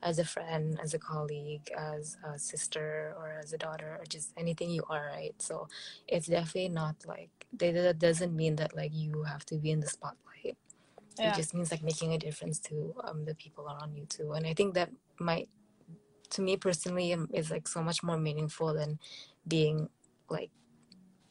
as 0.03 0.19
a 0.19 0.25
friend 0.25 0.79
as 0.81 0.93
a 0.93 0.99
colleague 0.99 1.67
as 1.77 2.17
a 2.23 2.39
sister 2.39 3.13
or 3.19 3.39
as 3.43 3.53
a 3.53 3.57
daughter 3.59 3.97
or 3.99 4.05
just 4.07 4.31
anything 4.37 4.69
you 4.71 4.83
are 4.89 5.11
right? 5.13 5.35
So 5.39 5.67
it's 6.07 6.27
definitely 6.27 6.69
not 6.69 6.95
like 7.07 7.31
that 7.59 7.99
doesn't 7.99 8.35
mean 8.35 8.55
that 8.57 8.75
like 8.75 8.93
you 8.95 9.23
have 9.23 9.45
to 9.47 9.57
be 9.57 9.71
in 9.71 9.81
the 9.81 9.87
spotlight 9.87 10.57
yeah. 11.19 11.29
it 11.31 11.35
just 11.35 11.53
means 11.53 11.71
like 11.71 11.83
making 11.83 12.13
a 12.13 12.17
difference 12.17 12.59
to 12.59 12.93
um, 13.03 13.25
the 13.25 13.35
people 13.35 13.65
around 13.67 13.95
you 13.95 14.05
too 14.05 14.33
and 14.33 14.45
i 14.45 14.53
think 14.53 14.73
that 14.73 14.89
might 15.19 15.49
to 16.29 16.41
me 16.41 16.57
personally 16.57 17.13
um, 17.13 17.29
is 17.33 17.49
like 17.51 17.67
so 17.67 17.81
much 17.81 18.03
more 18.03 18.17
meaningful 18.17 18.73
than 18.73 18.99
being 19.47 19.89
like 20.29 20.51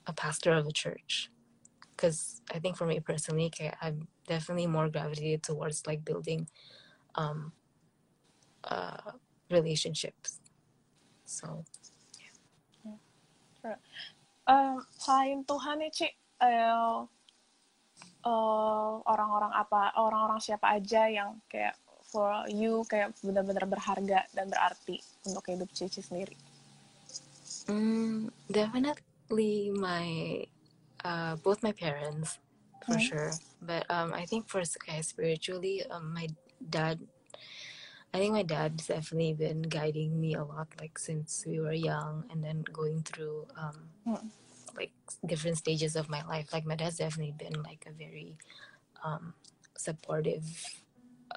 a 0.07 0.13
pastor 0.13 0.53
of 0.53 0.67
a 0.67 0.73
church 0.73 1.31
because 1.97 2.41
i 2.55 2.59
think 2.59 2.77
for 2.77 2.87
me 2.87 3.01
personally 3.01 3.53
i'm 3.83 4.09
definitely 4.27 4.67
more 4.67 4.89
gravitated 4.89 5.43
towards 5.43 5.87
like 5.87 6.05
building 6.05 6.49
um 7.15 7.53
uh 8.65 9.13
relationships 9.51 10.41
so. 11.27 11.65
Um, 14.47 14.87
selain 14.95 15.43
Tuhan 15.43 15.83
Ci, 15.91 16.07
uh, 16.39 17.03
uh, 18.27 18.99
orang-orang 19.07 19.55
apa, 19.55 19.95
orang-orang 19.95 20.43
siapa 20.43 20.75
aja 20.75 21.07
yang 21.07 21.39
kayak 21.47 21.79
for 22.11 22.47
you 22.51 22.83
kayak 22.87 23.15
benar-benar 23.23 23.67
berharga 23.67 24.27
dan 24.35 24.47
berarti 24.51 24.99
untuk 25.27 25.47
hidup 25.47 25.71
Cici 25.75 26.03
sendiri? 26.03 26.35
Mm, 27.67 28.31
definitely 28.51 29.75
my 29.75 30.07
uh, 31.03 31.35
both 31.43 31.63
my 31.63 31.75
parents 31.75 32.39
for 32.87 32.95
Hmm. 32.95 33.03
sure. 33.03 33.33
But 33.63 33.83
um, 33.91 34.15
I 34.15 34.27
think 34.27 34.47
for 34.47 34.63
okay, 34.63 35.03
spiritually, 35.03 35.83
um, 35.91 36.15
my 36.15 36.29
dad. 36.63 37.03
I 38.15 38.19
think 38.23 38.33
my 38.33 38.47
dad's 38.47 38.87
definitely 38.87 39.35
been 39.35 39.61
guiding 39.67 40.17
me 40.17 40.35
a 40.39 40.45
lot, 40.45 40.69
like 40.81 40.97
since 40.97 41.45
we 41.45 41.61
were 41.61 41.77
young, 41.77 42.25
and 42.31 42.41
then 42.41 42.65
going 42.73 43.03
through 43.03 43.45
um, 43.59 43.93
Hmm. 44.07 44.31
Like 44.77 44.93
different 45.27 45.59
stages 45.59 45.97
of 45.97 46.09
my 46.09 46.25
life. 46.25 46.53
Like 46.53 46.67
my 46.67 46.77
dad's 46.77 46.99
definitely 46.99 47.35
been 47.39 47.63
like 47.63 47.85
a 47.87 47.93
very 47.93 48.37
um, 49.05 49.35
supportive, 49.77 50.45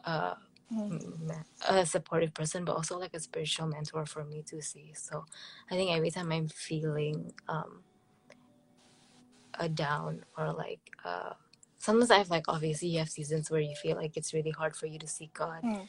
uh, 0.05 0.35
Hmm. 0.69 0.97
m- 1.29 1.45
a 1.67 1.85
supportive 1.85 2.33
person, 2.33 2.65
but 2.65 2.75
also 2.75 2.97
like 2.97 3.13
a 3.13 3.19
spiritual 3.19 3.67
mentor 3.67 4.05
for 4.05 4.23
me 4.23 4.43
to 4.47 4.61
see. 4.61 4.93
So 4.95 5.25
I 5.71 5.75
think 5.75 5.91
every 5.91 6.11
time 6.11 6.31
I'm 6.31 6.47
feeling 6.47 7.33
um, 7.47 7.83
a 9.59 9.69
down 9.69 10.23
or 10.37 10.53
like 10.53 10.79
uh, 11.05 11.33
sometimes 11.77 12.11
I've 12.11 12.29
like 12.29 12.45
obviously 12.47 12.89
you 12.89 12.99
have 12.99 13.09
seasons 13.09 13.51
where 13.51 13.61
you 13.61 13.75
feel 13.75 13.97
like 13.97 14.17
it's 14.17 14.33
really 14.33 14.51
hard 14.51 14.75
for 14.75 14.85
you 14.87 14.99
to 14.99 15.07
seek 15.07 15.33
God. 15.33 15.63
Hmm. 15.63 15.83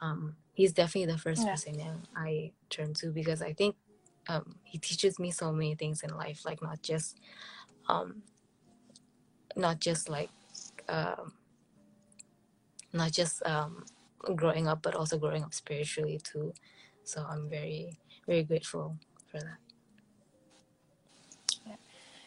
Um, 0.00 0.36
he's 0.54 0.72
definitely 0.72 1.12
the 1.12 1.18
first 1.18 1.44
Yeah. 1.44 1.50
person 1.50 2.02
I 2.16 2.52
turn 2.70 2.94
to 2.94 3.10
because 3.12 3.40
I 3.42 3.52
think 3.52 3.76
um, 4.28 4.56
he 4.64 4.78
teaches 4.78 5.18
me 5.18 5.30
so 5.30 5.52
many 5.52 5.74
things 5.74 6.02
in 6.02 6.10
life, 6.16 6.44
like 6.44 6.62
not 6.62 6.82
just 6.82 7.18
um, 7.88 8.22
not 9.56 9.80
just 9.80 10.08
like 10.08 10.30
um, 10.88 11.32
not 12.92 13.12
just 13.12 13.44
um, 13.46 13.84
growing 14.34 14.68
up, 14.68 14.82
but 14.82 14.94
also 14.94 15.18
growing 15.18 15.42
up 15.42 15.54
spiritually 15.54 16.20
too. 16.22 16.52
So 17.04 17.24
I'm 17.28 17.48
very 17.48 17.98
very 18.26 18.42
grateful 18.44 18.96
for 19.30 19.40
that. 19.40 19.58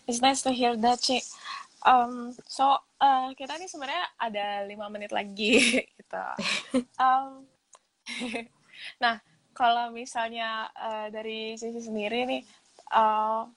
It's 0.07 0.21
nice 0.21 0.41
to 0.43 0.51
hear 0.51 0.75
that, 0.77 1.01
Ci. 1.03 1.19
Um, 1.83 2.31
so, 2.47 2.79
uh, 3.03 3.35
kita 3.35 3.59
nih 3.59 3.67
sebenarnya 3.67 4.07
ada 4.15 4.63
lima 4.63 4.87
menit 4.87 5.11
lagi 5.11 5.83
gitu. 5.99 6.25
Um, 6.97 7.45
nah, 9.03 9.21
kalau 9.57 9.89
misalnya 9.89 10.69
uh, 10.77 11.09
dari 11.09 11.57
sisi 11.57 11.81
sendiri 11.81 12.29
nih, 12.29 12.41
uh, 12.93 13.49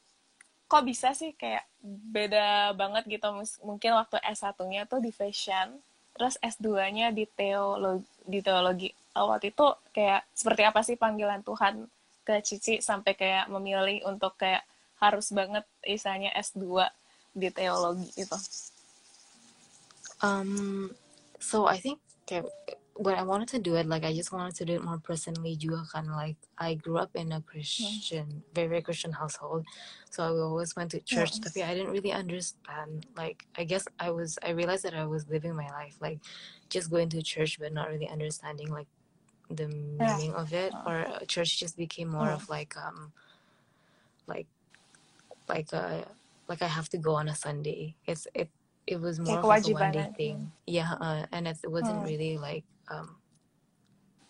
kok 0.65 0.85
bisa 0.89 1.13
sih 1.13 1.37
kayak 1.37 1.69
beda 1.85 2.73
banget 2.73 3.05
gitu 3.05 3.29
mungkin 3.61 4.01
waktu 4.01 4.17
S1-nya 4.25 4.89
tuh 4.89 5.05
di 5.05 5.13
fashion, 5.13 5.77
terus 6.17 6.41
S2-nya 6.41 7.13
di 7.13 7.29
teologi, 7.29 8.09
di 8.25 8.41
teologi. 8.41 8.89
Uh, 9.13 9.29
waktu 9.29 9.53
itu 9.53 9.67
kayak 9.93 10.25
seperti 10.33 10.63
apa 10.65 10.81
sih 10.81 10.97
panggilan 10.97 11.45
Tuhan 11.45 11.85
ke 12.25 12.41
Cici 12.41 12.81
sampai 12.81 13.13
kayak 13.13 13.53
memilih 13.53 14.09
untuk 14.09 14.41
kayak 14.41 14.65
harus 15.05 15.29
banget 15.37 15.69
isanya 15.85 16.33
S2 16.33 16.89
di 17.37 17.53
teologi 17.53 18.09
gitu. 18.17 18.37
Um, 20.21 20.93
so 21.41 21.65
I 21.69 21.81
think 21.81 22.01
okay, 22.25 22.45
when 23.01 23.17
I 23.17 23.23
wanted 23.25 23.49
to 23.49 23.59
do 23.59 23.77
it, 23.77 23.87
like 23.89 24.05
I 24.05 24.13
just 24.13 24.31
wanted 24.33 24.55
to 24.57 24.65
do 24.67 24.75
it 24.77 24.85
more 24.85 25.01
personally 25.01 25.57
You 25.57 25.73
juga 25.73 25.89
kan. 25.89 26.13
Like 26.13 26.37
I 26.61 26.77
grew 26.77 27.01
up 27.01 27.09
in 27.17 27.33
a 27.33 27.41
Christian, 27.41 28.45
very 28.53 28.69
very 28.69 28.85
Christian 28.85 29.17
household, 29.17 29.65
so 30.13 30.21
I 30.25 30.29
always 30.37 30.77
went 30.77 30.93
to 30.93 31.01
church. 31.01 31.41
Tapi 31.41 31.65
I 31.65 31.73
didn't 31.73 31.97
really 31.97 32.13
understand. 32.13 33.09
Like 33.17 33.49
I 33.57 33.65
guess 33.65 33.89
I 33.97 34.13
was, 34.13 34.37
I 34.45 34.53
realized 34.53 34.85
that 34.85 34.93
I 34.93 35.09
was 35.09 35.25
living 35.33 35.57
my 35.57 35.69
life 35.73 35.97
like 36.05 36.21
just 36.69 36.93
going 36.93 37.09
to 37.17 37.25
church, 37.25 37.57
but 37.57 37.73
not 37.73 37.89
really 37.89 38.09
understanding 38.09 38.69
like 38.69 38.89
the 39.49 39.67
Yeah. 39.97 40.21
meaning 40.21 40.37
of 40.37 40.53
it. 40.53 40.77
Or 40.85 41.09
uh, 41.09 41.25
church 41.25 41.57
just 41.57 41.81
became 41.81 42.13
more 42.13 42.29
Mm. 42.29 42.37
of 42.37 42.53
like 42.53 42.77
um, 42.77 43.17
like 44.29 44.47
like 45.49 45.73
uh 45.73 46.05
like 46.49 46.63
I 46.63 46.69
have 46.69 46.89
to 46.93 46.99
go 46.99 47.17
on 47.17 47.29
a 47.33 47.37
Sunday. 47.37 47.97
It's 48.05 48.29
it 48.37 48.53
it 48.87 49.01
was 49.01 49.17
more 49.21 49.41
Kayak 49.41 49.45
of 49.45 49.49
like 49.49 49.65
a 49.65 49.73
one 49.73 49.93
day 49.93 50.09
thing. 50.17 50.39
Yeah, 50.67 50.95
uh, 51.01 51.27
and 51.33 51.49
it 51.49 51.59
wasn't 51.67 52.03
really 52.05 52.39
like 52.39 52.65
um 52.91 53.17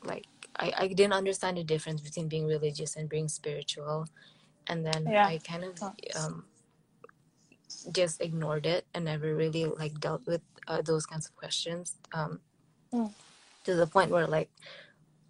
like 0.04 0.26
I, 0.56 0.72
I 0.78 0.88
didn't 0.88 1.12
understand 1.12 1.58
the 1.58 1.64
difference 1.64 2.00
between 2.00 2.28
being 2.28 2.46
religious 2.46 2.96
and 2.96 3.08
being 3.08 3.28
spiritual. 3.28 4.06
And 4.68 4.86
then 4.86 5.12
Yeah. 5.12 5.24
I 5.24 5.38
kind 5.38 5.64
of 5.64 5.80
um 6.16 6.46
just 7.92 8.20
ignored 8.20 8.66
it 8.66 8.86
and 8.94 9.04
never 9.06 9.34
really 9.34 9.64
like 9.66 10.00
dealt 10.00 10.26
with 10.26 10.42
uh, 10.68 10.82
those 10.82 11.06
kinds 11.06 11.26
of 11.26 11.36
questions. 11.36 11.96
Um 12.12 12.40
Hmm. 12.92 13.06
to 13.64 13.74
the 13.74 13.86
point 13.86 14.11
where 14.11 14.26
like 14.26 14.50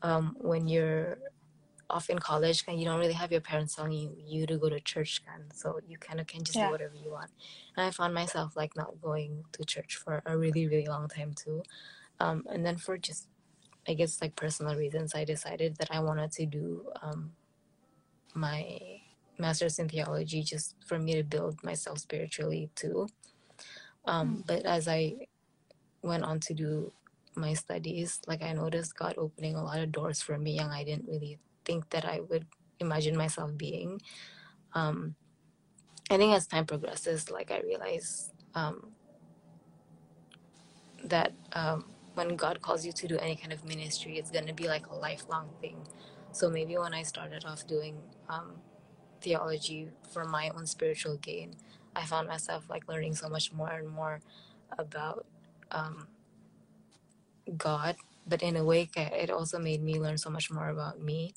um 0.02 0.36
when 0.40 0.68
you're 0.68 1.18
off 1.90 2.08
in 2.08 2.18
college 2.18 2.64
and 2.68 2.78
you 2.78 2.86
don't 2.86 3.00
really 3.00 3.14
have 3.14 3.32
your 3.32 3.40
parents 3.40 3.74
telling 3.74 3.92
you, 3.92 4.16
you 4.16 4.46
to 4.46 4.58
go 4.58 4.68
to 4.68 4.80
church 4.80 5.22
can 5.24 5.50
so 5.52 5.80
you 5.86 5.98
kind 5.98 6.20
of 6.20 6.26
can 6.26 6.44
just 6.44 6.58
Yeah. 6.58 6.66
do 6.66 6.70
whatever 6.70 6.94
you 6.94 7.10
want 7.10 7.30
and 7.76 7.86
i 7.86 7.90
found 7.90 8.14
myself 8.14 8.56
like 8.56 8.76
not 8.76 9.00
going 9.02 9.44
to 9.52 9.64
church 9.64 9.96
for 9.96 10.22
a 10.26 10.38
really 10.38 10.66
really 10.68 10.86
long 10.86 11.08
time 11.08 11.34
too 11.34 11.62
um 12.20 12.44
and 12.50 12.64
then 12.64 12.76
for 12.76 12.96
just 12.98 13.28
i 13.88 13.94
guess 13.94 14.20
like 14.20 14.36
personal 14.36 14.76
reasons 14.76 15.14
i 15.14 15.24
decided 15.24 15.76
that 15.76 15.90
i 15.90 16.00
wanted 16.00 16.30
to 16.30 16.46
do 16.46 16.84
um 17.02 17.32
my 18.34 18.78
master's 19.38 19.78
in 19.78 19.88
theology 19.88 20.42
just 20.42 20.76
for 20.86 20.98
me 20.98 21.14
to 21.14 21.24
build 21.24 21.62
myself 21.64 21.98
spiritually 21.98 22.70
too. 22.74 23.08
Um 24.04 24.44
but 24.46 24.64
as 24.64 24.86
i 24.88 25.14
went 26.02 26.24
on 26.24 26.40
to 26.40 26.54
do 26.54 26.92
my 27.36 27.54
studies 27.54 28.20
like 28.26 28.42
i 28.42 28.52
noticed 28.52 28.96
god 28.96 29.14
opening 29.16 29.54
a 29.54 29.62
lot 29.62 29.78
of 29.78 29.92
doors 29.92 30.20
for 30.22 30.38
me 30.38 30.58
and 30.58 30.72
i 30.72 30.82
didn't 30.84 31.08
really 31.08 31.38
think 31.64 31.88
that 31.90 32.04
i 32.04 32.20
would 32.20 32.46
imagine 32.80 33.16
myself 33.16 33.56
being. 33.56 34.00
Um 34.74 35.14
i 36.10 36.16
think 36.16 36.34
as 36.34 36.46
time 36.46 36.66
progresses 36.66 37.30
like 37.30 37.50
i 37.50 37.60
realize 37.60 38.32
um 38.54 38.92
that 41.04 41.32
um 41.52 41.84
when 42.28 42.36
god 42.36 42.62
calls 42.62 42.86
you 42.86 42.92
to 42.92 43.08
do 43.08 43.18
any 43.18 43.36
kind 43.36 43.52
of 43.52 43.64
ministry 43.66 44.18
it's 44.18 44.32
going 44.32 44.46
to 44.46 44.54
be 44.54 44.68
like 44.68 44.86
a 44.88 44.96
lifelong 44.96 45.48
thing 45.62 45.78
so 46.32 46.50
maybe 46.50 46.78
when 46.78 46.94
i 46.94 47.02
started 47.04 47.44
off 47.46 47.66
doing 47.68 47.96
um 48.30 48.54
theology 49.22 49.88
for 50.12 50.24
my 50.26 50.50
own 50.56 50.66
spiritual 50.66 51.16
gain 51.18 51.56
i 51.96 52.04
found 52.04 52.28
myself 52.28 52.64
like 52.70 52.88
learning 52.88 53.14
so 53.16 53.28
much 53.28 53.52
more 53.54 53.70
and 53.72 53.88
more 53.88 54.20
about 54.78 55.26
um 55.72 56.08
God, 57.58 57.96
but 58.26 58.42
in 58.42 58.56
a 58.56 58.64
way, 58.64 58.90
it 58.96 59.30
also 59.30 59.60
made 59.60 59.82
me 59.82 60.00
learn 60.00 60.18
so 60.18 60.30
much 60.30 60.50
more 60.50 60.70
about 60.70 61.00
me. 61.02 61.34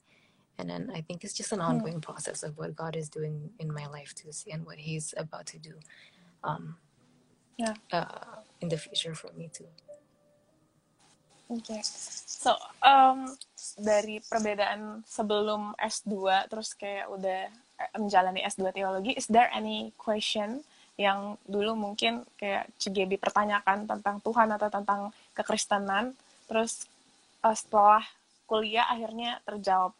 And 0.60 0.70
then 0.70 0.92
I 0.96 1.02
think 1.02 1.24
it's 1.24 1.34
just 1.34 1.54
an 1.54 1.62
Hmm. 1.68 1.70
ongoing 1.70 2.02
process 2.02 2.44
of 2.44 2.58
what 2.58 2.76
God 2.76 2.96
is 2.96 3.10
doing 3.10 3.52
in 3.60 3.74
my 3.74 3.88
life 3.88 4.14
to 4.18 4.34
see 4.34 4.52
and 4.52 4.66
what 4.66 4.78
He's 4.80 5.14
about 5.18 5.48
to 5.48 5.60
do 5.60 5.76
um, 6.44 6.78
Yeah. 7.58 7.76
uh, 7.92 8.42
in 8.62 8.70
the 8.70 8.78
future 8.78 9.16
for 9.16 9.32
me 9.34 9.50
too. 9.54 9.68
Oke. 11.52 11.80
So, 12.44 12.56
um, 12.80 13.32
dari 13.80 14.20
perbedaan 14.24 15.04
sebelum 15.08 15.76
S2 15.80 16.48
terus 16.48 16.72
kayak 16.76 17.08
udah 17.12 17.48
eh, 17.52 17.92
menjalani 18.00 18.44
S2 18.48 18.72
teologi, 18.72 19.12
is 19.16 19.28
there 19.28 19.50
any 19.52 19.92
question 20.00 20.64
yang 20.94 21.42
dulu 21.50 21.74
mungkin 21.74 22.22
kayak 22.38 22.70
Cigebi 22.78 23.18
pertanyakan 23.18 23.90
tentang 23.90 24.22
Tuhan 24.22 24.50
atau 24.54 24.70
tentang 24.70 25.02
kekristenan, 25.34 26.14
terus 26.46 26.86
eh, 27.44 27.56
setelah 27.58 28.04
kuliah 28.48 28.86
akhirnya 28.88 29.42
terjawab. 29.44 29.92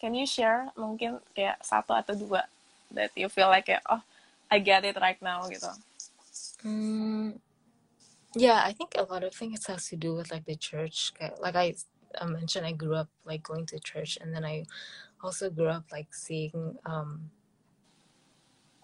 Can 0.00 0.16
you 0.16 0.24
share 0.24 0.72
mungkin 0.80 1.20
kayak 1.36 1.60
satu 1.60 1.92
atau 1.92 2.16
dua 2.16 2.48
that 2.90 3.12
you 3.14 3.28
feel 3.28 3.52
like 3.52 3.68
kayak, 3.68 3.84
oh, 3.86 4.00
I 4.50 4.58
get 4.58 4.82
it 4.82 4.96
right 4.98 5.20
now 5.22 5.44
gitu. 5.46 5.68
Mm, 6.64 7.38
yeah, 8.34 8.62
I 8.64 8.72
think 8.72 8.94
a 8.96 9.02
lot 9.02 9.24
of 9.24 9.34
things 9.34 9.66
has 9.66 9.88
to 9.88 9.96
do 9.96 10.14
with 10.14 10.30
like 10.30 10.44
the 10.46 10.56
church. 10.56 11.12
Like 11.40 11.56
I, 11.56 11.74
I 12.20 12.26
mentioned, 12.26 12.66
I 12.66 12.72
grew 12.72 12.94
up 12.94 13.08
like 13.24 13.42
going 13.42 13.66
to 13.66 13.78
church, 13.80 14.18
and 14.20 14.34
then 14.34 14.44
I 14.44 14.64
also 15.22 15.50
grew 15.50 15.68
up 15.68 15.84
like 15.92 16.14
seeing 16.14 16.78
um, 16.86 17.30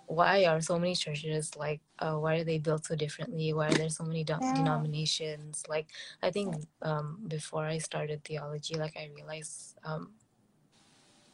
why 0.07 0.45
are 0.45 0.61
so 0.61 0.79
many 0.79 0.95
churches 0.95 1.57
like 1.57 1.81
uh, 1.99 2.15
why 2.15 2.37
are 2.37 2.45
they 2.45 2.59
built 2.59 2.87
so 2.87 2.95
differently? 2.95 3.53
Why 3.53 3.69
are 3.69 3.77
there 3.77 3.89
so 3.91 4.05
many 4.05 4.25
Yeah. 4.25 4.53
denominations? 4.53 5.65
Like 5.69 5.89
I 6.23 6.31
think 6.31 6.55
um, 6.83 7.19
before 7.29 7.65
I 7.67 7.79
started 7.79 8.25
theology, 8.25 8.77
like 8.77 8.97
I 8.97 9.11
realized 9.15 9.77
um, 9.85 10.13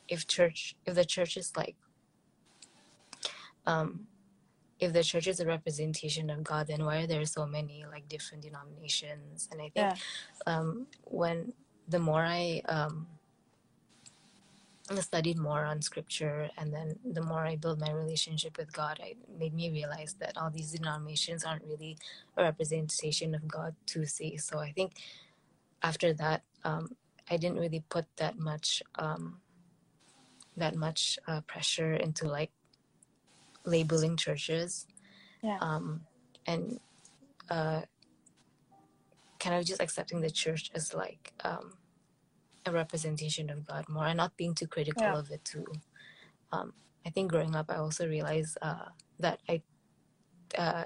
if 0.09 0.27
church, 0.27 0.77
if 0.87 0.95
the 0.95 1.05
church 1.05 1.37
is 1.37 1.53
like 1.57 1.77
um, 3.67 4.07
if 4.83 4.93
the 4.93 5.05
church 5.05 5.29
is 5.29 5.41
a 5.41 5.47
representation 5.47 6.31
of 6.31 6.45
God, 6.45 6.67
then 6.69 6.85
why 6.85 6.99
are 7.03 7.07
there 7.07 7.25
so 7.27 7.47
many 7.47 7.85
like 7.91 8.09
different 8.09 8.43
denominations? 8.45 9.49
And 9.53 9.61
I 9.63 9.71
think 9.71 9.77
Yeah. 9.77 9.97
um, 10.47 10.87
when 11.05 11.55
the 11.89 12.01
more 12.01 12.25
I 12.25 12.63
um, 12.69 13.07
studied 15.01 15.39
more 15.39 15.65
on 15.65 15.83
scripture, 15.83 16.51
and 16.59 16.73
then 16.75 16.99
the 17.05 17.23
more 17.23 17.47
I 17.47 17.57
built 17.57 17.81
my 17.81 17.93
relationship 17.93 18.59
with 18.59 18.73
God, 18.73 19.01
it 19.03 19.19
made 19.39 19.55
me 19.55 19.71
realize 19.71 20.15
that 20.21 20.37
all 20.37 20.51
these 20.51 20.73
denominations 20.73 21.45
aren't 21.45 21.65
really 21.65 21.97
a 22.37 22.43
representation 22.43 23.35
of 23.35 23.49
God 23.49 23.75
to 23.89 24.07
see. 24.07 24.37
So 24.39 24.59
I 24.59 24.73
think 24.73 24.95
after 25.83 26.13
that, 26.15 26.43
um, 26.65 26.97
I 27.31 27.37
didn't 27.39 27.59
really 27.61 27.85
put 27.89 28.07
that 28.17 28.39
much 28.39 28.83
um, 28.99 29.41
that 30.57 30.75
much 30.77 31.19
uh, 31.29 31.41
pressure 31.43 31.95
into 31.95 32.27
like 32.29 32.51
labeling 33.65 34.17
churches, 34.17 34.87
Yeah. 35.43 35.59
um, 35.61 36.03
and 36.47 36.81
uh, 37.51 37.83
kind 39.39 39.57
of 39.57 39.65
just 39.65 39.81
accepting 39.81 40.21
the 40.21 40.31
church 40.31 40.71
as 40.75 40.95
like 40.95 41.33
um, 41.45 41.75
a 42.67 42.73
representation 42.73 43.51
of 43.51 43.67
God 43.67 43.89
more, 43.89 44.07
and 44.07 44.17
not 44.17 44.37
being 44.37 44.55
too 44.55 44.67
critical 44.67 45.03
Yeah. 45.05 45.19
of 45.19 45.31
it 45.31 45.45
too. 45.45 45.67
Um, 46.53 46.75
I 47.07 47.11
think 47.11 47.31
growing 47.31 47.57
up, 47.57 47.71
I 47.71 47.77
also 47.77 48.07
realized 48.07 48.59
uh, 48.63 48.91
that 49.19 49.41
I 49.49 49.63
uh, 50.57 50.85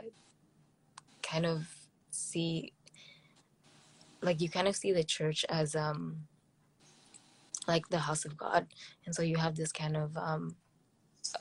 kind 1.22 1.44
of 1.46 1.66
see, 2.10 2.72
like, 4.22 4.40
you 4.40 4.48
kind 4.48 4.68
of 4.68 4.76
see 4.76 4.92
the 4.92 5.04
church 5.04 5.44
as 5.48 5.76
um, 5.76 6.26
like 7.68 7.88
the 7.88 7.98
house 7.98 8.24
of 8.24 8.36
God, 8.36 8.68
and 9.04 9.14
so 9.14 9.22
you 9.22 9.36
have 9.36 9.56
this 9.56 9.72
kind 9.72 9.96
of 9.96 10.16
um, 10.16 10.56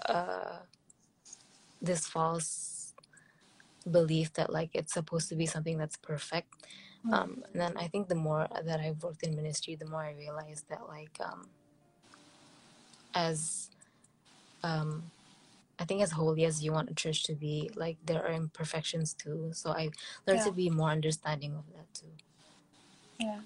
uh, 0.09 0.59
this 1.85 2.07
false 2.07 2.93
belief 3.89 4.33
that 4.33 4.51
like 4.51 4.71
it's 4.73 4.93
supposed 4.93 5.29
to 5.29 5.35
be 5.35 5.45
something 5.45 5.77
that's 5.77 5.97
perfect. 5.97 6.49
Mm. 7.05 7.13
Um, 7.13 7.43
and 7.53 7.61
then 7.61 7.73
I 7.77 7.87
think 7.87 8.09
the 8.09 8.15
more 8.17 8.47
that 8.49 8.79
I've 8.79 9.03
worked 9.03 9.23
in 9.23 9.35
ministry, 9.35 9.75
the 9.75 9.85
more 9.89 10.01
I 10.03 10.13
realized 10.17 10.65
that 10.69 10.87
like 10.89 11.15
um, 11.21 11.47
as 13.13 13.69
um, 14.63 15.03
I 15.79 15.85
think 15.85 16.01
as 16.01 16.11
holy 16.11 16.45
as 16.45 16.63
you 16.63 16.71
want 16.71 16.89
a 16.89 16.95
church 16.95 17.23
to 17.25 17.33
be, 17.35 17.69
like 17.75 17.97
there 18.05 18.25
are 18.25 18.31
imperfections 18.33 19.13
too. 19.13 19.51
So 19.53 19.71
I 19.71 19.91
learned 20.25 20.41
Yeah. 20.41 20.49
to 20.49 20.51
be 20.51 20.69
more 20.69 20.89
understanding 20.89 21.53
of 21.55 21.65
that 21.75 21.87
too. 21.93 22.13
Yeah. 23.19 23.41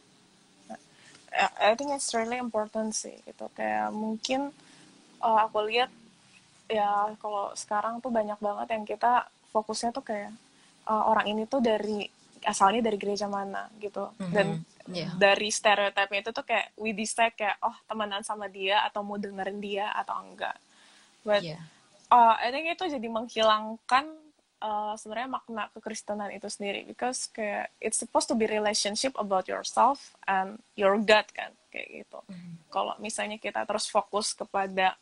I 1.61 1.75
think 1.75 1.91
it's 1.91 2.13
really 2.13 2.37
important 2.41 2.97
sih 2.97 3.21
gitu 3.23 3.47
kayak 3.53 3.93
mungkin 3.93 4.49
uh, 5.21 5.37
aku 5.45 5.69
lihat 5.69 5.93
ya 6.69 7.17
kalau 7.17 7.49
sekarang 7.57 7.97
tuh 7.99 8.13
banyak 8.13 8.37
banget 8.37 8.67
yang 8.71 8.85
kita 8.85 9.25
fokusnya 9.49 9.89
tuh 9.89 10.05
kayak 10.05 10.29
uh, 10.85 11.09
orang 11.09 11.25
ini 11.25 11.49
tuh 11.49 11.59
dari 11.59 12.05
asalnya 12.45 12.85
dari 12.85 12.95
gereja 12.95 13.27
mana 13.27 13.67
gitu 13.81 14.13
dan 14.31 14.61
Mhm, 14.61 14.95
yeah. 14.95 15.11
dari 15.17 15.51
stereotipnya 15.51 16.23
itu 16.23 16.31
tuh 16.31 16.45
kayak 16.47 16.71
we 16.79 16.95
decide 16.95 17.35
kayak 17.35 17.57
oh 17.59 17.75
temenan 17.83 18.23
sama 18.23 18.47
dia 18.47 18.79
atau 18.87 19.03
mau 19.03 19.19
dengerin 19.19 19.59
dia 19.59 19.91
atau 19.91 20.23
enggak 20.23 20.55
but 21.25 21.43
Yeah. 21.43 21.59
uh, 22.07 22.39
I 22.39 22.53
think 22.53 22.71
itu 22.71 22.85
jadi 22.87 23.07
menghilangkan 23.11 24.05
uh, 24.63 24.93
sebenarnya 24.95 25.29
makna 25.35 25.67
kekristenan 25.75 26.31
itu 26.31 26.47
sendiri 26.47 26.87
because 26.87 27.27
kayak 27.27 27.71
it's 27.83 27.99
supposed 27.99 28.31
to 28.31 28.35
be 28.39 28.47
relationship 28.47 29.15
about 29.19 29.47
yourself 29.47 30.15
and 30.27 30.59
your 30.79 30.95
God 30.99 31.27
kan 31.35 31.51
kayak 31.69 32.03
gitu. 32.03 32.19
Kalau 32.69 32.93
misalnya 32.97 33.37
kita 33.37 33.61
terus 33.65 33.85
fokus 33.87 34.33
kepada 34.33 34.97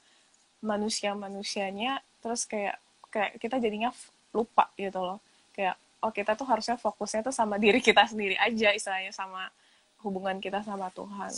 manusia-manusianya 0.64 2.02
terus 2.22 2.46
kayak 2.50 2.78
kayak 3.14 3.38
kita 3.40 3.62
jadinya 3.62 3.94
lupa 4.34 4.70
gitu 4.78 5.00
loh. 5.00 5.20
Kayak 5.54 5.78
oh 6.02 6.12
kita 6.14 6.38
tuh 6.38 6.46
harusnya 6.46 6.78
fokusnya 6.78 7.26
tuh 7.26 7.36
sama 7.36 7.58
diri 7.64 7.82
kita 7.82 8.06
sendiri 8.06 8.38
aja 8.38 8.74
istilahnya 8.74 9.14
sama 9.14 9.50
hubungan 10.06 10.38
kita 10.38 10.62
sama 10.62 10.94
Tuhan 10.94 11.34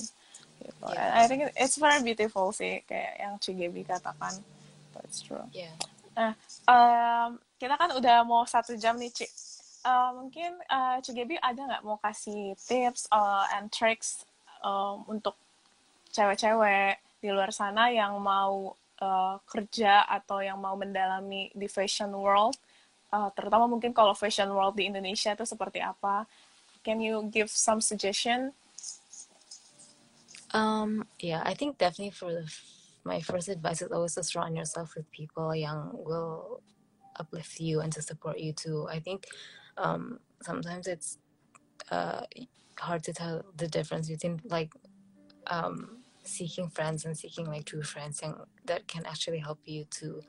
gitu. 0.59 0.85
Yeah. 0.91 0.99
And 0.99 1.13
I 1.15 1.23
think 1.27 1.41
it's 1.55 1.79
very 1.79 2.03
beautiful 2.03 2.51
sih 2.51 2.83
kayak 2.83 3.13
yang 3.19 3.33
Cigebi 3.39 3.87
katakan. 3.87 4.35
That's 4.93 5.23
true. 5.23 5.47
Yeah. 5.55 5.75
Nah, 6.17 6.35
em, 6.67 7.39
kita 7.55 7.79
kan 7.79 7.95
udah 7.95 8.27
mau 8.27 8.43
satu 8.43 8.75
jam 8.75 8.99
nih, 8.99 9.11
Ci. 9.13 9.27
Eh, 9.87 10.11
mungkin 10.11 10.59
eh, 10.59 10.97
Cigebi 10.99 11.39
ada 11.39 11.63
nggak 11.63 11.83
mau 11.87 11.95
kasih 12.03 12.59
tips 12.59 13.07
eh, 13.07 13.45
and 13.55 13.71
tricks 13.71 14.27
em, 14.59 15.07
untuk 15.07 15.39
cewek-cewek 16.11 16.99
di 17.23 17.29
luar 17.31 17.51
sana 17.55 17.87
yang 17.91 18.19
mau 18.19 18.75
eh, 18.99 19.35
kerja 19.47 20.05
atau 20.07 20.43
yang 20.43 20.59
mau 20.59 20.75
mendalami 20.75 21.49
di 21.55 21.67
fashion 21.71 22.11
world, 22.13 22.59
Eh, 23.09 23.29
terutama 23.33 23.65
mungkin 23.65 23.89
kalau 23.89 24.13
fashion 24.13 24.53
world 24.53 24.77
di 24.77 24.85
Indonesia 24.85 25.33
itu 25.33 25.41
seperti 25.41 25.81
apa? 25.81 26.29
Can 26.85 27.01
you 27.01 27.25
give 27.33 27.49
some 27.49 27.81
suggestion? 27.81 28.53
Um, 30.53 31.05
yeah, 31.17 31.41
I 31.45 31.53
think 31.57 31.77
definitely 31.81 32.13
for 32.13 32.29
the, 32.29 32.45
my 33.05 33.21
first 33.21 33.49
advice 33.49 33.81
is 33.81 33.89
always 33.89 34.13
to 34.13 34.23
surround 34.25 34.57
yourself 34.57 34.93
with 34.93 35.09
people 35.09 35.53
young 35.53 35.89
will 35.93 36.61
uplift 37.17 37.59
you 37.59 37.81
and 37.81 37.89
to 37.93 38.01
support 38.01 38.37
you 38.37 38.53
too. 38.53 38.85
I 38.89 39.01
think 39.01 39.25
um, 39.77 40.21
sometimes 40.41 40.85
it's 40.85 41.17
uh, 41.89 42.25
hard 42.77 43.03
to 43.09 43.13
tell 43.13 43.41
the 43.57 43.67
difference 43.67 44.09
between 44.09 44.41
like 44.45 44.73
um, 45.49 45.98
seeking 46.29 46.69
friends 46.69 47.05
and 47.05 47.17
seeking 47.17 47.47
like 47.47 47.65
true 47.65 47.83
friends 47.83 48.21
and 48.23 48.35
that 48.65 48.87
can 48.87 49.05
actually 49.05 49.39
help 49.39 49.59
you 49.65 49.85
to 49.91 50.21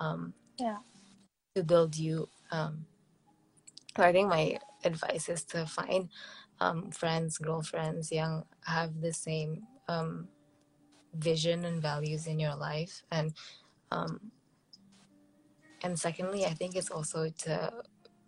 um, 0.00 0.34
Yeah. 0.58 0.78
to 1.54 1.62
build 1.64 1.96
you. 1.96 2.28
Um, 2.50 2.86
so 3.96 4.02
I 4.04 4.12
think 4.12 4.28
my 4.28 4.58
advice 4.84 5.28
is 5.28 5.44
to 5.46 5.66
find 5.66 6.08
um, 6.60 6.90
friends, 6.90 7.38
girlfriends, 7.38 8.12
young, 8.12 8.44
have 8.66 9.00
the 9.00 9.12
same 9.12 9.62
um, 9.88 10.28
vision 11.14 11.64
and 11.64 11.82
values 11.82 12.26
in 12.26 12.38
your 12.38 12.54
life, 12.56 13.02
and 13.10 13.32
um, 13.90 14.32
and 15.82 15.98
secondly, 15.98 16.44
I 16.44 16.54
think 16.54 16.76
it's 16.76 16.90
also 16.90 17.28
to 17.44 17.72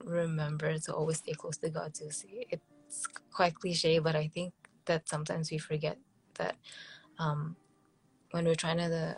remember 0.04 0.78
to 0.78 0.94
always 0.94 1.18
stay 1.18 1.32
close 1.32 1.58
to 1.58 1.70
God. 1.70 1.94
To 1.94 2.10
see 2.12 2.46
it's 2.50 3.06
quite 3.32 3.54
cliche, 3.54 3.98
but 3.98 4.16
I 4.16 4.28
think 4.28 4.54
that 4.86 5.08
sometimes 5.08 5.50
we 5.50 5.58
forget 5.58 5.98
that 6.36 6.56
um, 7.18 7.56
when 8.30 8.44
we're 8.44 8.54
trying 8.54 8.78
to 8.78 9.16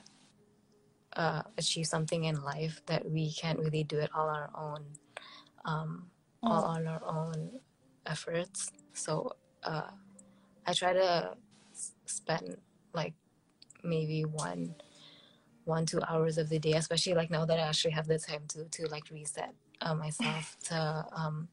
uh, 1.16 1.42
achieve 1.58 1.86
something 1.86 2.24
in 2.24 2.42
life, 2.42 2.82
that 2.86 3.08
we 3.08 3.32
can't 3.32 3.58
really 3.58 3.84
do 3.84 3.98
it 3.98 4.10
all 4.14 4.28
on 4.28 4.36
our 4.42 4.50
own, 4.56 4.84
um, 5.64 6.06
all 6.42 6.64
on 6.64 6.86
our 6.86 7.02
own 7.06 7.60
efforts. 8.06 8.70
So 8.92 9.36
uh, 9.62 9.90
I 10.66 10.72
try 10.72 10.92
to 10.92 11.36
spend 12.06 12.56
like 12.92 13.14
maybe 13.82 14.22
one 14.22 14.74
one 15.64 15.86
two 15.86 16.00
hours 16.08 16.38
of 16.38 16.48
the 16.48 16.58
day 16.58 16.72
especially 16.72 17.14
like 17.14 17.30
now 17.30 17.44
that 17.44 17.58
i 17.58 17.62
actually 17.62 17.90
have 17.90 18.06
the 18.06 18.18
time 18.18 18.42
to 18.48 18.64
to 18.66 18.86
like 18.88 19.04
reset 19.10 19.54
uh, 19.80 19.94
myself 19.94 20.56
to 20.62 21.06
um 21.12 21.48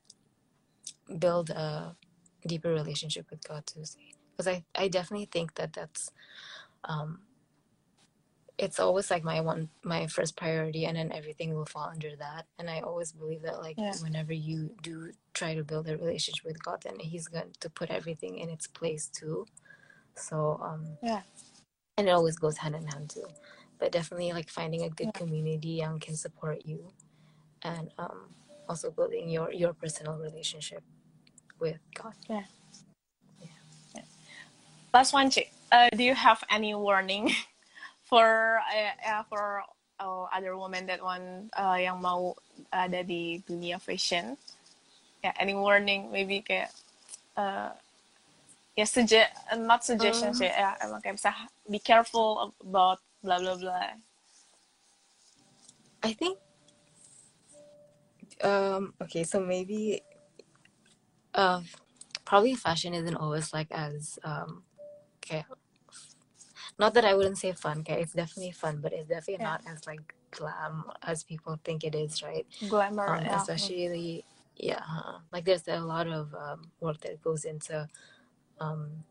build 1.19 1.49
a 1.49 1.95
deeper 2.47 2.71
relationship 2.71 3.25
with 3.29 3.43
god 3.47 3.65
too 3.65 3.83
because 4.32 4.47
i 4.47 4.63
i 4.75 4.88
definitely 4.88 5.25
think 5.32 5.55
that 5.55 5.73
that's 5.73 6.11
um 6.86 7.19
it's 8.57 8.79
always 8.79 9.09
like 9.09 9.23
my 9.23 9.41
one 9.41 9.69
my 9.84 10.05
first 10.07 10.36
priority 10.38 10.86
and 10.86 10.97
then 10.97 11.11
everything 11.11 11.53
will 11.53 11.65
fall 11.65 11.89
under 11.91 12.15
that 12.15 12.45
and 12.59 12.69
i 12.69 12.79
always 12.82 13.11
believe 13.11 13.41
that 13.41 13.59
like 13.61 13.77
Yeah. 13.77 13.93
whenever 14.03 14.34
you 14.34 14.71
do 14.82 15.11
try 15.34 15.55
to 15.55 15.63
build 15.63 15.88
a 15.89 15.97
relationship 15.97 16.45
with 16.45 16.63
god 16.63 16.82
then 16.84 16.99
he's 16.99 17.27
going 17.27 17.51
to 17.59 17.69
put 17.69 17.89
everything 17.89 18.38
in 18.38 18.49
its 18.49 18.67
place 18.67 19.07
too 19.07 19.45
so 20.15 20.59
um 20.63 20.97
Yeah. 21.01 21.21
and 21.97 22.07
it 22.07 22.11
always 22.11 22.38
goes 22.38 22.57
hand 22.57 22.75
in 22.75 22.88
hand 22.88 23.09
too 23.09 23.25
but 23.79 23.91
definitely 23.91 24.32
like 24.32 24.49
finding 24.49 24.84
a 24.84 24.89
good 24.89 25.07
Yeah. 25.07 25.19
community 25.19 25.69
young 25.69 25.99
can 25.99 26.15
support 26.15 26.65
you 26.65 26.91
and 27.63 27.91
um 27.97 28.36
also 28.69 28.91
building 28.91 29.29
your 29.29 29.51
your 29.51 29.73
personal 29.73 30.17
relationship 30.17 30.84
with 31.59 31.79
god 31.95 32.13
Last 34.93 35.13
one, 35.13 35.31
Ci. 35.31 35.47
Uh, 35.71 35.89
do 35.95 36.03
you 36.03 36.13
have 36.15 36.43
any 36.51 36.75
warning 36.75 37.31
for 38.03 38.59
uh, 38.59 39.07
uh, 39.07 39.23
for 39.31 39.63
uh, 39.99 40.23
other 40.35 40.57
women 40.57 40.85
that 40.87 41.01
want 41.01 41.47
uh, 41.55 41.79
yang 41.79 42.01
mau 42.03 42.35
ada 42.71 42.99
di 43.03 43.39
dunia 43.47 43.79
fashion? 43.79 44.35
Yeah, 45.23 45.31
any 45.39 45.55
warning? 45.55 46.11
Maybe 46.11 46.43
kayak 46.43 46.75
uh, 47.39 47.71
ya 48.75 48.85
suggest 48.87 49.31
not 49.59 49.83
suggestion 49.83 50.31
sih 50.31 50.47
ya 50.47 50.79
emang 50.79 51.03
kayak 51.03 51.19
bisa 51.19 51.31
be 51.67 51.79
careful 51.79 52.55
about 52.63 52.99
blah 53.19 53.37
blah 53.37 53.55
blah. 53.59 53.93
i 56.01 56.11
think 56.15 56.39
um 58.41 58.95
okay 58.97 59.27
so 59.27 59.43
maybe 59.43 60.01
uh 61.35 61.61
probably 62.23 62.55
fashion 62.55 62.95
isn't 62.95 63.19
always 63.19 63.51
like 63.51 63.69
as 63.69 64.17
um 64.23 64.63
okay 65.24 65.45
not 66.80 66.93
that 66.93 67.05
i 67.05 67.13
wouldn't 67.13 67.38
say 67.38 67.51
fun 67.51 67.80
okay 67.80 68.01
it's 68.01 68.13
definitely 68.13 68.51
fun 68.51 68.80
but 68.82 68.93
it's 68.93 69.09
definitely 69.09 69.43
Yeah. 69.43 69.51
not 69.51 69.61
as 69.67 69.86
like 69.88 70.01
glam 70.32 70.86
as 71.03 71.24
people 71.24 71.59
think 71.63 71.84
it 71.84 71.95
is 71.95 72.24
right 72.24 72.47
Glamour, 72.67 73.07
um, 73.07 73.26
especially 73.30 74.26
yeah 74.57 74.82
uh, 74.89 75.19
like 75.32 75.45
there's 75.45 75.67
a 75.67 75.80
lot 75.80 76.07
of 76.07 76.34
um, 76.36 76.72
work 76.80 76.99
that 77.01 77.22
goes 77.22 77.45
into 77.45 77.88
um, 78.59 79.03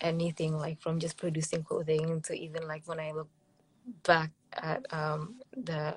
anything 0.00 0.56
like 0.56 0.80
from 0.80 0.98
just 0.98 1.16
producing 1.16 1.62
clothing 1.62 2.20
to 2.22 2.34
even 2.34 2.66
like 2.68 2.82
when 2.86 3.00
I 3.00 3.12
look 3.12 3.28
back 4.04 4.30
at 4.52 4.84
um, 4.92 5.36
the 5.56 5.96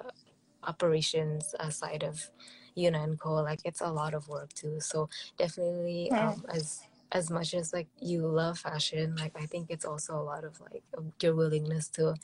operations 0.64 1.54
side 1.70 2.04
of 2.04 2.30
Una 2.78 3.04
and 3.04 3.20
Co. 3.20 3.34
Like 3.36 3.62
it's 3.66 3.82
a 3.82 3.92
lot 3.92 4.14
of 4.14 4.28
work 4.28 4.54
too. 4.54 4.80
So 4.80 5.10
definitely, 5.38 6.12
Mm. 6.12 6.22
um, 6.22 6.46
as 6.50 6.82
as 7.12 7.30
much 7.30 7.54
as 7.54 7.74
like 7.74 7.88
you 8.00 8.26
love 8.28 8.60
fashion, 8.60 9.16
like 9.16 9.34
I 9.36 9.46
think 9.46 9.68
it's 9.70 9.86
also 9.86 10.16
a 10.16 10.24
lot 10.24 10.44
of 10.44 10.60
like 10.62 10.84
your 11.22 11.36
willingness 11.36 11.88
to 11.90 12.16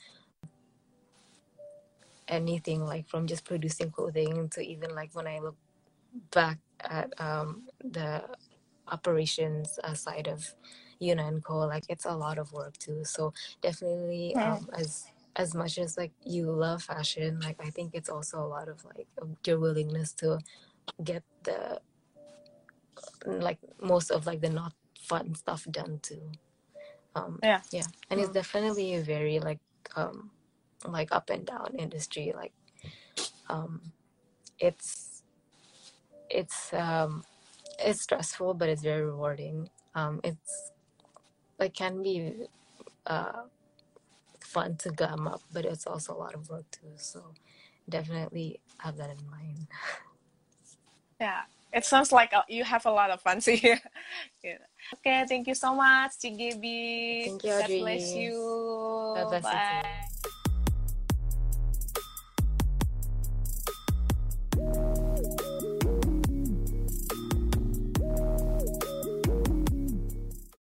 anything 2.28 2.84
like 2.84 3.08
from 3.08 3.26
just 3.26 3.44
producing 3.44 3.90
clothing 3.90 4.48
to 4.50 4.60
even 4.60 4.94
like 4.94 5.14
when 5.14 5.26
I 5.26 5.38
look 5.38 5.56
back 6.30 6.58
at 6.80 7.12
um, 7.20 7.64
the 7.84 8.24
operations 8.88 9.78
uh, 9.84 9.94
side 9.94 10.26
of 10.28 10.54
Una 11.02 11.26
and 11.26 11.44
Co. 11.44 11.58
Like 11.58 11.84
it's 11.88 12.04
a 12.04 12.14
lot 12.16 12.38
of 12.38 12.52
work 12.52 12.76
too. 12.78 13.04
So 13.04 13.32
definitely, 13.62 14.36
Mm. 14.36 14.42
um, 14.42 14.68
as 14.74 15.06
as 15.36 15.54
much 15.54 15.78
as 15.78 15.96
like 15.96 16.12
you 16.24 16.50
love 16.50 16.82
fashion, 16.82 17.40
like 17.40 17.56
I 17.60 17.70
think 17.70 17.94
it's 17.94 18.08
also 18.10 18.40
a 18.40 18.48
lot 18.48 18.68
of 18.68 18.84
like 18.84 19.06
your 19.46 19.58
willingness 19.60 20.12
to 20.14 20.38
get 21.02 21.22
the 21.44 21.80
like 23.26 23.58
most 23.80 24.10
of 24.10 24.26
like 24.26 24.40
the 24.40 24.50
not 24.50 24.74
fun 25.00 25.34
stuff 25.34 25.66
done 25.70 26.00
too. 26.02 26.32
Um, 27.14 27.42
Yeah. 27.42 27.62
yeah, 27.72 27.86
and 28.10 28.20
it's 28.20 28.30
Mm. 28.30 28.34
definitely 28.34 28.94
a 28.94 29.02
very 29.02 29.40
like 29.40 29.60
um 29.96 30.30
like 30.86 31.12
up 31.12 31.30
and 31.30 31.46
down 31.46 31.74
industry. 31.78 32.32
Like 32.34 32.52
um, 33.48 33.92
it's 34.58 35.22
it's 36.30 36.72
um 36.74 37.24
it's 37.78 38.02
stressful, 38.02 38.54
but 38.54 38.68
it's 38.68 38.82
very 38.82 39.04
rewarding. 39.04 39.70
Um, 39.94 40.20
it's 40.24 40.72
like 41.58 41.74
can 41.74 42.02
be 42.02 42.46
uh 43.06 43.44
fun 44.40 44.76
to 44.78 44.90
gum 44.90 45.28
up, 45.28 45.42
but 45.52 45.64
it's 45.64 45.86
also 45.86 46.14
a 46.14 46.18
lot 46.18 46.34
of 46.34 46.48
work 46.50 46.70
too. 46.70 46.92
So 46.96 47.34
definitely 47.88 48.60
have 48.78 48.96
that 48.98 49.10
in 49.10 49.30
mind. 49.30 49.66
Yeah, 51.20 51.42
it 51.72 51.84
sounds 51.84 52.12
like 52.12 52.32
uh, 52.32 52.42
you 52.48 52.64
have 52.64 52.86
a 52.86 52.90
lot 52.90 53.10
of 53.10 53.20
fun 53.20 53.40
here. 53.44 53.80
yeah. 54.42 54.58
Okay, 54.94 55.24
thank 55.28 55.46
you 55.46 55.54
so 55.54 55.74
much, 55.74 56.12
Cigebi. 56.22 57.24
Thank 57.24 57.44
you, 57.44 57.50
God 57.50 57.66
bless 57.66 58.14
you. 58.14 59.12
God 59.14 59.28
bless 59.28 59.44
you. 59.44 59.50
Bye. 59.50 60.37